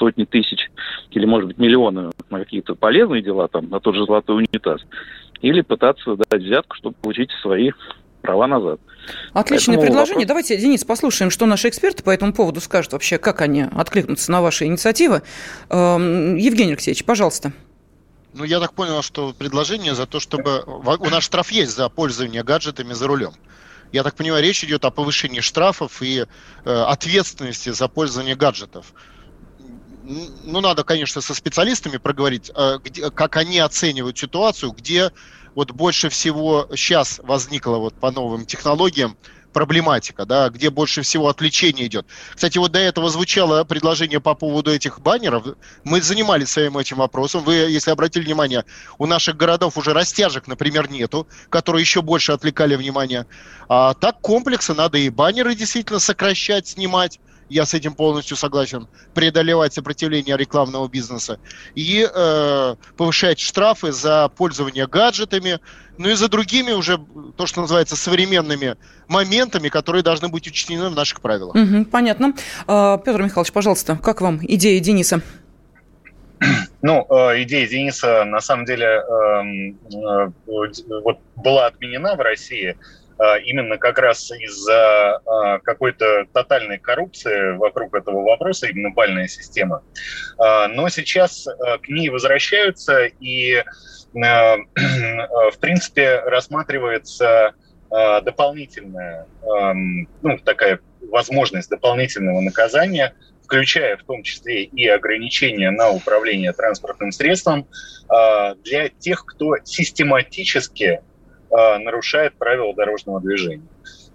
сотни 0.00 0.24
тысяч 0.24 0.70
или, 1.10 1.26
может 1.26 1.48
быть, 1.48 1.58
миллионы 1.58 2.10
на 2.30 2.38
какие-то 2.38 2.74
полезные 2.74 3.22
дела, 3.22 3.48
там, 3.48 3.68
на 3.68 3.80
тот 3.80 3.94
же 3.94 4.06
золотой 4.06 4.38
унитаз, 4.38 4.80
или 5.42 5.60
пытаться 5.60 6.16
дать 6.16 6.42
взятку, 6.42 6.74
чтобы 6.76 6.96
получить 7.00 7.30
свои 7.42 7.72
права 8.22 8.46
назад. 8.46 8.80
Отличное 9.32 9.76
Поэтому 9.76 9.92
предложение. 9.92 10.26
Вопрос... 10.26 10.28
Давайте, 10.28 10.56
Денис, 10.56 10.84
послушаем, 10.84 11.30
что 11.30 11.46
наши 11.46 11.68
эксперты 11.68 12.02
по 12.02 12.10
этому 12.10 12.32
поводу 12.32 12.60
скажут 12.60 12.92
вообще, 12.92 13.18
как 13.18 13.40
они 13.40 13.66
откликнутся 13.74 14.32
на 14.32 14.40
ваши 14.40 14.64
инициативы. 14.64 15.22
Эм, 15.68 16.36
Евгений 16.36 16.72
Алексеевич, 16.72 17.04
пожалуйста. 17.04 17.52
Ну, 18.32 18.44
я 18.44 18.60
так 18.60 18.74
понял, 18.74 19.02
что 19.02 19.34
предложение 19.36 19.94
за 19.94 20.06
то, 20.06 20.20
чтобы... 20.20 20.62
У 20.64 21.10
нас 21.10 21.24
штраф 21.24 21.50
есть 21.50 21.74
за 21.74 21.88
пользование 21.88 22.42
гаджетами 22.42 22.92
за 22.92 23.06
рулем. 23.06 23.32
Я 23.92 24.04
так 24.04 24.14
понимаю, 24.14 24.42
речь 24.42 24.62
идет 24.62 24.84
о 24.84 24.90
повышении 24.90 25.40
штрафов 25.40 26.00
и 26.00 26.20
э, 26.20 26.24
ответственности 26.64 27.70
за 27.70 27.88
пользование 27.88 28.36
гаджетов. 28.36 28.92
Ну, 30.02 30.60
надо, 30.60 30.82
конечно, 30.84 31.20
со 31.20 31.34
специалистами 31.34 31.98
проговорить, 31.98 32.50
э, 32.54 32.78
где, 32.82 33.10
как 33.10 33.36
они 33.36 33.58
оценивают 33.58 34.18
ситуацию, 34.18 34.72
где 34.72 35.10
вот 35.54 35.72
больше 35.72 36.08
всего 36.08 36.68
сейчас 36.74 37.20
возникла 37.22 37.76
вот 37.76 37.94
по 37.94 38.10
новым 38.10 38.46
технологиям 38.46 39.16
проблематика, 39.52 40.24
да, 40.26 40.48
где 40.48 40.70
больше 40.70 41.02
всего 41.02 41.28
отвлечение 41.28 41.86
идет. 41.86 42.06
Кстати, 42.34 42.58
вот 42.58 42.72
до 42.72 42.78
этого 42.78 43.10
звучало 43.10 43.64
предложение 43.64 44.20
по 44.20 44.34
поводу 44.34 44.70
этих 44.72 45.00
баннеров. 45.00 45.44
Мы 45.84 46.00
занимались 46.00 46.50
своим 46.50 46.78
этим 46.78 46.98
вопросом. 46.98 47.42
Вы, 47.42 47.54
если 47.54 47.90
обратили 47.90 48.24
внимание, 48.24 48.64
у 48.98 49.06
наших 49.06 49.36
городов 49.36 49.76
уже 49.76 49.92
растяжек, 49.92 50.46
например, 50.46 50.90
нету, 50.90 51.26
которые 51.48 51.82
еще 51.82 52.00
больше 52.00 52.32
отвлекали 52.32 52.76
внимание. 52.76 53.26
А 53.68 53.94
так 53.94 54.20
комплексы 54.20 54.72
надо 54.72 54.98
и 54.98 55.08
баннеры 55.10 55.54
действительно 55.54 55.98
сокращать, 55.98 56.68
снимать 56.68 57.18
я 57.50 57.66
с 57.66 57.74
этим 57.74 57.94
полностью 57.94 58.36
согласен, 58.36 58.88
преодолевать 59.12 59.74
сопротивление 59.74 60.36
рекламного 60.36 60.88
бизнеса 60.88 61.38
и 61.74 62.08
э, 62.12 62.74
повышать 62.96 63.40
штрафы 63.40 63.92
за 63.92 64.28
пользование 64.28 64.86
гаджетами, 64.86 65.58
ну 65.98 66.08
и 66.08 66.14
за 66.14 66.28
другими 66.28 66.72
уже, 66.72 66.98
то, 67.36 67.46
что 67.46 67.60
называется, 67.60 67.96
современными 67.96 68.76
моментами, 69.08 69.68
которые 69.68 70.02
должны 70.02 70.28
быть 70.28 70.46
учтены 70.46 70.88
в 70.88 70.94
наших 70.94 71.20
правилах. 71.20 71.54
Угу, 71.54 71.86
понятно. 71.86 72.34
А, 72.66 72.96
Петр 72.98 73.22
Михайлович, 73.22 73.52
пожалуйста, 73.52 73.98
как 74.02 74.20
вам 74.20 74.40
идея 74.42 74.80
Дениса? 74.80 75.20
Ну, 76.82 77.06
э, 77.10 77.42
идея 77.42 77.68
Дениса 77.68 78.24
на 78.24 78.40
самом 78.40 78.64
деле 78.64 78.86
эм, 78.86 79.78
э, 79.92 80.32
вот 80.46 81.18
была 81.36 81.66
отменена 81.66 82.14
в 82.14 82.20
России 82.20 82.74
именно 83.44 83.76
как 83.76 83.98
раз 83.98 84.30
из-за 84.30 85.20
а, 85.26 85.58
какой-то 85.58 86.26
тотальной 86.32 86.78
коррупции 86.78 87.56
вокруг 87.56 87.94
этого 87.94 88.22
вопроса, 88.22 88.66
именно 88.66 88.90
бальная 88.90 89.28
система. 89.28 89.82
А, 90.38 90.68
но 90.68 90.88
сейчас 90.88 91.46
к 91.82 91.88
ней 91.88 92.08
возвращаются 92.08 93.06
и, 93.20 93.62
в 94.12 95.58
принципе, 95.60 96.20
рассматривается 96.20 97.52
дополнительная, 97.90 99.26
ну, 100.22 100.38
такая 100.44 100.78
возможность 101.10 101.68
дополнительного 101.70 102.40
наказания, 102.40 103.14
включая 103.42 103.96
в 103.96 104.04
том 104.04 104.22
числе 104.22 104.62
и 104.62 104.86
ограничения 104.86 105.72
на 105.72 105.90
управление 105.90 106.52
транспортным 106.52 107.10
средством 107.10 107.66
для 108.62 108.90
тех, 108.90 109.24
кто 109.26 109.56
систематически 109.64 111.00
Э, 111.00 111.09
нарушает 111.50 112.34
правила 112.34 112.74
дорожного 112.74 113.20
движения. 113.20 113.66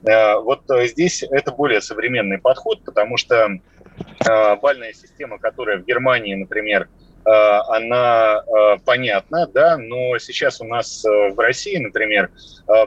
Э, 0.05 0.35
вот 0.39 0.69
э, 0.69 0.87
здесь 0.87 1.23
это 1.23 1.51
более 1.51 1.81
современный 1.81 2.37
подход, 2.37 2.83
потому 2.83 3.17
что 3.17 3.59
бальная 4.61 4.91
система, 4.91 5.37
которая 5.39 5.77
в 5.77 5.85
Германии, 5.85 6.35
например, 6.35 6.89
она 7.23 8.43
понятна, 8.83 9.47
да, 9.47 9.77
но 9.77 10.17
сейчас 10.17 10.59
у 10.59 10.65
нас 10.65 11.01
в 11.05 11.39
России, 11.39 11.77
например, 11.77 12.29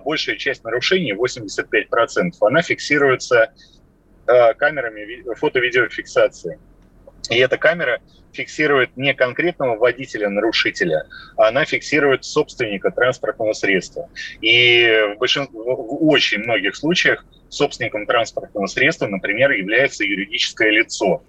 большая 0.05 0.37
часть 0.37 0.65
нарушений, 0.65 1.15
85%, 1.15 2.33
она 2.43 2.61
фиксируется 2.61 3.53
камерами 4.27 5.35
фото-видеофиксации. 5.35 6.59
И 7.31 7.37
эта 7.37 7.59
камера 7.59 8.01
фиксирует 8.33 8.97
не 8.97 9.15
конкретного 9.15 9.77
водителя-нарушителя, 9.77 11.07
а 11.37 11.49
она 11.49 11.65
фиксирует 11.65 12.25
собственника 12.25 12.91
транспортного 12.91 13.53
средства. 13.53 14.09
И 14.41 14.87
в, 15.15 15.19
большин... 15.19 15.49
в 15.53 16.07
очень 16.09 16.39
многих 16.39 16.77
случаях 16.77 17.25
собственником 17.49 18.07
транспортного 18.07 18.67
средства, 18.67 19.07
например, 19.07 19.51
является 19.53 20.05
юридическое 20.05 20.71
лицо. 20.71 21.23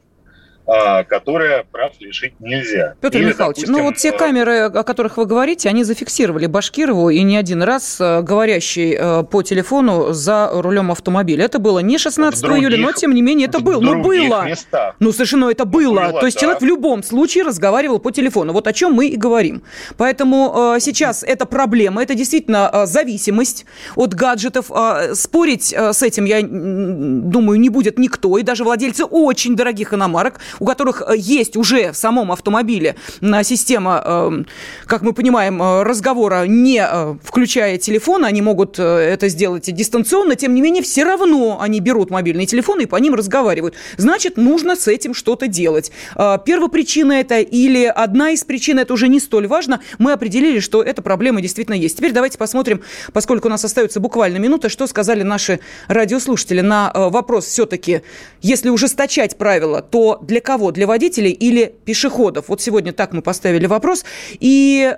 А, 0.72 1.04
которое 1.04 1.66
прав 1.72 1.94
лишить 2.00 2.34
нельзя. 2.40 2.94
Петр 3.02 3.18
Или, 3.18 3.30
Михайлович, 3.30 3.58
допустим, 3.58 3.74
ну 3.74 3.84
вот 3.86 3.96
те 3.96 4.10
э, 4.10 4.12
камеры, 4.18 4.60
о 4.66 4.84
которых 4.84 5.18
вы 5.18 5.26
говорите, 5.26 5.68
они 5.68 5.84
зафиксировали 5.84 6.46
Башкирову 6.46 7.10
и 7.10 7.24
не 7.24 7.38
один 7.38 7.64
раз 7.64 8.00
э, 8.00 8.22
говорящий 8.22 8.96
э, 8.96 9.24
по 9.24 9.42
телефону 9.42 10.14
за 10.14 10.52
рулем 10.54 10.92
автомобиля. 10.92 11.46
Это 11.46 11.58
было 11.58 11.80
не 11.80 11.98
16 11.98 12.40
других, 12.42 12.62
июля, 12.62 12.78
но 12.78 12.92
тем 12.92 13.16
не 13.16 13.24
менее 13.24 13.48
это 13.48 13.62
было. 13.62 13.82
Ну 13.82 14.04
было. 14.04 14.46
Местах. 14.46 14.96
Ну 15.00 15.12
совершенно 15.12 15.50
это 15.50 15.66
было. 15.66 16.12
было 16.12 16.20
То 16.20 16.28
есть 16.28 16.38
да. 16.38 16.42
человек 16.42 16.62
в 16.62 16.66
любом 16.66 17.02
случае 17.02 17.46
разговаривал 17.46 17.98
по 17.98 18.12
телефону. 18.12 18.54
Вот 18.54 18.68
о 18.68 18.74
чем 18.74 18.94
мы 18.94 19.08
и 19.08 19.16
говорим. 19.16 19.64
Поэтому 19.98 20.76
э, 20.76 20.80
сейчас 20.82 21.24
это 21.24 21.48
проблема, 21.48 22.04
это 22.04 22.14
действительно 22.14 22.86
зависимость 22.86 23.66
от 23.96 24.14
гаджетов. 24.14 24.70
Э, 24.70 25.16
спорить 25.16 25.74
с 25.74 26.04
этим, 26.04 26.26
я 26.26 26.42
думаю, 26.44 27.60
не 27.60 27.70
будет 27.70 27.98
никто. 27.98 28.38
И 28.38 28.44
даже 28.44 28.64
владельцы 28.64 29.04
очень 29.04 29.56
дорогих 29.56 29.96
иномарок 29.96 30.40
у 30.60 30.66
которых 30.66 31.02
э, 31.06 31.14
есть 31.18 31.58
уже 31.58 31.92
в 31.92 31.98
самом 31.98 32.32
автомобиле 32.32 32.96
система, 33.44 34.02
эм, 34.06 34.48
как 34.86 35.02
мы 35.02 35.14
понимаем, 35.14 35.62
э, 35.62 35.84
разговора 35.84 36.46
не 36.48 36.82
э, 36.82 37.16
включая 37.24 37.78
телефон, 37.78 38.26
они 38.26 38.42
могут 38.42 38.80
это 38.80 39.30
сделать 39.30 39.74
дистанционно, 39.74 40.36
тем 40.36 40.54
не 40.54 40.62
менее 40.62 40.84
все 40.84 41.04
равно 41.04 41.60
они 41.62 41.80
берут 41.80 42.10
мобильные 42.12 42.46
телефоны 42.46 42.84
и 42.84 42.86
по 42.86 42.98
ним 42.98 43.16
разговаривают. 43.16 43.76
Значит, 43.98 44.38
нужно 44.38 44.76
с 44.76 44.88
этим 44.88 45.14
что-то 45.14 45.48
делать. 45.48 45.92
Первопричина 46.16 47.14
это 47.14 47.40
или 47.40 47.86
одна 47.86 48.32
из 48.32 48.44
причин, 48.44 48.80
это 48.80 48.94
уже 48.94 49.08
не 49.08 49.20
столь 49.20 49.48
важно. 49.48 49.82
Мы 49.98 50.12
определили, 50.12 50.60
что 50.60 50.82
эта 50.82 51.02
проблема 51.02 51.42
действительно 51.42 51.76
есть. 51.76 51.98
Теперь 51.98 52.12
давайте 52.12 52.38
посмотрим, 52.38 52.82
поскольку 53.14 53.48
у 53.48 53.52
нас 53.52 53.64
остается 53.64 54.00
буквально 54.00 54.38
минута, 54.38 54.70
что 54.70 54.88
сказали 54.88 55.24
наши 55.24 55.60
радиослушатели 55.88 56.62
на 56.62 56.92
вопрос 56.96 57.46
все-таки, 57.46 58.02
если 58.42 58.70
ужесточать 58.70 59.38
правила, 59.38 59.82
то 59.82 60.20
для 60.22 60.39
кого? 60.42 60.72
Для 60.72 60.88
водителей 60.88 61.32
или 61.32 61.74
пешеходов? 61.86 62.46
Вот 62.48 62.62
сегодня 62.62 62.94
так 62.94 63.14
мы 63.14 63.22
поставили 63.22 63.66
вопрос. 63.66 64.06
И 64.40 64.96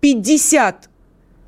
50 0.00 0.84
э, 0.84 0.88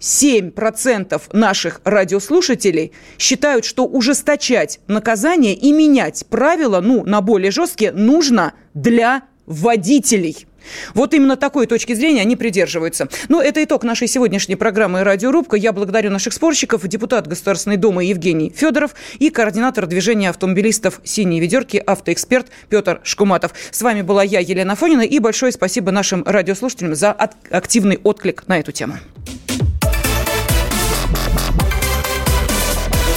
7% 0.00 1.20
наших 1.32 1.80
радиослушателей 1.84 2.92
считают, 3.18 3.64
что 3.64 3.84
ужесточать 3.84 4.80
наказание 4.86 5.54
и 5.54 5.72
менять 5.72 6.24
правила 6.28 6.80
ну, 6.80 7.04
на 7.04 7.20
более 7.20 7.50
жесткие 7.50 7.92
нужно 7.92 8.54
для 8.74 9.22
водителей. 9.46 10.46
Вот 10.94 11.14
именно 11.14 11.36
такой 11.36 11.66
точки 11.66 11.92
зрения 11.94 12.22
они 12.22 12.36
придерживаются. 12.36 13.08
Но 13.28 13.42
это 13.42 13.62
итог 13.62 13.84
нашей 13.84 14.08
сегодняшней 14.08 14.56
программы 14.56 15.04
«Радиорубка». 15.04 15.56
Я 15.56 15.72
благодарю 15.72 16.10
наших 16.10 16.32
спорщиков, 16.32 16.86
депутат 16.86 17.26
Государственной 17.26 17.76
Думы 17.76 18.04
Евгений 18.04 18.52
Федоров 18.54 18.94
и 19.18 19.30
координатор 19.30 19.86
движения 19.86 20.30
автомобилистов 20.30 21.00
«Синие 21.04 21.40
ведерки» 21.40 21.76
автоэксперт 21.76 22.48
Петр 22.68 23.00
Шкуматов. 23.04 23.52
С 23.70 23.82
вами 23.82 24.02
была 24.02 24.22
я, 24.22 24.40
Елена 24.40 24.76
Фонина, 24.76 25.02
и 25.02 25.18
большое 25.18 25.52
спасибо 25.52 25.90
нашим 25.90 26.22
радиослушателям 26.24 26.94
за 26.94 27.12
активный 27.12 27.98
отклик 28.02 28.44
на 28.46 28.58
эту 28.58 28.72
тему. 28.72 28.98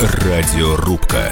Радиорубка. 0.02 1.32